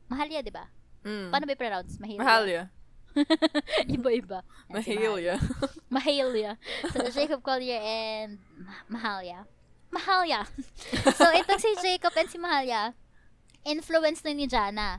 Mahalia, 0.09 0.41
di 0.41 0.49
ba? 0.51 0.65
Mm. 1.05 1.29
Paano 1.29 1.45
ba 1.45 1.53
i-pronounce? 1.53 2.01
Mahalia. 2.01 2.21
Mahalia. 2.21 2.63
Iba-iba. 3.95 4.41
Mahalia. 4.73 5.37
Mahalia. 5.93 6.53
So, 6.93 7.05
Jacob 7.13 7.45
Collier 7.45 7.79
and 7.79 8.41
Ma- 8.57 8.89
Mahalia. 8.91 9.45
Mahalia. 9.93 10.43
so, 11.15 11.29
itong 11.31 11.61
si 11.61 11.71
Jacob 11.79 12.11
and 12.17 12.27
si 12.27 12.39
Mahalia, 12.41 12.97
influence 13.63 14.25
na 14.25 14.33
ni 14.33 14.49
Jana. 14.49 14.99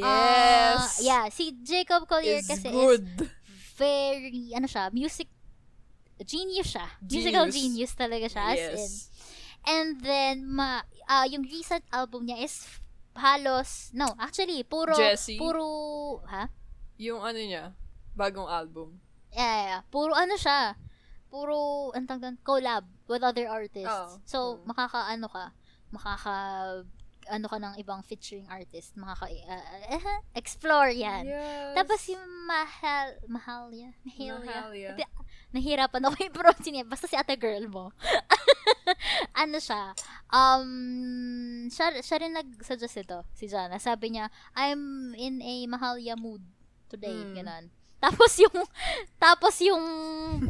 Ah, 0.00 0.78
Yes. 0.80 1.02
yeah, 1.02 1.24
si 1.28 1.52
Jacob 1.60 2.06
Collier 2.06 2.40
Is 2.40 2.48
kasi 2.48 2.68
is 2.68 2.76
good. 2.76 3.04
very, 3.76 4.52
ano 4.54 4.64
siya, 4.64 4.88
music 4.88 5.28
genius 6.22 6.70
siya. 6.70 6.86
Musical 7.02 7.50
Genius. 7.50 7.56
genius 7.58 7.92
talaga 7.94 8.26
siya. 8.30 8.44
As 8.46 8.54
in. 8.54 8.62
yes. 8.78 8.92
And 9.64 9.90
then, 9.98 10.44
ma, 10.44 10.84
ah, 11.04 11.24
yung 11.24 11.42
recent 11.42 11.82
album 11.90 12.28
niya 12.28 12.44
is 12.44 12.62
halos, 13.14 13.90
no, 13.90 14.10
actually, 14.18 14.60
puro, 14.62 14.92
Jessie? 14.92 15.38
puro, 15.38 15.64
ha? 16.26 16.50
Yung 16.98 17.18
ano 17.18 17.38
niya, 17.38 17.72
bagong 18.12 18.46
album. 18.46 18.98
Yeah, 19.34 19.58
yeah, 19.66 19.80
puro 19.88 20.14
ano 20.14 20.34
siya, 20.34 20.78
puro, 21.26 21.90
ang 21.90 22.06
tawag 22.06 22.22
doon, 22.22 22.36
collab 22.42 22.84
with 23.06 23.22
other 23.22 23.46
artists. 23.48 23.88
Oo. 23.88 24.18
So, 24.22 24.38
Mm. 24.60 24.70
makaka-ano 24.70 25.26
ka, 25.26 25.44
makaka, 25.90 26.34
ano 27.30 27.46
ka 27.48 27.56
ng 27.56 27.74
ibang 27.80 28.00
featuring 28.04 28.46
artist, 28.50 28.96
makaka, 28.96 29.30
uh, 29.30 29.96
uh, 29.96 30.20
explore 30.36 30.92
yan. 30.92 31.28
Yes. 31.28 31.74
Tapos 31.76 32.00
yung 32.10 32.24
mahal, 32.44 33.08
mahalya. 33.26 33.90
Mahalia. 34.04 34.92
Hindi, 34.94 35.04
Nahirapan 35.54 36.02
ako 36.10 36.14
i-pronounce 36.18 36.66
niya. 36.66 36.82
Basta 36.82 37.06
si 37.06 37.14
ate 37.14 37.38
girl 37.38 37.70
mo. 37.70 37.94
ano 39.42 39.62
siya? 39.62 39.94
Um, 40.26 41.70
siya, 41.70 41.94
siya 42.02 42.18
rin 42.18 42.34
nag-suggest 42.34 43.06
ito, 43.06 43.22
si 43.38 43.46
Jana. 43.46 43.78
Sabi 43.78 44.18
niya, 44.18 44.34
I'm 44.58 45.14
in 45.14 45.38
a 45.38 45.54
mahalya 45.70 46.18
mood 46.18 46.42
today. 46.90 47.14
Mm. 47.14 47.38
Ganon. 47.38 47.64
Tapos 48.02 48.34
yung, 48.42 48.58
tapos 49.22 49.54
yung 49.62 49.84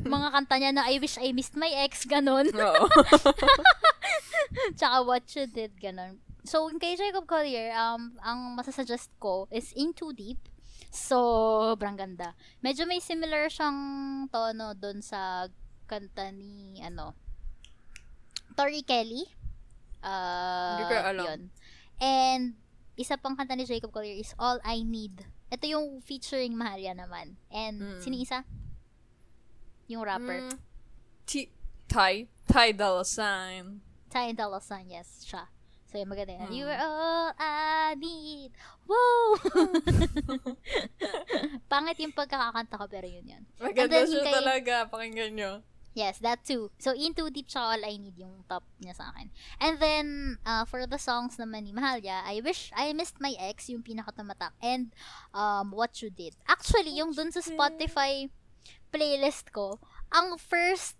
mga 0.09 0.29
kanta 0.33 0.57
niya 0.57 0.72
na 0.72 0.89
I 0.89 0.97
wish 0.97 1.20
I 1.20 1.37
missed 1.37 1.55
my 1.55 1.68
ex, 1.85 2.09
ganon. 2.09 2.49
Oo. 2.49 2.85
Tsaka 4.81 5.05
what 5.05 5.29
you 5.37 5.45
did, 5.45 5.77
ganon. 5.77 6.24
So, 6.45 6.68
kay 6.76 6.92
Jacob 6.95 7.24
Collier, 7.24 7.72
um, 7.72 8.14
ang 8.20 8.53
masasuggest 8.53 9.09
ko 9.16 9.49
is 9.49 9.72
In 9.72 9.97
Too 9.97 10.12
Deep. 10.12 10.36
Sobrang 10.92 11.97
ganda. 11.97 12.36
Medyo 12.61 12.84
may 12.84 13.01
similar 13.01 13.49
siyang 13.49 13.80
tono 14.28 14.76
doon 14.76 15.01
sa 15.01 15.49
kanta 15.88 16.28
ni, 16.30 16.78
ano, 16.78 17.16
Tori 18.55 18.84
Kelly. 18.86 19.24
Uh, 20.05 20.78
Hindi 20.78 20.84
ko 20.86 20.95
alam. 21.01 21.24
Yun. 21.26 21.40
And, 21.99 22.45
isa 22.95 23.16
pang 23.16 23.34
kanta 23.34 23.57
ni 23.57 23.64
Jacob 23.64 23.90
Collier 23.90 24.14
is 24.14 24.36
All 24.38 24.61
I 24.62 24.84
Need 24.84 25.24
Ito 25.51 25.64
yung 25.66 26.03
featuring 26.03 26.55
Mahalia 26.55 26.95
naman. 26.95 27.38
And, 27.49 27.78
Mm. 27.78 28.01
sino 28.03 28.16
isa? 28.18 28.42
Yung 29.86 30.03
rapper. 30.03 30.51
Mm, 30.51 30.59
T- 31.24 31.53
Ty. 31.86 32.26
Ty 32.45 32.74
Dolla 32.74 33.07
Sign. 33.07 33.78
Ty 34.11 34.34
Dolla 34.34 34.59
Sign, 34.59 34.90
yes, 34.90 35.22
siya. 35.22 35.47
So, 35.95 36.03
yung 36.03 36.11
maganda 36.11 36.34
yan. 36.34 36.51
Mm. 36.51 36.57
You 36.59 36.66
are 36.66 36.82
all 36.82 37.30
I 37.38 37.95
need. 37.95 38.51
Woo! 38.82 39.38
Pangit 41.70 42.03
yung 42.03 42.11
pagkakakanta 42.11 42.74
ko, 42.74 42.90
pero 42.90 43.07
yun 43.07 43.22
yun. 43.22 43.42
Maganda 43.62 44.03
then 44.03 44.11
siya 44.11 44.26
kay- 44.26 44.34
talaga. 44.34 44.74
Pakinggan 44.90 45.38
nyo. 45.38 45.62
Yes, 45.95 46.18
that 46.18 46.42
too. 46.42 46.74
So, 46.82 46.90
Into 46.99 47.30
Deep 47.30 47.47
siya 47.47 47.78
All 47.78 47.82
I 47.86 47.95
Need 47.95 48.18
yung 48.18 48.42
top 48.51 48.66
niya 48.82 48.99
sa 48.99 49.14
akin. 49.14 49.30
And 49.62 49.78
then, 49.78 50.07
uh, 50.42 50.66
for 50.66 50.82
the 50.82 50.99
songs 50.99 51.38
naman 51.38 51.62
ni 51.62 51.70
Mahalia, 51.70 52.26
I 52.26 52.42
wish 52.42 52.74
I 52.74 52.90
missed 52.90 53.22
my 53.22 53.38
ex, 53.38 53.70
yung 53.70 53.86
pinakatumatak. 53.86 54.51
And, 54.59 54.90
um, 55.30 55.70
What 55.70 55.95
You 56.03 56.11
Did. 56.11 56.34
Actually, 56.51 56.99
yung 56.99 57.14
dun 57.14 57.30
sa 57.30 57.38
Spotify 57.38 58.26
playlist 58.90 59.55
ko, 59.55 59.78
ang 60.11 60.34
first, 60.42 60.99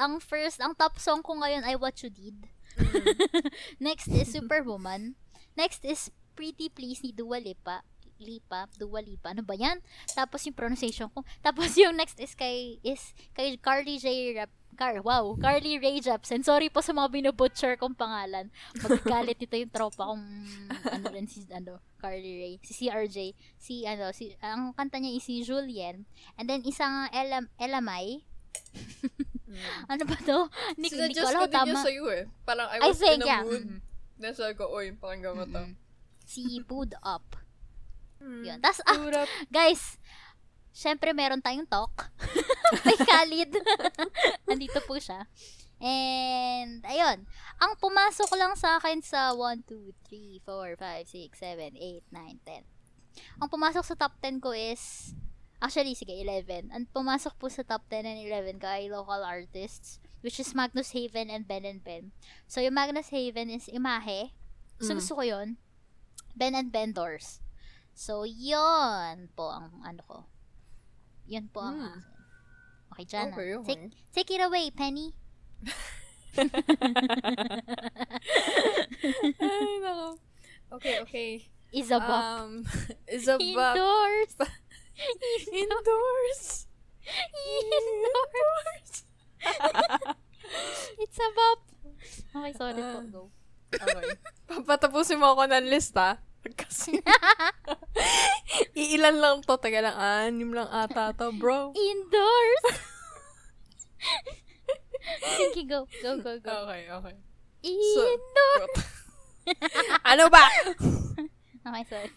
ang 0.00 0.16
first, 0.16 0.64
ang 0.64 0.72
top 0.72 0.96
song 0.96 1.20
ko 1.20 1.36
ngayon 1.36 1.68
ay 1.68 1.76
What 1.76 2.00
You 2.00 2.08
Did. 2.08 2.48
Next 3.80 4.08
is 4.08 4.30
Superwoman. 4.34 5.16
Next 5.56 5.84
is 5.84 6.10
Pretty 6.34 6.72
Please 6.72 7.02
ni 7.04 7.12
Dua 7.12 7.40
Lipa. 7.40 7.84
Lipa, 8.20 8.68
Dua 8.76 9.00
Lipa. 9.00 9.32
Ano 9.32 9.40
ba 9.40 9.56
yan? 9.56 9.80
Tapos 10.12 10.44
yung 10.44 10.56
pronunciation 10.56 11.08
ko. 11.08 11.24
Tapos 11.46 11.72
yung 11.80 11.96
next 11.96 12.20
is 12.20 12.36
kay, 12.36 12.76
is 12.84 13.16
kay 13.32 13.56
Carly 13.56 13.96
J. 13.96 14.36
Rap, 14.36 14.52
Car, 14.80 15.00
wow, 15.04 15.36
Carly 15.36 15.76
Rae 15.76 16.00
Jepsen. 16.00 16.40
Sorry 16.40 16.72
po 16.72 16.80
sa 16.80 16.96
mga 16.96 17.12
binubutcher 17.12 17.76
kong 17.76 17.96
pangalan. 17.96 18.48
Magagalit 18.80 19.36
ito 19.36 19.52
yung 19.52 19.72
tropa 19.72 20.08
kong, 20.08 20.24
ano 20.88 21.06
rin 21.12 21.28
si, 21.28 21.44
ano, 21.52 21.84
Carly 22.00 22.32
Rae. 22.40 22.56
Si 22.64 22.88
CRJ. 22.88 23.36
Si, 23.60 23.84
ano, 23.84 24.08
si, 24.16 24.32
ang 24.40 24.72
kanta 24.72 24.96
niya 24.96 25.20
is 25.20 25.24
si 25.26 25.44
Julien. 25.44 26.08
And 26.40 26.48
then, 26.48 26.64
isang 26.64 27.12
Ella, 27.12 27.44
Elamay. 27.60 28.24
Ano 29.90 30.02
ba 30.06 30.16
to? 30.22 30.38
Hindi 30.78 30.88
ko, 30.90 31.00
hindi 31.02 31.18
ko 31.18 31.28
alam 31.28 31.42
ko 31.42 31.48
tama. 31.50 31.68
yun 31.70 31.76
sa'yo 31.82 32.04
eh. 32.12 32.24
Parang 32.46 32.68
I 32.70 32.78
I 32.78 32.88
was 32.90 32.98
think, 32.98 33.20
in 33.20 33.22
a 33.22 33.28
yeah. 33.28 33.42
mood. 33.42 33.64
Mhm. 33.66 33.78
Then 34.20 34.34
sabi 34.36 34.52
ko, 34.54 34.68
oy, 34.68 34.92
pakinggan 34.94 35.34
mo 35.36 35.44
to. 35.48 35.64
Food 36.70 36.94
Up. 37.02 37.24
Mm. 38.20 38.42
Yun. 38.44 38.58
Tapos, 38.60 38.80
ah, 38.86 39.26
guys, 39.48 39.96
syempre 40.70 41.10
meron 41.16 41.42
tayong 41.42 41.66
talk. 41.66 42.12
Kay 42.86 42.98
Khalid. 43.00 43.50
Nandito 44.48 44.78
po 44.86 45.00
siya. 45.00 45.26
And, 45.80 46.84
ayun. 46.84 47.24
Ang 47.58 47.72
pumasok 47.80 48.28
lang 48.36 48.52
sa 48.54 48.76
akin 48.76 49.00
sa 49.00 49.32
1, 49.32 49.64
2, 49.64 49.96
3, 50.06 50.44
4, 50.44 50.76
5, 50.76 51.08
6, 51.08 51.40
7, 51.40 51.74
8, 51.74 52.04
9, 52.12 52.62
10. 52.62 53.40
Ang 53.40 53.48
pumasok 53.48 53.82
sa 53.82 53.96
top 53.96 54.14
10 54.20 54.44
ko 54.44 54.52
is, 54.52 55.16
actually, 55.60 55.94
sige, 55.94 56.12
11. 56.16 56.72
Ang 56.72 56.88
pumasok 56.90 57.36
po 57.38 57.48
sa 57.48 57.62
top 57.62 57.84
10 57.88 58.04
and 58.04 58.20
11 58.24 58.58
ko 58.60 58.66
ay 58.66 58.88
local 58.88 59.22
artists, 59.22 60.00
which 60.20 60.40
is 60.40 60.52
Magnus 60.52 60.92
Haven 60.92 61.28
and 61.28 61.46
Ben 61.46 61.64
and 61.64 61.84
Ben. 61.84 62.12
So, 62.48 62.60
yung 62.60 62.74
Magnus 62.74 63.08
Haven 63.12 63.48
is 63.48 63.68
Imahe. 63.68 64.32
So, 64.80 64.92
Mm. 64.92 64.98
gusto 65.00 65.12
ko 65.16 65.22
yun. 65.22 65.48
Ben 66.32 66.56
and 66.56 66.72
Ben 66.72 66.92
Doors. 66.92 67.40
So, 67.92 68.24
yun 68.24 69.28
po 69.36 69.52
ang 69.52 69.84
ano 69.84 70.00
ko. 70.04 70.18
Yun 71.28 71.52
po 71.52 71.60
ang 71.60 71.78
Mm. 71.78 72.00
Okay, 72.90 73.04
Jana. 73.06 73.30
Okay, 73.30 73.54
okay. 73.54 73.68
Take, 73.70 73.84
take 74.10 74.30
it 74.34 74.42
away, 74.42 74.66
Penny. 74.74 75.14
Ay, 79.40 79.72
nako. 79.82 80.08
Okay, 80.78 80.94
okay. 81.02 81.30
Isabel. 81.70 82.18
Um, 82.18 82.52
Isabel. 83.06 83.74
Indoors. 83.74 84.32
Indoors. 85.60 86.66
Indoors. 87.60 88.92
It's 91.00 91.18
a 91.18 91.28
bop. 91.32 91.60
Okay, 92.36 92.52
sorry 92.56 92.82
po. 92.82 92.98
Ah. 93.00 93.04
Go. 93.08 93.22
Okay. 93.70 94.04
Papatapusin 94.50 95.20
mo 95.20 95.32
ako 95.32 95.46
ng 95.48 95.68
lista. 95.70 96.18
Kasi, 96.40 96.96
iilan 98.72 99.20
lang 99.20 99.36
to. 99.44 99.60
Taga 99.60 99.84
lang, 99.84 99.96
anim 99.96 100.56
lang 100.56 100.68
ata 100.72 101.12
to, 101.12 101.36
bro. 101.36 101.70
Indoors. 101.76 102.64
Sige, 105.36 105.68
go. 105.68 105.84
Go, 106.00 106.16
go, 106.24 106.40
go. 106.40 106.50
Okay, 106.64 106.88
okay. 106.88 107.14
Indoors. 107.60 108.74
ano 110.10 110.32
ba? 110.32 110.44
Okay, 111.60 111.84
sorry. 111.84 112.10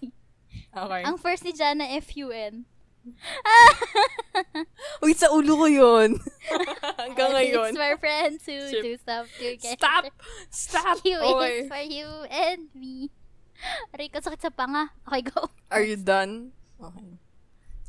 Okay. 0.74 1.02
Ang 1.06 1.20
first 1.20 1.44
ni 1.44 1.52
Jana, 1.54 1.86
F-U-N. 2.02 2.66
Uy, 5.04 5.14
sa 5.14 5.28
ulo 5.32 5.60
ko 5.60 5.68
yun. 5.68 6.20
Hanggang 7.02 7.32
ngayon. 7.36 7.76
It's 7.76 7.80
for 7.80 7.96
friends 8.00 8.42
who 8.48 8.58
Ship. 8.72 8.84
do 8.84 8.94
stuff 8.98 9.28
together. 9.36 9.76
Stop! 9.76 10.04
Stop! 10.50 10.98
Okay. 11.04 11.54
is 11.64 11.68
for 11.68 11.84
you 11.84 12.08
and 12.32 12.72
me. 12.72 13.12
Aray 13.96 14.12
ko, 14.12 14.20
sakit 14.20 14.40
sa 14.40 14.52
panga. 14.52 14.92
Okay, 15.08 15.24
go. 15.28 15.52
Are 15.72 15.84
you 15.84 16.00
done? 16.00 16.56
Okay. 16.80 17.20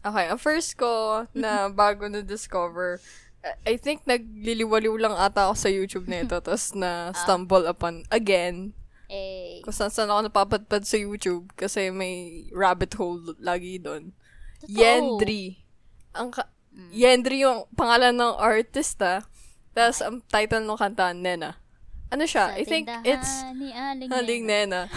Okay, 0.04 0.24
ang 0.28 0.38
first 0.38 0.76
ko 0.76 1.24
na 1.32 1.66
bago 1.72 2.06
na-discover, 2.06 3.00
I 3.40 3.72
I 3.72 3.74
think 3.76 4.04
nagliliwaliw 4.08 5.00
lang 5.00 5.16
ata 5.16 5.48
ako 5.48 5.54
sa 5.56 5.68
YouTube 5.68 6.08
na 6.08 6.24
ito, 6.24 6.36
tapos 6.40 6.72
na 6.76 7.12
stumble 7.12 7.68
upon 7.68 8.04
again 8.08 8.72
Eh, 9.14 9.60
kung 9.60 9.74
saan 9.74 9.92
saan 9.92 10.08
ako 10.08 10.20
napapadpad 10.26 10.82
sa 10.88 10.96
YouTube 10.96 11.52
kasi 11.54 11.92
may 11.92 12.48
rabbit 12.50 12.96
hole 12.96 13.36
lagi 13.36 13.76
doon. 13.76 14.16
Totoo. 14.64 14.76
Yendri. 14.76 15.44
Ang 16.14 16.28
ka- 16.32 16.50
Yendri 16.90 17.46
yung 17.46 17.70
pangalan 17.78 18.14
ng 18.14 18.34
artist 18.34 18.98
ah. 19.00 19.22
Tapos 19.74 20.02
ang 20.02 20.22
title 20.26 20.62
ng 20.62 20.78
kanta, 20.78 21.14
Nena. 21.14 21.58
Ano 22.10 22.24
siya? 22.26 22.50
sa 22.50 22.58
I 22.58 22.62
think 22.62 22.86
it's 23.02 23.42
ni 23.58 23.74
Aling 23.74 24.06
Haling 24.10 24.42
Nena. 24.46 24.86
Nena. 24.86 24.90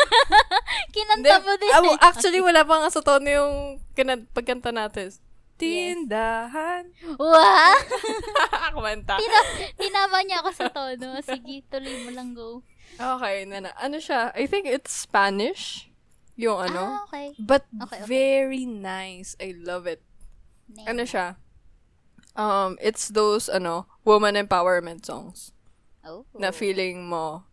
Kinanta 0.94 1.40
mo 1.40 1.52
din. 1.56 1.68
Eh. 1.72 1.98
actually, 2.00 2.40
wala 2.40 2.62
pa 2.62 2.84
nga 2.84 2.90
sa 2.92 3.00
tono 3.00 3.26
yung 3.26 3.54
kinan- 3.96 4.28
pagkanta 4.30 4.70
natin. 4.70 5.10
Tindahan. 5.54 6.90
Wow! 7.16 7.78
Kumanta. 8.74 9.16
Tina- 9.16 9.50
tinama 9.78 10.18
niya 10.26 10.42
ako 10.42 10.50
sa 10.52 10.66
tono. 10.68 11.18
Sige, 11.22 11.62
tuloy 11.70 12.04
mo 12.04 12.10
lang 12.10 12.34
go. 12.34 12.60
Okay, 12.94 13.46
Nena. 13.46 13.72
Ano 13.78 13.98
siya? 13.98 14.30
I 14.34 14.46
think 14.46 14.66
it's 14.66 14.92
Spanish. 14.92 15.88
Yung 16.34 16.58
ano. 16.58 16.82
Ah, 16.82 17.04
okay. 17.06 17.34
But 17.38 17.64
Okay, 17.72 18.00
okay. 18.00 18.06
very 18.06 18.64
nice. 18.66 19.38
I 19.38 19.54
love 19.54 19.86
it. 19.86 20.02
Nena. 20.66 20.90
Ano 20.90 21.02
siya? 21.04 21.26
Um, 22.34 22.74
it's 22.82 23.06
those, 23.08 23.46
ano, 23.46 23.86
woman 24.02 24.34
empowerment 24.34 25.06
songs. 25.06 25.54
Oh. 26.02 26.26
Na 26.34 26.50
feeling 26.50 27.06
mo, 27.06 27.46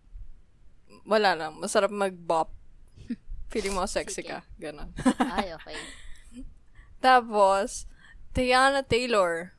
wala 1.05 1.37
lang, 1.37 1.61
masarap 1.61 1.93
mag-bop. 1.93 2.49
feeling 3.53 3.77
mo 3.77 3.85
sexy 3.85 4.25
Sige. 4.25 4.33
ka. 4.33 4.39
Ganon. 4.57 4.89
Ay, 5.21 5.53
okay. 5.57 5.77
Tapos, 6.99 7.85
Tiana 8.33 8.81
Taylor. 8.81 9.53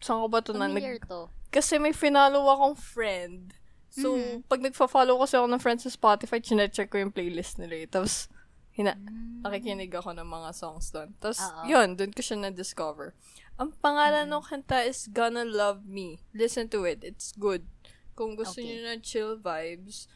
Saan 0.00 0.24
ko 0.24 0.28
ba 0.28 0.40
ito 0.40 0.52
na 0.52 0.68
nag... 0.68 1.04
to. 1.08 1.28
Kasi 1.50 1.76
may 1.80 1.92
finalo 1.92 2.44
akong 2.46 2.76
friend. 2.76 3.52
So, 3.90 4.14
Mhm. 4.14 4.46
pag 4.46 4.62
nagfa-follow 4.62 5.18
kasi 5.18 5.34
ako 5.34 5.46
ng 5.50 5.62
friends 5.62 5.82
sa 5.82 5.90
Spotify, 5.90 6.38
chinecheck 6.38 6.88
ko 6.88 7.00
yung 7.00 7.10
playlist 7.10 7.58
nila 7.58 7.84
eh. 7.84 7.86
Tapos, 7.90 8.30
hina- 8.72 8.96
Mm. 8.96 9.42
nakikinig 9.42 9.90
ako 9.90 10.12
ng 10.12 10.24
mga 10.24 10.50
songs 10.52 10.90
doon. 10.90 11.12
Tapos, 11.18 11.40
yun, 11.64 11.96
doon 11.96 12.12
ko 12.12 12.20
siya 12.20 12.38
na-discover. 12.38 13.14
Ang 13.56 13.72
pangalan 13.76 14.24
ng 14.26 14.42
kanta 14.42 14.84
is 14.84 15.04
Gonna 15.06 15.44
Love 15.44 15.84
Me. 15.84 16.20
Listen 16.32 16.68
to 16.68 16.84
it. 16.84 17.02
It's 17.02 17.32
good. 17.32 17.66
Kung 18.14 18.36
gusto 18.36 18.60
Okay. 18.60 18.68
niyo 18.68 18.78
na 18.84 18.96
chill 18.96 19.36
vibes. 19.36 20.08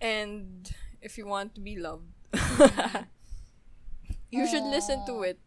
And, 0.00 0.68
if 1.00 1.16
you 1.16 1.24
want 1.24 1.54
to 1.54 1.60
be 1.60 1.76
loved. 1.76 2.08
you 4.34 4.44
should 4.46 4.66
listen 4.66 5.04
to 5.06 5.22
it. 5.22 5.38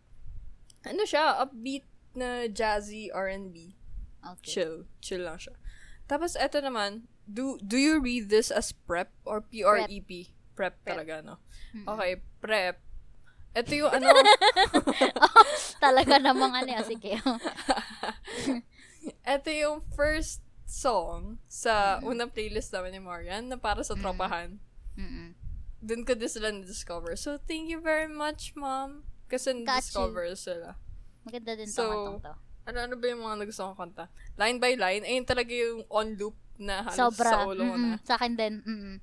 Ano 0.86 1.04
siya? 1.04 1.38
Upbeat 1.38 1.84
na 2.16 2.48
jazzy 2.48 3.10
R&B. 3.14 3.76
Okay. 4.24 4.46
Chill. 4.58 4.86
Chill 5.02 5.22
lang 5.22 5.38
siya. 5.38 5.54
Tapos, 6.08 6.34
eto 6.40 6.58
naman, 6.58 7.06
do 7.28 7.60
do 7.60 7.76
you 7.76 8.00
read 8.00 8.32
this 8.32 8.48
as 8.50 8.72
prep 8.72 9.12
or 9.28 9.44
P-R-E-P? 9.44 10.32
Prep, 10.58 10.76
talaga, 10.82 11.22
no? 11.22 11.38
Okay, 11.86 12.18
prep. 12.42 12.82
Ito 13.54 13.72
yung 13.74 13.94
ano, 13.94 14.06
Talaga 15.86 16.18
namang 16.18 16.54
ano. 16.54 16.70
ah, 16.74 16.82
Sige. 16.82 17.18
ito 19.38 19.50
yung 19.54 19.86
first 19.94 20.42
song 20.68 21.40
sa 21.48 22.04
unang 22.04 22.28
playlist 22.28 22.76
namin 22.76 22.98
ni 22.98 23.02
Marian 23.02 23.48
na 23.48 23.56
para 23.56 23.80
sa 23.82 23.96
tropahan. 23.96 24.60
Mm-mm. 24.98 25.32
Doon 25.80 26.04
ko 26.04 26.18
din 26.18 26.28
sila 26.28 26.50
na-discover. 26.50 27.14
So, 27.16 27.38
thank 27.38 27.70
you 27.70 27.80
very 27.80 28.10
much, 28.10 28.58
mom. 28.58 29.06
Kasi 29.30 29.54
na-discover 29.54 30.34
sila. 30.34 30.74
Maganda 31.24 31.54
din 31.54 31.70
So, 31.70 31.86
tong 31.86 32.26
to. 32.26 32.34
Ano-ano 32.68 33.00
ba 33.00 33.06
yung 33.08 33.24
mga 33.24 33.36
nagustuhan 33.40 33.72
kong 33.74 33.96
kanta? 33.96 34.12
Line 34.36 34.60
by 34.60 34.76
line, 34.76 35.04
ayun 35.08 35.24
talaga 35.24 35.56
yung 35.56 35.88
on 35.88 36.20
loop 36.20 36.36
na 36.60 36.84
halos 36.84 37.16
Sobra. 37.16 37.30
sa 37.32 37.48
ulo 37.48 37.64
ko 37.64 37.76
na. 37.80 37.96
Sa 38.04 38.20
akin 38.20 38.34
din. 38.36 38.54
Mm-mm. 38.66 38.96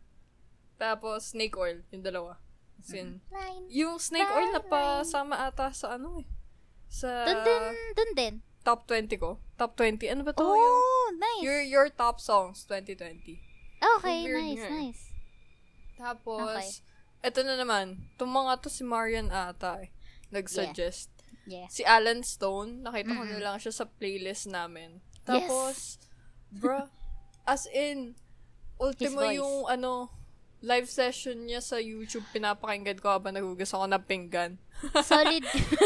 Tapos, 0.77 1.33
Snake 1.33 1.55
Oil, 1.55 1.83
yung 1.91 2.03
dalawa. 2.03 2.39
As 2.75 2.93
in, 2.93 3.23
Line. 3.33 3.65
yung 3.73 3.97
snake 3.97 4.29
oil 4.29 4.53
na 4.53 4.61
pasama 4.61 5.41
ata 5.41 5.73
sa 5.73 5.97
ano 5.97 6.21
eh. 6.21 6.27
Sa 6.85 7.09
Dun 7.25 7.41
din, 7.41 7.63
dun 7.97 8.13
din. 8.13 8.35
top 8.61 8.85
20 8.85 9.09
ko. 9.17 9.41
Top 9.57 9.73
20. 9.75 10.05
Ano 10.13 10.21
ba 10.21 10.37
to? 10.37 10.45
yung, 10.45 10.53
Oh, 10.53 11.07
nice. 11.17 11.41
your, 11.41 11.61
your 11.65 11.89
top 11.89 12.21
songs 12.21 12.67
2020. 12.69 13.41
okay, 13.81 14.19
weird 14.27 14.43
nice, 14.43 14.59
nga 14.59 14.69
eh. 14.69 14.73
nice. 14.85 15.03
Tapos, 15.97 16.45
Okay. 16.45 16.69
eto 17.25 17.41
na 17.41 17.57
naman. 17.57 18.05
Itong 18.17 18.29
mga 18.29 18.61
to 18.61 18.69
si 18.69 18.85
Marian 18.85 19.31
ata 19.31 19.81
eh. 19.81 19.89
Nag-suggest. 20.29 21.09
Yeah. 21.47 21.69
Si 21.69 21.85
Alan 21.85 22.21
Stone, 22.21 22.85
nakita 22.85 23.13
ko 23.13 23.23
Mm-mm. 23.23 23.33
na 23.33 23.45
lang 23.45 23.57
siya 23.57 23.73
sa 23.73 23.89
playlist 23.89 24.45
namin. 24.45 25.01
Yes. 25.01 25.25
Tapos, 25.25 25.77
bro, 26.51 26.89
as 27.45 27.65
in, 27.71 28.13
ultimo 28.77 29.25
yung 29.25 29.69
ano, 29.69 30.13
live 30.65 30.89
session 30.89 31.45
niya 31.45 31.61
sa 31.61 31.77
YouTube, 31.77 32.25
pinapakinggan 32.33 32.97
ko 32.97 33.13
habang 33.13 33.37
nagugas 33.37 33.69
ako 33.77 33.85
ng 33.85 34.05
pinggan. 34.09 34.57
Solid. 35.05 35.45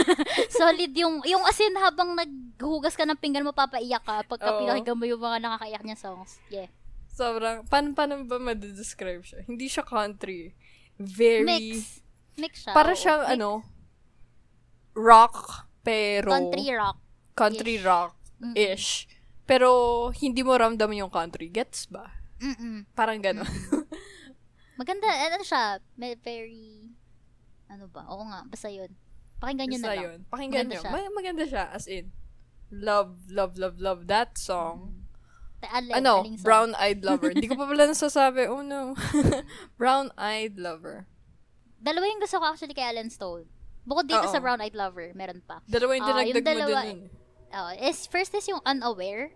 solid 0.62 0.92
yung, 0.94 1.20
yung 1.26 1.42
as 1.42 1.58
in, 1.58 1.74
habang 1.82 2.14
naghugas 2.14 2.94
ka 2.94 3.02
ng 3.02 3.18
pinggan 3.18 3.42
mo, 3.42 3.50
papaiyak 3.50 4.06
ka 4.06 4.22
pagka 4.24 4.54
Oo. 4.54 4.62
pinakinggan 4.62 4.94
mo 4.94 5.04
yung 5.04 5.18
mga 5.18 5.42
nakakaiyak 5.42 5.82
niya 5.82 5.98
songs. 5.98 6.38
Yeah. 6.48 6.70
Sobrang, 7.10 7.66
paano, 7.66 7.98
paano 7.98 8.22
ba 8.22 8.38
madescribe 8.38 9.26
siya? 9.26 9.42
Hindi 9.42 9.66
siya 9.66 9.82
country. 9.82 10.54
Very, 10.94 11.42
Mix. 11.42 11.98
Mix 12.38 12.54
siya. 12.62 12.72
para 12.72 12.94
oo. 12.94 12.98
siyang 12.98 13.22
Mix. 13.26 13.34
ano, 13.34 13.50
rock, 14.94 15.66
pero, 15.82 16.30
Country 16.30 16.70
rock. 16.70 16.96
country 17.34 17.74
Ish. 17.78 17.86
rock-ish. 17.86 18.88
Pero, 19.42 19.68
hindi 20.22 20.46
mo 20.46 20.54
ramdam 20.54 20.94
yung 20.94 21.10
country. 21.10 21.50
Gets 21.50 21.90
ba? 21.90 22.06
Mm-mm. 22.38 22.86
Parang 22.94 23.18
gano'n. 23.18 23.46
Maganda, 24.78 25.10
ano 25.10 25.42
siya, 25.42 25.62
may 25.94 26.14
very, 26.14 26.94
ano 27.66 27.90
ba, 27.90 28.06
oo 28.06 28.22
nga, 28.24 28.46
basta 28.46 28.70
yun. 28.70 28.88
Pakinggan 29.38 29.66
nyo 29.68 29.78
na 29.78 29.88
lang. 29.88 29.98
yun. 30.00 30.18
Pakinggan 30.24 30.54
Maganda 30.62 30.72
nyo. 30.72 30.80
siya. 30.80 30.90
Ma- 30.94 31.14
maganda 31.14 31.44
siya, 31.44 31.64
as 31.68 31.86
in. 31.86 32.06
Love, 32.70 33.26
love, 33.28 33.54
love, 33.56 33.78
love 33.78 34.06
that 34.06 34.38
song. 34.38 35.02
Ta- 35.58 35.74
alin, 35.74 35.94
ano, 35.96 36.22
aling 36.22 36.38
song? 36.38 36.46
Brown 36.46 36.70
Eyed 36.76 37.02
Lover. 37.02 37.30
Hindi 37.34 37.46
ko 37.46 37.56
pa 37.56 37.66
pala 37.66 37.86
nasasabi. 37.90 38.46
Oh 38.46 38.62
no. 38.62 38.94
Brown 39.80 40.14
Eyed 40.14 40.54
Lover. 40.54 41.06
Dalawa 41.78 42.04
yung 42.06 42.20
gusto 42.20 42.38
ko 42.38 42.46
actually 42.46 42.74
kay 42.74 42.86
Alan 42.86 43.10
Stone. 43.10 43.46
Bukod 43.82 44.06
dito 44.06 44.20
Oo. 44.20 44.30
sa 44.30 44.38
Brown 44.38 44.60
Eyed 44.60 44.76
Lover, 44.76 45.10
meron 45.16 45.40
pa. 45.40 45.58
Dalawa 45.64 45.96
yung 45.96 46.04
Ah, 46.04 46.08
dinagdag 46.12 46.28
yung 46.28 46.38
mo 46.38 46.46
dalawa- 46.46 46.82
dun. 46.84 46.90
yun. 46.92 47.00
Oh, 47.48 47.70
is, 47.80 47.98
first 48.06 48.30
is 48.34 48.44
yung 48.44 48.60
Unaware. 48.62 49.32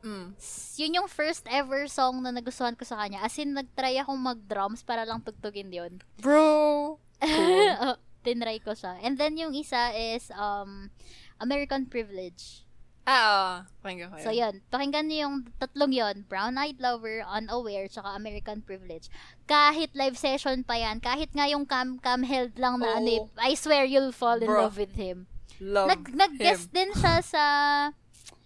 Mm. 0.00 0.32
Yun 0.76 0.96
yung 0.96 1.08
first 1.08 1.44
ever 1.46 1.84
song 1.86 2.20
na 2.20 2.30
nagustuhan 2.30 2.72
ko 2.72 2.84
sa 2.84 2.96
kanya. 2.96 3.20
As 3.20 3.36
in, 3.36 3.52
nag-try 3.52 3.96
akong 3.96 4.16
mag-drums 4.16 4.80
para 4.80 5.04
lang 5.04 5.20
tugtugin 5.20 5.68
yun. 5.68 6.00
Bro. 6.18 6.96
Cool. 7.20 7.68
oh, 7.84 7.96
tinry 8.20 8.56
ko 8.58 8.72
siya. 8.72 8.96
And 9.04 9.16
then 9.16 9.36
yung 9.36 9.52
isa 9.52 9.92
is 9.92 10.32
um 10.32 10.88
American 11.36 11.84
Privilege. 11.84 12.64
ah, 13.04 13.12
ah. 13.12 13.54
Pakinggan 13.80 14.08
ko 14.08 14.16
So 14.20 14.32
yun, 14.32 14.64
pakinggan 14.68 15.04
niyo 15.04 15.28
yung 15.28 15.36
tatlong 15.56 15.92
yon 15.92 16.16
Brown 16.24 16.56
Eyed 16.56 16.80
Lover, 16.80 17.20
Unaware, 17.20 17.88
tsaka 17.88 18.16
American 18.16 18.60
Privilege. 18.60 19.12
Kahit 19.44 19.92
live 19.92 20.16
session 20.16 20.64
pa 20.64 20.76
yan, 20.76 21.00
kahit 21.00 21.28
nga 21.32 21.44
yung 21.44 21.68
cam 21.68 21.96
cam 21.98 22.24
held 22.24 22.56
lang 22.56 22.80
na 22.80 22.88
Oo. 22.88 22.96
ano 23.00 23.08
eh, 23.10 23.24
I 23.36 23.52
swear 23.52 23.84
you'll 23.84 24.16
fall 24.16 24.40
in 24.40 24.48
Bro. 24.48 24.64
love 24.64 24.76
with 24.80 24.96
him. 24.96 25.28
Love 25.60 25.92
Nag 25.92 26.08
nag-guest 26.08 26.72
him. 26.72 26.76
din 26.76 26.90
siya 26.96 27.20
sa 27.20 27.42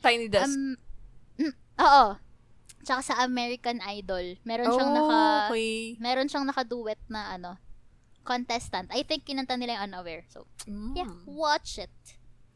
Tiny 0.00 0.26
Desk. 0.26 0.50
um 0.50 0.74
oo. 1.80 2.06
Tsaka 2.84 3.00
sa 3.00 3.14
American 3.24 3.80
Idol. 3.80 4.36
Meron 4.44 4.68
siyang 4.68 4.92
oh, 4.92 4.96
naka 4.96 5.20
okay. 5.48 5.96
meron 5.96 6.28
siyang 6.28 6.44
naka-duet 6.44 7.00
na 7.08 7.32
ano 7.32 7.56
contestant. 8.24 8.88
I 8.92 9.04
think 9.04 9.24
kinanta 9.24 9.56
nila 9.56 9.80
yung 9.80 9.92
Unaware. 9.92 10.24
So, 10.32 10.48
Mm. 10.64 10.92
yeah, 10.96 11.12
watch 11.28 11.76
it. 11.76 11.92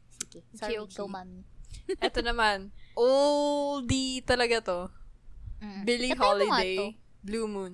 Sige. 0.09 0.41
Sorry, 0.57 0.81
okay. 0.81 0.97
go 0.97 1.05
mami. 1.05 1.45
Ito 2.05 2.25
naman. 2.25 2.73
Oldie 2.97 4.25
talaga 4.25 4.61
to. 4.65 4.79
Mm. 5.61 5.81
Billie 5.85 6.13
mo 6.13 6.17
nga 6.17 6.21
to. 6.21 6.25
Holiday. 6.25 6.77
Blue 7.21 7.47
Moon. 7.47 7.73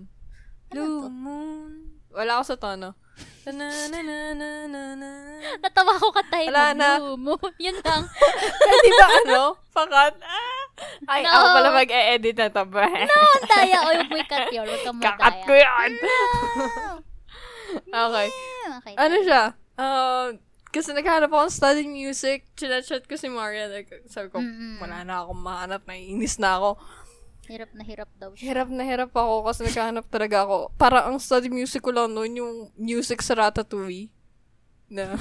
Ano 0.71 0.75
Blue 0.75 1.01
to? 1.07 1.09
Moon. 1.11 1.71
Wala 2.11 2.39
ako 2.39 2.43
sa 2.51 2.57
tono. 2.59 2.89
Natawa 5.63 5.93
ko 6.01 6.07
katay 6.11 6.49
Wala 6.49 6.73
na. 6.73 6.99
mo. 7.15 7.37
Yun 7.63 7.77
lang. 7.83 8.03
Di 8.83 8.91
ba 8.91 9.07
ano? 9.23 9.41
Pakat. 9.71 10.15
Ah! 10.19 10.54
Ay, 11.05 11.21
No. 11.23 11.29
ako 11.31 11.45
pala 11.55 11.69
mag-e-edit 11.73 12.35
na 12.35 12.47
to 12.49 12.63
ba? 12.65 12.83
Ang 12.83 13.45
daya. 13.47 13.77
O, 13.81 13.89
yung 13.95 14.11
may 14.11 14.23
cut 14.23 14.47
yun. 14.49 14.63
Huwag 14.63 14.81
kang 14.83 14.99
Kakat 14.99 15.33
madaya. 15.33 15.43
ko 15.43 15.51
yan. 15.55 15.89
No. 15.95 16.13
okay. 18.11 18.27
Okay. 18.77 18.93
Ano 18.95 19.15
siya? 19.21 19.43
Uh, 19.75 20.27
kasi 20.69 20.91
naghanap 20.91 21.27
ako 21.27 21.43
ng 21.45 21.55
studying 21.55 21.93
music. 21.93 22.45
Chinachat 22.53 23.03
ko 23.05 23.15
si 23.15 23.27
Maria. 23.27 23.67
Like, 23.67 23.89
sabi 24.05 24.27
ko, 24.27 24.39
Mm-mm. 24.39 24.77
wala 24.77 25.01
na 25.01 25.23
akong 25.23 25.39
mahanap. 25.39 25.81
Naiinis 25.83 26.37
na 26.37 26.59
ako. 26.59 26.69
Hirap 27.45 27.69
na 27.71 27.83
hirap 27.85 28.09
daw 28.17 28.29
siya. 28.33 28.41
Hirap 28.43 28.67
na 28.67 28.81
hirap 28.81 29.11
ako 29.13 29.45
kasi 29.45 29.59
naghahanap 29.63 30.05
talaga 30.09 30.43
ako. 30.43 30.57
Para 30.75 31.05
ang 31.05 31.21
study 31.21 31.47
music 31.47 31.79
ko 31.79 31.93
lang 31.93 32.09
noon, 32.09 32.31
yung 32.35 32.53
music 32.75 33.21
sa 33.21 33.37
Ratatouille. 33.37 34.09
Na, 34.85 35.13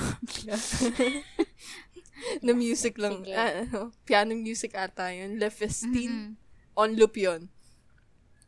na 2.45 2.53
music 2.55 2.99
lang. 2.99 3.25
Ano, 3.27 3.91
piano 4.07 4.33
music 4.35 4.75
ata 4.75 5.11
yun. 5.11 5.39
Le 5.39 5.49
Festin. 5.51 6.35
Mm-mm. 6.35 6.79
On 6.79 6.91
loop 6.91 7.15
yun. 7.15 7.49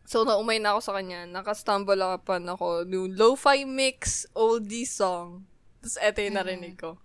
So, 0.07 0.23
naumay 0.23 0.63
na 0.63 0.75
ako 0.75 0.81
sa 0.87 0.95
kanya. 0.95 1.27
Nakastumble 1.27 1.99
ako 1.99 2.17
pa 2.23 2.39
ako 2.39 2.87
nung 2.87 3.11
lo-fi 3.19 3.67
mix 3.67 4.27
oldie 4.39 4.87
song. 4.87 5.43
Tapos, 5.83 5.99
eto 5.99 6.23
yung 6.23 6.39
narinig 6.39 6.79
ko. 6.79 6.99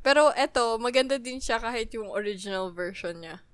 Pero, 0.00 0.32
eto, 0.32 0.80
maganda 0.80 1.20
din 1.20 1.40
siya 1.40 1.60
kahit 1.60 1.92
yung 1.92 2.08
original 2.08 2.72
version 2.72 3.20
niya. 3.20 3.44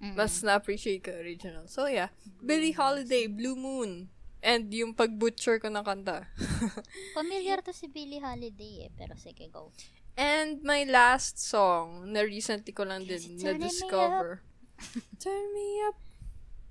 Mm-mm. 0.00 0.16
Mas 0.16 0.40
na-appreciate 0.40 1.04
ko 1.04 1.12
original. 1.16 1.68
So, 1.68 1.84
yeah. 1.88 2.12
Billie 2.40 2.76
Holiday, 2.76 3.28
Blue 3.28 3.56
Moon. 3.56 4.08
And 4.42 4.66
yung 4.74 4.98
pag-butcher 4.98 5.62
ko 5.62 5.70
ng 5.70 5.86
kanta. 5.86 6.26
Familiar 7.16 7.62
to 7.62 7.70
si 7.70 7.86
Billie 7.86 8.18
Holiday 8.18 8.88
eh. 8.88 8.90
Pero 8.90 9.14
sige, 9.14 9.46
go. 9.52 9.70
And 10.12 10.60
my 10.60 10.84
last 10.84 11.40
song, 11.40 12.12
na 12.12 12.20
recently 12.20 12.72
ko 12.72 12.84
lang 12.84 13.08
din 13.08 13.40
na-discover. 13.40 14.44
Turn 15.22 15.46
me 15.56 15.66
up. 15.88 15.96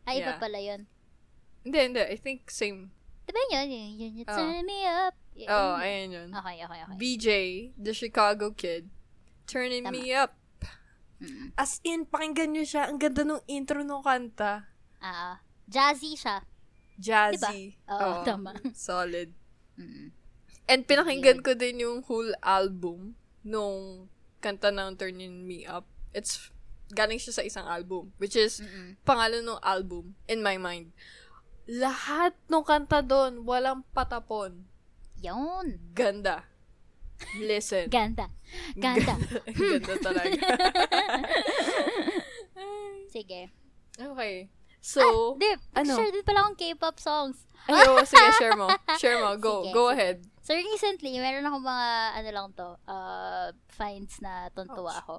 Ay, 0.05 0.21
iba 0.21 0.35
Yeah. 0.35 0.41
pala 0.41 0.59
yun. 0.61 0.81
Hindi, 1.61 1.77
hindi. 1.79 2.03
I 2.05 2.17
think 2.17 2.49
same. 2.49 2.89
Diba 3.25 3.41
yun? 3.53 3.67
Yun, 3.69 3.89
yun, 3.97 4.11
yun. 4.21 4.27
Oh. 4.29 4.37
Turn 4.37 4.61
me 4.65 4.79
up. 4.85 5.15
Yun, 5.33 5.47
Oh, 5.49 5.73
ayan 5.79 6.07
yun. 6.11 6.29
Okay, 6.33 6.55
okay, 6.61 6.79
okay. 6.83 6.97
BJ, 6.97 7.27
the 7.79 7.93
Chicago 7.95 8.51
kid, 8.51 8.89
turning 9.47 9.85
Tama. 9.87 9.93
me 9.95 10.11
up. 10.13 10.35
Mm. 11.21 11.53
As 11.53 11.77
in, 11.85 12.09
pakinggan 12.09 12.49
nyo 12.49 12.65
siya. 12.65 12.89
Ang 12.89 12.97
ganda 12.97 13.21
nung 13.21 13.45
intro 13.45 13.85
nung 13.85 14.01
kanta. 14.01 14.65
Ah, 14.97 15.37
jazzy 15.69 16.17
siya. 16.17 16.41
Jazzy. 16.97 17.77
Oo, 17.85 18.21
Oo, 18.21 18.25
tama. 18.25 18.57
Solid. 18.73 19.29
Mm. 19.77 20.09
And 20.65 20.81
pinakinggan 20.85 21.45
ko 21.45 21.53
din 21.53 21.81
yung 21.81 22.01
whole 22.05 22.33
album 22.41 23.13
nung 23.41 24.07
kanta 24.41 24.73
ng 24.73 24.97
Turning 24.97 25.45
Me 25.45 25.65
Up. 25.65 25.85
It's 26.11 26.49
galing 26.91 27.21
siya 27.21 27.33
sa 27.33 27.43
isang 27.45 27.65
album, 27.65 28.11
which 28.19 28.35
is 28.35 28.59
Mm-mm. 28.59 28.99
pangalan 29.07 29.47
ng 29.47 29.61
album 29.63 30.13
in 30.27 30.43
my 30.43 30.59
mind. 30.59 30.91
Lahat 31.69 32.35
ng 32.51 32.65
kanta 32.65 32.99
doon, 32.99 33.47
walang 33.47 33.85
patapon. 33.95 34.67
Yun. 35.21 35.77
Ganda. 35.93 36.43
Listen. 37.37 37.87
Ganda. 37.95 38.27
Ganda. 38.75 39.15
Ganda 39.55 39.93
talaga. 40.01 40.41
Sige. 43.13 43.51
okay. 43.99 44.49
So, 44.81 45.37
Di, 45.37 45.45
ano? 45.77 45.93
share 45.93 46.09
din 46.09 46.25
pala 46.25 46.41
akong 46.41 46.57
K-pop 46.57 46.97
songs. 46.97 47.45
ayo, 47.69 48.01
sige, 48.01 48.27
share 48.41 48.57
mo. 48.57 48.65
Share 48.97 49.21
mo. 49.21 49.37
Go. 49.37 49.61
Sige, 49.61 49.73
go 49.77 49.83
sige. 49.85 49.93
ahead. 49.93 50.17
So, 50.41 50.57
recently, 50.57 51.21
meron 51.21 51.45
akong 51.45 51.61
mga, 51.61 51.87
ano 52.17 52.29
lang 52.33 52.47
to, 52.57 52.67
uh, 52.89 53.53
finds 53.69 54.17
na 54.25 54.49
tuntua 54.49 54.89
Ouch. 54.89 54.99
ako. 55.05 55.13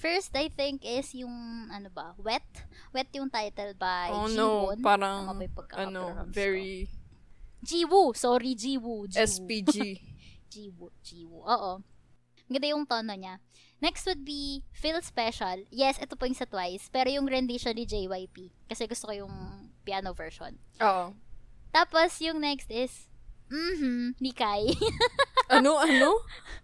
First, 0.00 0.32
I 0.32 0.48
think, 0.48 0.80
is 0.80 1.12
yung, 1.12 1.68
ano 1.68 1.92
ba, 1.92 2.16
Wet. 2.16 2.48
Wet 2.96 3.12
yung 3.12 3.28
title 3.28 3.76
by 3.76 4.08
Oh 4.08 4.32
Jiwon. 4.32 4.32
no, 4.32 4.48
parang, 4.80 5.28
ano, 5.76 6.00
ko? 6.16 6.24
very 6.32 6.88
Jiwoo. 7.62 8.16
Sorry, 8.16 8.56
Jiwoo. 8.58 9.06
Jiwoo. 9.06 9.22
SPG. 9.22 9.76
Jiwoo. 10.52 10.90
Jiwoo. 11.04 11.46
Oo. 11.46 11.72
Ganda 12.50 12.66
yung 12.66 12.84
tono 12.84 13.14
niya. 13.14 13.38
Next 13.78 14.02
would 14.06 14.26
be 14.26 14.66
Feel 14.74 14.98
Special. 15.02 15.62
Yes, 15.70 15.98
ito 16.02 16.18
po 16.18 16.26
yung 16.26 16.38
sa 16.38 16.46
Twice. 16.46 16.90
Pero 16.90 17.08
yung 17.10 17.26
rendition 17.30 17.74
ni 17.78 17.86
JYP. 17.86 18.50
Kasi 18.66 18.90
gusto 18.90 19.10
ko 19.10 19.14
yung 19.14 19.34
piano 19.86 20.10
version. 20.10 20.58
Oo. 20.82 21.14
Tapos, 21.70 22.18
yung 22.18 22.42
next 22.42 22.68
is, 22.68 23.11
Mm-hmm. 23.52 24.16
Nikay. 24.16 24.62
ano, 25.60 25.76
ano? 25.76 26.10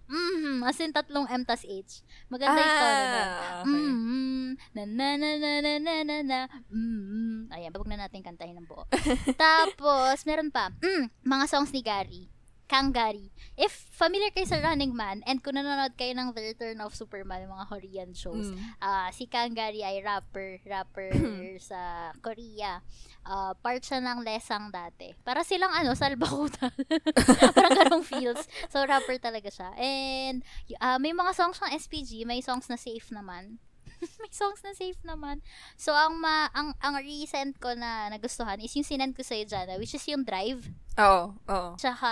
Mm-hmm. 0.08 0.64
As 0.64 0.80
in, 0.80 0.96
tatlong 0.96 1.28
M 1.28 1.44
tas 1.44 1.68
H. 1.68 2.00
Maganda 2.32 2.56
ah, 2.56 2.64
yung 2.64 2.80
tono 2.80 3.04
na. 3.04 3.22
Okay. 3.28 3.68
Mm-hmm. 3.68 4.46
Na 4.72 4.82
na 4.88 5.08
na 5.20 5.30
na 5.36 5.50
na 5.60 5.72
na 5.76 5.94
na 6.00 6.16
na. 6.24 6.38
Mm-hmm. 6.72 7.52
Ayan, 7.52 7.72
babag 7.76 7.90
na 7.92 8.00
natin 8.00 8.24
kantahin 8.24 8.56
ng 8.56 8.64
buo. 8.64 8.88
Tapos, 9.36 10.24
meron 10.24 10.48
pa. 10.48 10.72
Mm, 10.80 11.12
mga 11.28 11.44
songs 11.52 11.70
ni 11.76 11.84
Gary. 11.84 12.32
Kangari. 12.68 13.32
If 13.56 13.72
familiar 13.90 14.28
kayo 14.28 14.44
sa 14.44 14.60
Running 14.60 14.92
Man, 14.92 15.24
and 15.24 15.40
kung 15.40 15.56
nanonood 15.56 15.96
kayo 15.96 16.12
ng 16.12 16.36
The 16.36 16.52
Return 16.52 16.78
of 16.78 16.92
Superman, 16.92 17.48
mga 17.48 17.66
Korean 17.66 18.10
shows, 18.12 18.52
Mm. 18.52 18.60
ah 18.78 19.08
si 19.10 19.24
Kangari 19.24 19.80
ay 19.80 20.04
rapper, 20.04 20.60
rapper 20.62 21.10
sa 21.64 22.12
Korea. 22.20 22.84
Ah, 23.24 23.52
part 23.56 23.80
siya 23.80 23.98
ng 23.98 24.20
Lesang 24.20 24.68
dati. 24.68 25.12
Para 25.20 25.42
silang 25.42 25.72
ano, 25.72 25.92
salbakutan. 25.92 26.72
Parang 27.56 27.76
ganong 27.76 28.04
feels. 28.04 28.40
So, 28.68 28.80
rapper 28.84 29.20
talaga 29.20 29.48
siya. 29.48 29.68
And, 29.76 30.40
ah, 30.78 30.96
may 30.96 31.12
mga 31.12 31.32
songs 31.32 31.60
ng 31.60 31.72
SPG, 31.72 32.24
may 32.24 32.40
songs 32.40 32.68
na 32.68 32.76
safe 32.76 33.08
naman. 33.12 33.60
may 34.22 34.30
songs 34.30 34.62
na 34.62 34.72
safe 34.72 34.98
naman. 35.02 35.42
So, 35.74 35.90
ang 35.92 36.18
ma 36.18 36.48
ang, 36.50 36.74
ang 36.78 36.94
recent 36.98 37.58
ko 37.58 37.72
na 37.72 38.08
nagustuhan 38.08 38.58
is 38.58 38.72
yung 38.72 38.86
sinend 38.86 39.14
ko 39.14 39.22
sa'yo, 39.22 39.44
Jana, 39.44 39.74
which 39.76 39.92
is 39.92 40.04
yung 40.06 40.22
Drive, 40.22 40.62
Oo, 40.96 41.34
oo. 41.34 41.70
tsaka 41.74 42.10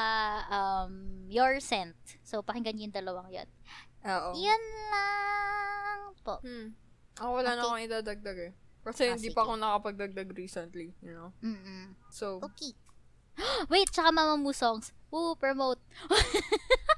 um, 0.49 0.93
Your 1.27 1.59
Scent. 1.59 1.95
So, 2.23 2.43
pakinggan 2.43 2.79
yung 2.79 2.95
dalawang 2.95 3.31
yun. 3.31 3.49
Oo. 4.03 4.31
Yan 4.35 4.63
lang 4.91 6.01
po. 6.23 6.39
Hmm. 6.41 6.75
Ako 7.17 7.31
wala 7.35 7.51
na 7.53 7.61
Okay. 7.61 7.67
akong 7.67 7.85
idadagdag 7.85 8.39
eh. 8.41 8.53
Kasi 8.87 9.03
Ah, 9.05 9.19
hindi 9.19 9.31
sige. 9.31 9.35
pa 9.35 9.43
ako 9.43 9.59
nakapagdagdag 9.59 10.31
recently, 10.31 10.95
you 11.03 11.11
know? 11.11 11.35
Mm-mm. 11.43 11.99
So, 12.09 12.39
Okay. 12.39 12.71
Wait, 13.73 13.91
tsaka 13.91 14.09
Mama 14.11 14.39
Mu 14.39 14.55
songs. 14.55 14.95
Woo, 15.11 15.35
promote. 15.35 15.83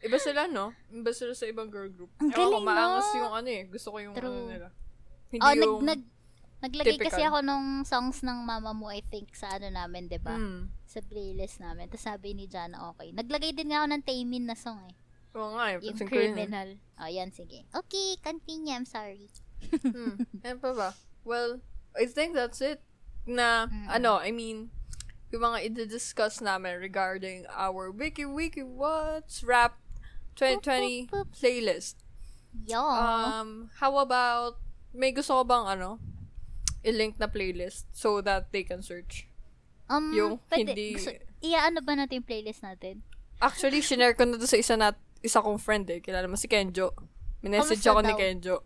iba 0.00 0.18
sila, 0.18 0.46
no? 0.46 0.72
Iba 0.88 1.10
sila 1.10 1.32
sa 1.32 1.44
ibang 1.44 1.68
girl 1.68 1.88
group. 1.88 2.10
Ang 2.18 2.30
Ewan 2.30 2.36
ko, 2.36 2.48
galing, 2.54 2.66
maangas 2.66 3.06
no? 3.06 3.16
yung 3.18 3.32
ano 3.34 3.48
eh. 3.48 3.62
Gusto 3.66 3.88
ko 3.90 3.96
yung 3.98 4.14
True. 4.14 4.28
ano 4.28 4.40
nila. 4.48 4.68
Hindi 5.28 5.40
Oh, 5.40 5.52
nag, 5.52 5.62
yung... 5.66 5.82
nag, 5.82 6.00
naglagay 6.60 6.96
kasi 6.96 7.20
typical. 7.20 7.28
ako 7.28 7.38
nung 7.42 7.66
songs 7.84 8.18
ng 8.20 8.38
Mama 8.40 8.72
Mu, 8.72 8.88
I 8.88 9.02
think, 9.02 9.32
sa 9.32 9.52
ano 9.52 9.68
namin, 9.68 10.08
'di 10.08 10.16
ba 10.18 10.32
Hmm. 10.32 10.72
Sa 10.84 11.02
playlist 11.02 11.58
namin. 11.58 11.90
Tapos 11.90 12.06
sabi 12.06 12.32
ni 12.32 12.46
Jana, 12.46 12.88
okay. 12.88 13.10
Naglagay 13.10 13.52
din 13.52 13.68
nga 13.68 13.82
ako 13.82 13.88
ng 13.90 14.04
Taemin 14.04 14.44
na 14.46 14.54
song 14.54 14.80
eh. 14.86 14.94
Oo 15.34 15.58
nga 15.58 15.74
eh. 15.74 15.82
Yung 15.82 15.92
yun 15.92 15.98
eh. 15.98 16.08
criminal. 16.08 16.68
Oh, 16.96 17.10
yan, 17.10 17.28
sige. 17.28 17.66
Okay, 17.68 18.14
continue. 18.22 18.70
I'm 18.70 18.86
sorry. 18.86 19.26
Hmm. 19.82 20.22
Ano 20.40 20.56
pa 20.58 20.70
ba? 20.72 20.88
Well, 21.26 21.58
I 21.92 22.06
think 22.06 22.32
that's 22.32 22.62
it. 22.62 22.78
Na, 23.24 23.66
Mm-mm. 23.66 23.88
ano, 23.90 24.20
I 24.20 24.30
mean, 24.30 24.70
yung 25.34 25.42
mga 25.42 25.66
i-discuss 25.66 26.38
namin 26.38 26.78
regarding 26.78 27.42
our 27.50 27.90
Wiki 27.90 28.22
Wiki 28.22 28.62
What's 28.62 29.42
Rap 29.42 29.74
2020 30.38 30.62
Boop, 30.62 30.62
boop, 30.62 31.10
boop. 31.10 31.28
playlist. 31.34 31.98
Yo. 32.62 32.78
Um, 32.78 33.74
how 33.82 33.98
about, 33.98 34.62
may 34.94 35.10
gusto 35.10 35.34
ko 35.34 35.42
bang, 35.42 35.66
ano, 35.66 35.98
i-link 36.86 37.18
na 37.18 37.26
playlist 37.26 37.90
so 37.90 38.22
that 38.22 38.54
they 38.54 38.62
can 38.62 38.78
search? 38.78 39.26
um, 39.90 40.14
yung 40.14 40.32
pwede, 40.48 40.72
hindi- 40.72 40.94
gusto, 40.96 41.12
iya-ano 41.44 41.82
ba 41.82 41.92
natin 41.98 42.22
yung 42.22 42.28
playlist 42.28 42.62
natin? 42.62 43.02
Actually, 43.42 43.82
shinare 43.82 44.16
ko 44.16 44.24
na 44.24 44.38
to 44.38 44.46
sa 44.46 44.56
isa 44.56 44.78
na, 44.78 44.94
isa 45.24 45.42
kong 45.42 45.58
friend 45.58 45.88
eh. 45.90 45.98
Kilala 45.98 46.30
mo 46.30 46.38
si 46.38 46.46
Kenjo. 46.46 46.94
Minessage 47.42 47.84
ako 47.84 48.00
ni? 48.04 48.14
Kenjo. 48.14 48.62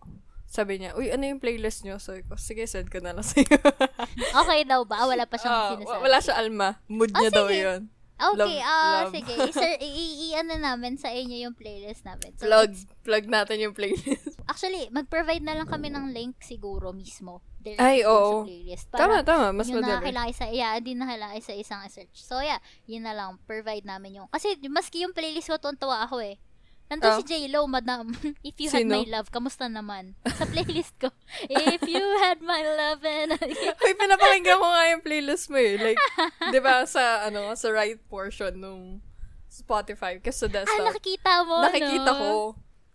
Sabi 0.49 0.81
niya, 0.81 0.97
uy, 0.97 1.13
ano 1.13 1.23
yung 1.23 1.39
playlist 1.39 1.85
niyo? 1.85 2.01
Sabi 2.01 2.25
ko, 2.25 2.35
sige, 2.35 2.65
send 2.65 2.89
ko 2.89 2.99
na 2.99 3.13
lang 3.13 3.21
sa'yo. 3.23 3.45
Okay 4.41 4.65
daw 4.65 4.81
ba? 4.83 5.05
Wala 5.05 5.29
pa 5.29 5.37
siyang 5.37 5.53
Ah, 5.55 5.71
sinasabi. 5.77 5.87
wa- 5.87 6.03
wala 6.03 6.19
siya 6.19 6.35
alma. 6.35 6.69
Mood 6.89 7.13
Ah, 7.13 7.21
niya 7.21 7.31
daw 7.31 7.47
sige. 7.47 7.61
yun. 7.61 7.81
Okay, 8.19 8.35
Love- 8.59 8.67
ah, 8.67 9.07
love. 9.07 9.15
sige. 9.15 9.33
Sir, 9.53 9.79
i-ano 10.27 10.59
namin 10.59 10.97
sa 10.97 11.07
inyo 11.07 11.39
yung 11.39 11.55
playlist 11.55 12.03
namin. 12.03 12.35
So, 12.35 12.49
Plug, 12.49 12.73
plug 13.05 13.25
natin 13.29 13.63
yung 13.63 13.77
playlist. 13.77 14.35
actually, 14.51 14.91
mag-provide 14.91 15.39
na 15.41 15.55
lang 15.55 15.69
kami 15.69 15.87
ng 15.87 16.11
link 16.11 16.35
siguro 16.41 16.91
mismo. 16.91 17.45
Direct 17.61 17.79
Ay, 17.79 18.03
oo. 18.03 18.43
Sa 18.43 18.49
playlist. 18.49 18.87
tama, 18.91 19.17
tama. 19.23 19.53
Mas 19.53 19.69
yung 19.69 19.85
madali. 19.85 20.33
sa, 20.33 20.49
yeah, 20.49 20.75
hindi 20.75 20.97
nakakilaki 20.97 21.41
sa 21.41 21.55
isang 21.55 21.81
search. 21.87 22.17
So, 22.19 22.41
yeah, 22.41 22.59
yun 22.89 23.05
na 23.05 23.15
lang, 23.15 23.39
provide 23.45 23.85
namin 23.85 24.19
yung, 24.19 24.27
kasi 24.33 24.57
maski 24.67 25.05
yung 25.05 25.15
playlist 25.15 25.47
ko, 25.47 25.61
tuntua 25.61 26.03
ako 26.03 26.19
eh. 26.19 26.41
Ah. 26.89 26.97
Nandun 26.97 27.21
si 27.21 27.25
J-Lo, 27.29 27.69
madam. 27.69 28.17
If 28.49 28.57
you 28.57 28.73
had 28.73 28.89
Sino? 28.89 28.97
my 28.97 29.05
love, 29.05 29.29
kamusta 29.29 29.69
naman? 29.69 30.17
Sa 30.25 30.49
playlist 30.49 30.97
ko. 30.97 31.13
If 31.53 31.85
you 31.85 32.01
had 32.25 32.41
my 32.41 32.65
love 32.65 33.05
and... 33.05 33.37
Uy, 33.85 33.93
pinapakinggan 33.93 34.57
ko 34.57 34.67
nga 34.73 34.85
yung 34.89 35.05
playlist 35.05 35.53
mo 35.53 35.61
eh. 35.61 35.77
Like, 35.77 36.01
di 36.49 36.61
ba 36.65 36.89
sa, 36.89 37.29
ano, 37.29 37.53
sa 37.61 37.69
right 37.69 38.01
portion 38.09 38.57
nung 38.57 39.05
Spotify. 39.53 40.17
Kasi 40.17 40.49
sa 40.49 40.49
ah, 40.49 40.55
desktop. 40.65 40.89
nakikita 40.89 41.33
mo, 41.45 41.57
Nakikita 41.61 42.11
no? 42.17 42.17
ko. 42.17 42.31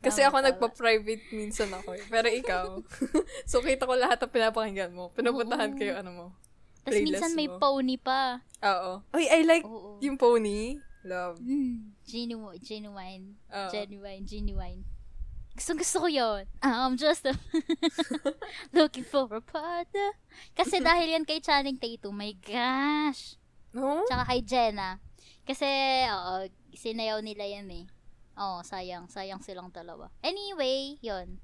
Kasi 0.03 0.19
Tama, 0.19 0.27
ako 0.27 0.37
tama. 0.41 0.47
nagpa-private 0.51 1.25
minsan 1.31 1.69
ako 1.69 1.89
eh. 1.95 2.03
Pero 2.09 2.27
ikaw. 2.33 2.65
so, 3.49 3.61
kita 3.61 3.85
ko 3.85 3.93
lahat 3.93 4.17
ng 4.19 4.33
pinapakinggan 4.33 4.91
mo. 4.91 5.13
Pinupuntahan 5.13 5.69
Oo. 5.69 5.79
yung 5.79 5.99
ano 6.01 6.11
mo. 6.11 6.25
Tapos 6.83 6.99
minsan 6.99 7.31
may 7.37 7.47
mo. 7.47 7.61
pony 7.61 7.95
pa. 7.95 8.43
Oo. 8.59 9.05
Uy, 9.15 9.29
I 9.29 9.45
like 9.47 9.63
Oo. 9.63 10.01
yung 10.03 10.19
pony. 10.19 10.81
Love. 11.03 11.39
Mm, 11.43 11.91
genuine, 12.07 12.59
genuine, 12.63 13.25
Oo. 13.51 13.69
genuine, 13.71 14.23
genuine. 14.23 14.81
Gusto 15.53 15.77
gusto 15.77 15.97
ko 16.01 16.07
yun. 16.09 16.49
I'm 16.63 16.97
just 16.97 17.27
a 17.29 17.35
looking 18.73 19.05
for 19.05 19.29
a 19.29 19.43
partner. 19.43 20.17
Kasi 20.57 20.81
dahil 20.81 21.13
yan 21.13 21.27
kay 21.29 21.43
Channing 21.43 21.77
Tatum, 21.77 22.17
my 22.17 22.33
gosh. 22.41 23.37
No? 23.69 24.01
Tsaka 24.09 24.25
kay 24.25 24.41
Jenna. 24.41 24.97
Kasi, 25.45 25.67
oo, 26.09 26.47
sinayaw 26.73 27.21
nila 27.21 27.45
yan 27.45 27.69
eh. 27.69 27.85
Oo, 28.39 28.65
sayang. 28.65 29.05
Sayang 29.11 29.45
silang 29.45 29.69
dalawa. 29.69 30.09
Anyway, 30.25 30.97
yun. 31.05 31.37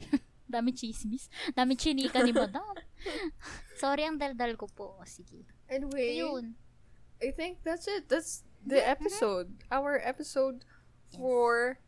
Dami 0.50 0.72
chismis. 0.72 1.28
Dami 1.52 1.76
chinika 1.76 2.24
ni 2.24 2.32
madam. 2.32 2.64
Sorry 3.80 4.08
ang 4.08 4.16
daldal 4.18 4.56
ko 4.56 4.66
po. 4.66 4.96
O, 4.98 5.04
Sige. 5.06 5.46
Anyway, 5.70 6.18
Yun. 6.18 6.58
I 7.22 7.30
think 7.30 7.60
that's 7.62 7.86
it. 7.86 8.08
That's 8.08 8.42
the 8.66 8.80
episode. 8.86 9.62
Our 9.70 10.00
episode 10.02 10.64
for, 11.16 11.78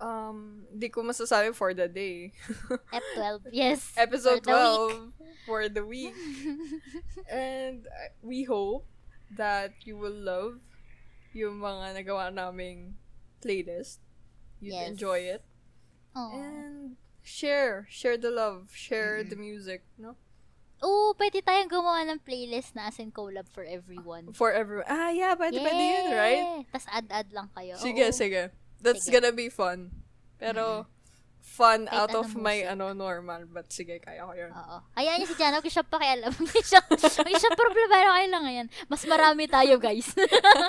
um, 0.00 0.66
di 0.76 0.88
ko 0.88 1.02
masasabi 1.02 1.54
for 1.54 1.74
the 1.74 1.88
day. 1.88 2.32
F12. 2.92 3.50
Yes. 3.52 3.92
episode 3.96 4.44
for 4.44 4.50
the 4.52 4.54
week. 4.54 4.98
12 4.98 5.46
for 5.46 5.62
the 5.68 5.84
week. 5.84 6.14
And 7.30 7.86
uh, 7.86 8.12
we 8.22 8.44
hope 8.44 8.86
that 9.36 9.72
you 9.84 9.96
will 9.96 10.14
love 10.14 10.60
yung 11.32 11.58
mga 11.60 11.96
nagawa 12.04 12.28
naming 12.32 12.94
playlist. 13.40 13.98
You 14.60 14.74
Yes. 14.74 14.88
enjoy 14.94 15.18
it. 15.26 15.42
Aw. 16.14 16.30
And 16.38 16.96
share. 17.22 17.86
Share 17.90 18.16
the 18.20 18.30
love. 18.30 18.70
Share 18.74 19.24
the 19.24 19.34
music. 19.36 19.82
No? 19.98 20.14
Oo, 20.82 21.14
pwede 21.14 21.38
tayong 21.46 21.70
gumawa 21.70 22.02
ng 22.10 22.18
playlist 22.26 22.74
na 22.74 22.90
as 22.90 22.98
in 22.98 23.14
collab 23.14 23.46
for 23.46 23.62
everyone. 23.62 24.34
For 24.34 24.50
everyone. 24.50 24.90
Ah, 24.90 25.14
yeah. 25.14 25.38
Pwede, 25.38 25.62
pwede 25.62 25.78
yun, 25.78 26.06
right? 26.10 26.46
Tapos 26.74 26.88
add-add 26.90 27.30
lang 27.30 27.48
kayo. 27.54 27.78
Sige, 27.78 28.10
Oo. 28.10 28.14
sige. 28.14 28.50
That's 28.82 29.06
Sige. 29.06 29.14
gonna 29.14 29.30
be 29.30 29.46
fun. 29.46 29.94
Pero, 30.42 30.90
fun 31.38 31.86
Kahit 31.86 31.94
out 31.94 32.14
of 32.18 32.34
anong 32.34 32.42
my, 32.42 32.56
music. 32.66 32.72
ano, 32.74 32.84
normal. 32.98 33.40
But 33.46 33.70
sige, 33.70 34.02
kaya 34.02 34.26
ko 34.26 34.34
yun. 34.34 34.50
Oo. 34.50 34.76
Hayaan 34.98 35.22
niyo 35.22 35.30
si 35.30 35.38
Jana, 35.38 35.62
siya 35.62 35.86
pakialam. 35.86 36.34
Huwag 36.50 36.66
siya, 36.66 36.82
huwag 36.82 37.38
siya 37.38 37.52
problema 37.54 37.94
kayo 38.02 38.26
lang 38.26 38.42
ngayon. 38.42 38.66
Mas 38.90 39.02
marami 39.06 39.46
tayo, 39.46 39.78
guys. 39.78 40.10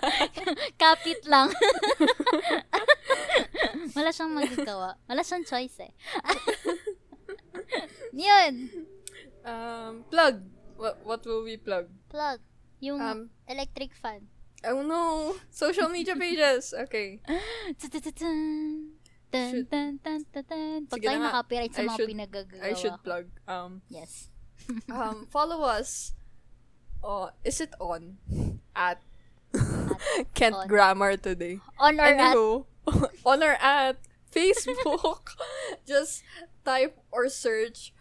Kapit 0.81 1.25
lang. 1.25 1.49
Wala 3.97 4.09
siyang 4.13 4.33
magagawa. 4.33 4.93
Wala 5.09 5.21
siyang 5.25 5.45
choice 5.45 5.89
eh. 5.89 5.91
Yun. 8.13 8.82
Um, 9.43 10.03
plug. 10.09 10.41
What, 10.77 10.99
what 11.05 11.21
will 11.25 11.43
we 11.43 11.57
plug? 11.57 11.87
Plug. 12.09 12.39
Yung 12.79 12.99
Um, 12.99 13.29
electric 13.47 13.93
fan. 13.95 14.27
Oh 14.63 14.79
no! 14.81 15.35
Social 15.51 15.89
media 15.89 16.15
pages! 16.15 16.73
Okay. 16.73 17.19
Should- 19.33 19.69
dun, 19.69 19.97
dun, 20.03 20.21
dun, 20.29 20.43
dun. 20.45 20.81
Pag 20.87 21.01
tayo 21.01 21.17
nakapiright 21.19 21.73
sa 21.73 21.81
I 21.81 21.87
mga 21.89 21.97
should- 21.97 22.09
pinagagawa. 22.13 22.61
I 22.63 22.73
should 22.77 22.97
plug. 23.01 23.25
Um, 23.49 23.81
Yes. 23.89 24.29
um, 24.87 25.25
follow 25.33 25.65
us. 25.65 26.13
Oh, 27.03 27.33
is 27.43 27.59
it 27.59 27.73
on? 27.81 28.21
At 28.77 29.01
Kent 30.37 30.55
on. 30.55 30.67
Grammar 30.69 31.17
today. 31.17 31.57
On 31.81 31.97
or 31.99 32.05
at 32.05 32.15
Anywho, 32.37 32.65
on 33.25 33.39
or 33.43 33.57
at 33.59 33.97
Facebook. 34.29 35.33
Just 35.83 36.21
type 36.63 36.95
or 37.11 37.27
search 37.27 37.91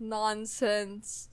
nonsense. 0.00 1.28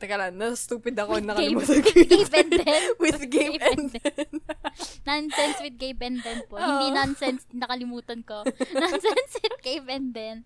Teka 0.00 0.16
lang, 0.16 0.32
na-stupid 0.40 0.96
ako. 0.96 1.20
With 1.20 1.28
Nakalimutan 1.28 1.76
ko 1.84 1.90
Gabe- 1.92 2.00
yung- 2.00 2.08
Gabe 2.08 2.36
and 2.40 2.50
Den. 2.56 2.82
With 2.96 3.20
Gabe 3.20 3.28
Gabe 3.28 3.60
and 3.60 3.68
and 3.68 3.88
Den. 3.92 4.32
nonsense 5.12 5.56
with 5.60 5.76
Gabe 5.76 6.00
and 6.00 6.18
Den 6.24 6.38
po. 6.48 6.56
Oo. 6.56 6.64
Hindi 6.64 6.88
nonsense, 6.96 7.44
nakalimutan 7.52 8.20
ko. 8.24 8.40
nonsense 8.80 9.32
with 9.44 9.58
Gabe 9.60 9.88
and 9.92 10.08
Den. 10.16 10.36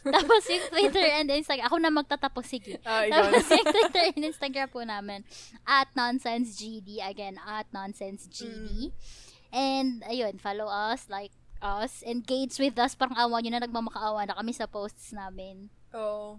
Tapos 0.00 0.46
yung 0.48 0.64
Twitter 0.72 1.06
and 1.12 1.28
Instagram. 1.28 1.66
Ako 1.68 1.76
na 1.76 1.90
magtatapos, 1.92 2.46
sige. 2.48 2.78
Ah, 2.86 3.04
na. 3.04 3.28
Tapos 3.28 3.44
yung 3.50 3.68
Twitter 3.68 4.02
and 4.14 4.22
Instagram 4.24 4.68
po 4.72 4.80
namin. 4.80 5.20
At 5.66 5.90
NonsenseGD. 5.92 7.02
Again, 7.02 7.36
at 7.36 7.66
NonsenseGD. 7.74 8.88
Mm. 8.88 8.90
And, 9.52 9.90
ayun, 10.06 10.38
follow 10.40 10.70
us, 10.70 11.10
like 11.10 11.34
us, 11.60 12.00
engage 12.06 12.56
with 12.56 12.78
us. 12.78 12.94
Parang 12.94 13.18
awa 13.18 13.42
nyo 13.42 13.50
na, 13.52 13.60
nagmamakaawa 13.60 14.24
na 14.24 14.38
kami 14.38 14.54
sa 14.54 14.70
posts 14.70 15.12
namin. 15.12 15.68
Oh. 15.96 16.36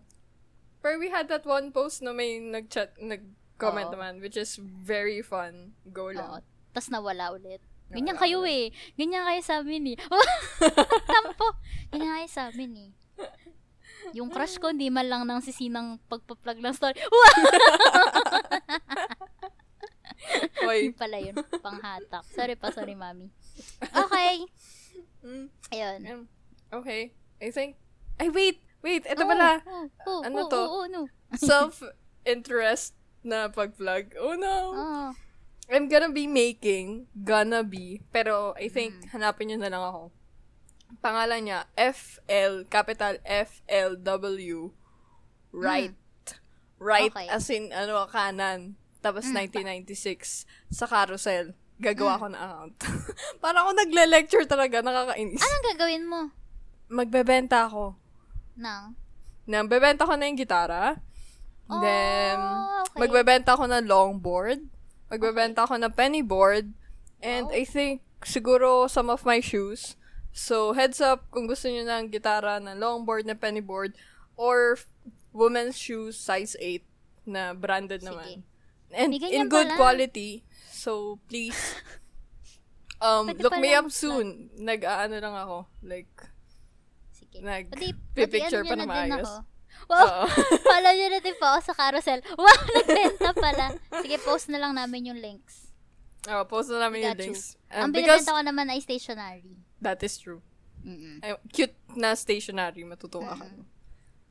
Pero 0.86 1.02
we 1.02 1.10
had 1.10 1.26
that 1.34 1.42
one 1.50 1.74
post 1.74 2.06
na 2.06 2.14
may 2.14 2.38
nag-chat, 2.38 2.94
nag-comment 3.02 3.90
Oo. 3.90 3.96
naman, 3.98 4.22
which 4.22 4.38
is 4.38 4.62
very 4.62 5.26
fun. 5.26 5.74
Go 5.90 6.14
Oo. 6.14 6.16
lang. 6.16 6.46
tas 6.78 6.94
nawala 6.94 7.34
ulit. 7.34 7.58
Ganyan 7.90 8.14
Nawala 8.14 8.22
kayo 8.22 8.40
eh. 8.46 8.70
Ganyan 8.94 9.26
kayo 9.26 9.42
sa 9.42 9.66
amin 9.66 9.96
eh. 9.96 9.98
Tampo. 11.10 11.58
Ganyan 11.90 12.22
kayo 12.22 12.30
sa 12.30 12.54
amin 12.54 12.72
eh. 12.78 12.90
Yung 14.14 14.30
crush 14.30 14.62
ko, 14.62 14.70
hindi 14.70 14.94
man 14.94 15.10
lang 15.10 15.26
nang 15.26 15.42
sisinang 15.42 15.98
pagpa-plug 16.06 16.62
ng 16.62 16.76
story. 16.76 17.02
Wow! 17.02 17.34
Hoy. 20.68 20.92
Yun 20.92 20.98
pala 21.00 21.18
yun. 21.18 21.36
Panghatak. 21.64 22.24
Sorry 22.30 22.56
pa, 22.60 22.70
sorry 22.70 22.94
mami. 22.94 23.32
Okay. 23.82 24.46
Mm, 25.26 25.48
Ayun. 25.74 26.00
um, 26.08 26.22
okay. 26.72 27.16
I 27.42 27.50
think, 27.50 27.78
ay 28.22 28.30
wait, 28.30 28.62
wait, 28.80 29.04
ito 29.04 29.24
Oh, 29.24 29.28
pala. 29.28 29.62
oh, 29.64 29.86
oh, 30.06 30.20
Ano 30.22 30.40
oh, 30.44 30.50
to? 30.50 30.60
oh, 30.60 30.74
oh, 30.78 30.86
no. 30.86 31.02
Self-interest 31.40 32.94
na 33.22 33.48
pag-vlog. 33.48 34.16
Oh 34.16 34.34
no. 34.34 34.56
Oh. 34.74 35.10
I'm 35.68 35.92
gonna 35.92 36.08
be 36.08 36.26
making, 36.26 37.12
gonna 37.18 37.60
be, 37.60 38.00
pero 38.10 38.56
I 38.56 38.72
think, 38.72 39.04
Mm. 39.04 39.12
hanapin 39.12 39.52
nyo 39.52 39.58
na 39.60 39.68
lang 39.68 39.84
ako. 39.84 40.04
Pangalan 40.98 41.44
niya, 41.44 41.60
FL, 41.76 42.64
capital 42.66 43.20
FLW, 43.22 44.72
right. 45.52 45.92
Right, 46.80 47.12
Hmm. 47.12 47.20
Okay. 47.20 47.28
as 47.28 47.50
in, 47.50 47.74
ano, 47.74 48.08
kanan. 48.08 48.78
Tapos, 49.02 49.28
Mm. 49.28 49.34
1996, 49.74 50.46
sa 50.70 50.86
carousel. 50.86 51.52
Gagawa 51.78 52.16
Mm. 52.16 52.22
ko 52.22 52.26
ng 52.28 52.40
account. 52.40 52.76
Parang 53.44 53.68
ako 53.68 53.72
nagle-lecture 53.76 54.46
talaga, 54.46 54.80
nakakainis. 54.80 55.42
Anong 55.42 55.66
gagawin 55.68 56.06
mo? 56.08 56.22
Magbebenta 56.88 57.68
ako. 57.68 57.98
Nang? 58.58 58.98
Nang 59.46 59.70
bebenta 59.70 60.04
ko 60.04 60.18
na 60.18 60.28
yung 60.28 60.36
gitara. 60.36 61.00
Then, 61.68 62.36
Oh, 62.40 62.84
okay. 62.88 63.00
magbebenta 63.06 63.54
ako 63.54 63.68
ng 63.68 63.86
longboard. 63.88 64.60
Magbebenta 65.08 65.64
ako 65.64 65.80
ng 65.80 65.94
penny 65.94 66.24
board. 66.24 66.72
And 67.20 67.48
Wow. 67.48 67.56
I 67.56 67.64
think, 67.64 68.02
siguro, 68.24 68.88
some 68.90 69.08
of 69.08 69.24
my 69.24 69.40
shoes. 69.40 69.96
So, 70.32 70.74
heads 70.74 71.02
up 71.02 71.28
kung 71.32 71.48
gusto 71.48 71.68
niyo 71.68 71.84
ng 71.84 72.12
gitara, 72.12 72.60
ng 72.60 72.78
longboard, 72.78 73.26
na 73.26 73.36
penny 73.36 73.60
board, 73.60 73.96
or 74.38 74.78
women's 75.34 75.76
shoes, 75.76 76.16
size 76.16 76.56
8, 76.60 76.86
na 77.26 77.52
branded 77.52 78.02
Sige. 78.02 78.10
naman. 78.12 78.30
And 78.94 79.12
in 79.12 79.52
good 79.52 79.68
pala. 79.68 79.80
quality. 79.80 80.48
So, 80.72 81.20
please, 81.28 81.58
um, 83.04 83.28
Pwede 83.28 83.44
look 83.44 83.58
me 83.60 83.76
up 83.76 83.92
soon. 83.92 84.48
Nag-ano 84.56 85.20
lang 85.20 85.36
ako. 85.36 85.58
Like, 85.84 86.08
Sige. 87.38 87.46
nag- 87.46 87.70
Pati, 87.70 87.88
pipicture 88.18 88.62
pati 88.62 88.70
pa 88.70 88.74
ano 88.74 88.84
na 88.84 88.90
maayos. 88.90 89.22
ako. 89.24 89.36
Wow! 89.88 90.26
Follow 90.68 90.92
nyo 90.92 91.08
na 91.08 91.20
din 91.22 91.38
po 91.38 91.46
ako 91.48 91.60
sa 91.64 91.74
carousel. 91.74 92.20
Wow! 92.36 92.60
Nagbenta 92.76 93.32
pala. 93.32 93.66
Sige, 94.02 94.18
post 94.20 94.50
na 94.50 94.58
lang 94.58 94.74
namin 94.74 95.08
yung 95.08 95.20
links. 95.20 95.70
Oh, 96.26 96.44
post 96.44 96.68
na 96.68 96.82
namin 96.82 97.06
yung 97.06 97.16
links. 97.16 97.56
Um, 97.70 97.88
Ang 97.88 97.92
because 97.92 98.26
binibenta 98.26 98.34
ko 98.34 98.42
naman 98.44 98.66
ay 98.68 98.80
stationery. 98.82 99.56
that 99.80 100.02
is 100.02 100.18
true. 100.18 100.42
Mm-mm. 100.84 101.20
Ay, 101.20 101.36
cute 101.50 101.76
na 101.94 102.14
stationery, 102.14 102.84
matutuwa 102.84 103.32
ka. 103.34 103.48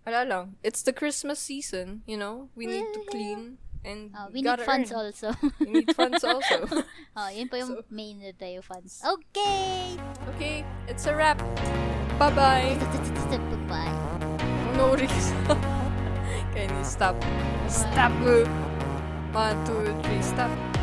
Wala 0.05 0.21
lang. 0.23 0.45
It's 0.61 0.81
the 0.81 0.93
Christmas 0.93 1.39
season, 1.39 2.03
you 2.05 2.17
know? 2.17 2.49
We 2.55 2.67
need 2.67 2.87
to 2.93 3.03
clean 3.07 3.57
and 3.83 4.13
Oh, 4.13 4.29
we 4.31 4.41
need 4.41 4.61
funds 4.61 4.91
earn. 4.91 5.09
also. 5.09 5.33
We 5.59 5.83
need 5.83 5.95
funds 5.95 6.23
also. 6.23 6.69
oh, 7.17 7.29
yun 7.29 7.49
po 7.49 7.57
yung 7.57 7.81
So- 7.81 7.87
main 7.89 8.21
na 8.21 8.31
tayo 8.33 8.61
funds. 8.61 9.01
Okay! 9.01 9.97
okay, 10.31 10.57
it's 10.87 11.07
a 11.07 11.15
wrap. 11.15 11.41
Bye-bye. 12.19 12.77
Bye-bye. 13.31 14.77
No 14.77 14.95
reason. 14.95 15.37
Can 16.55 16.71
you 16.79 16.85
stop? 16.85 17.17
Stop. 17.69 18.13
One, 19.33 19.67
two, 19.67 19.95
three, 20.03 20.23
stop. 20.23 20.76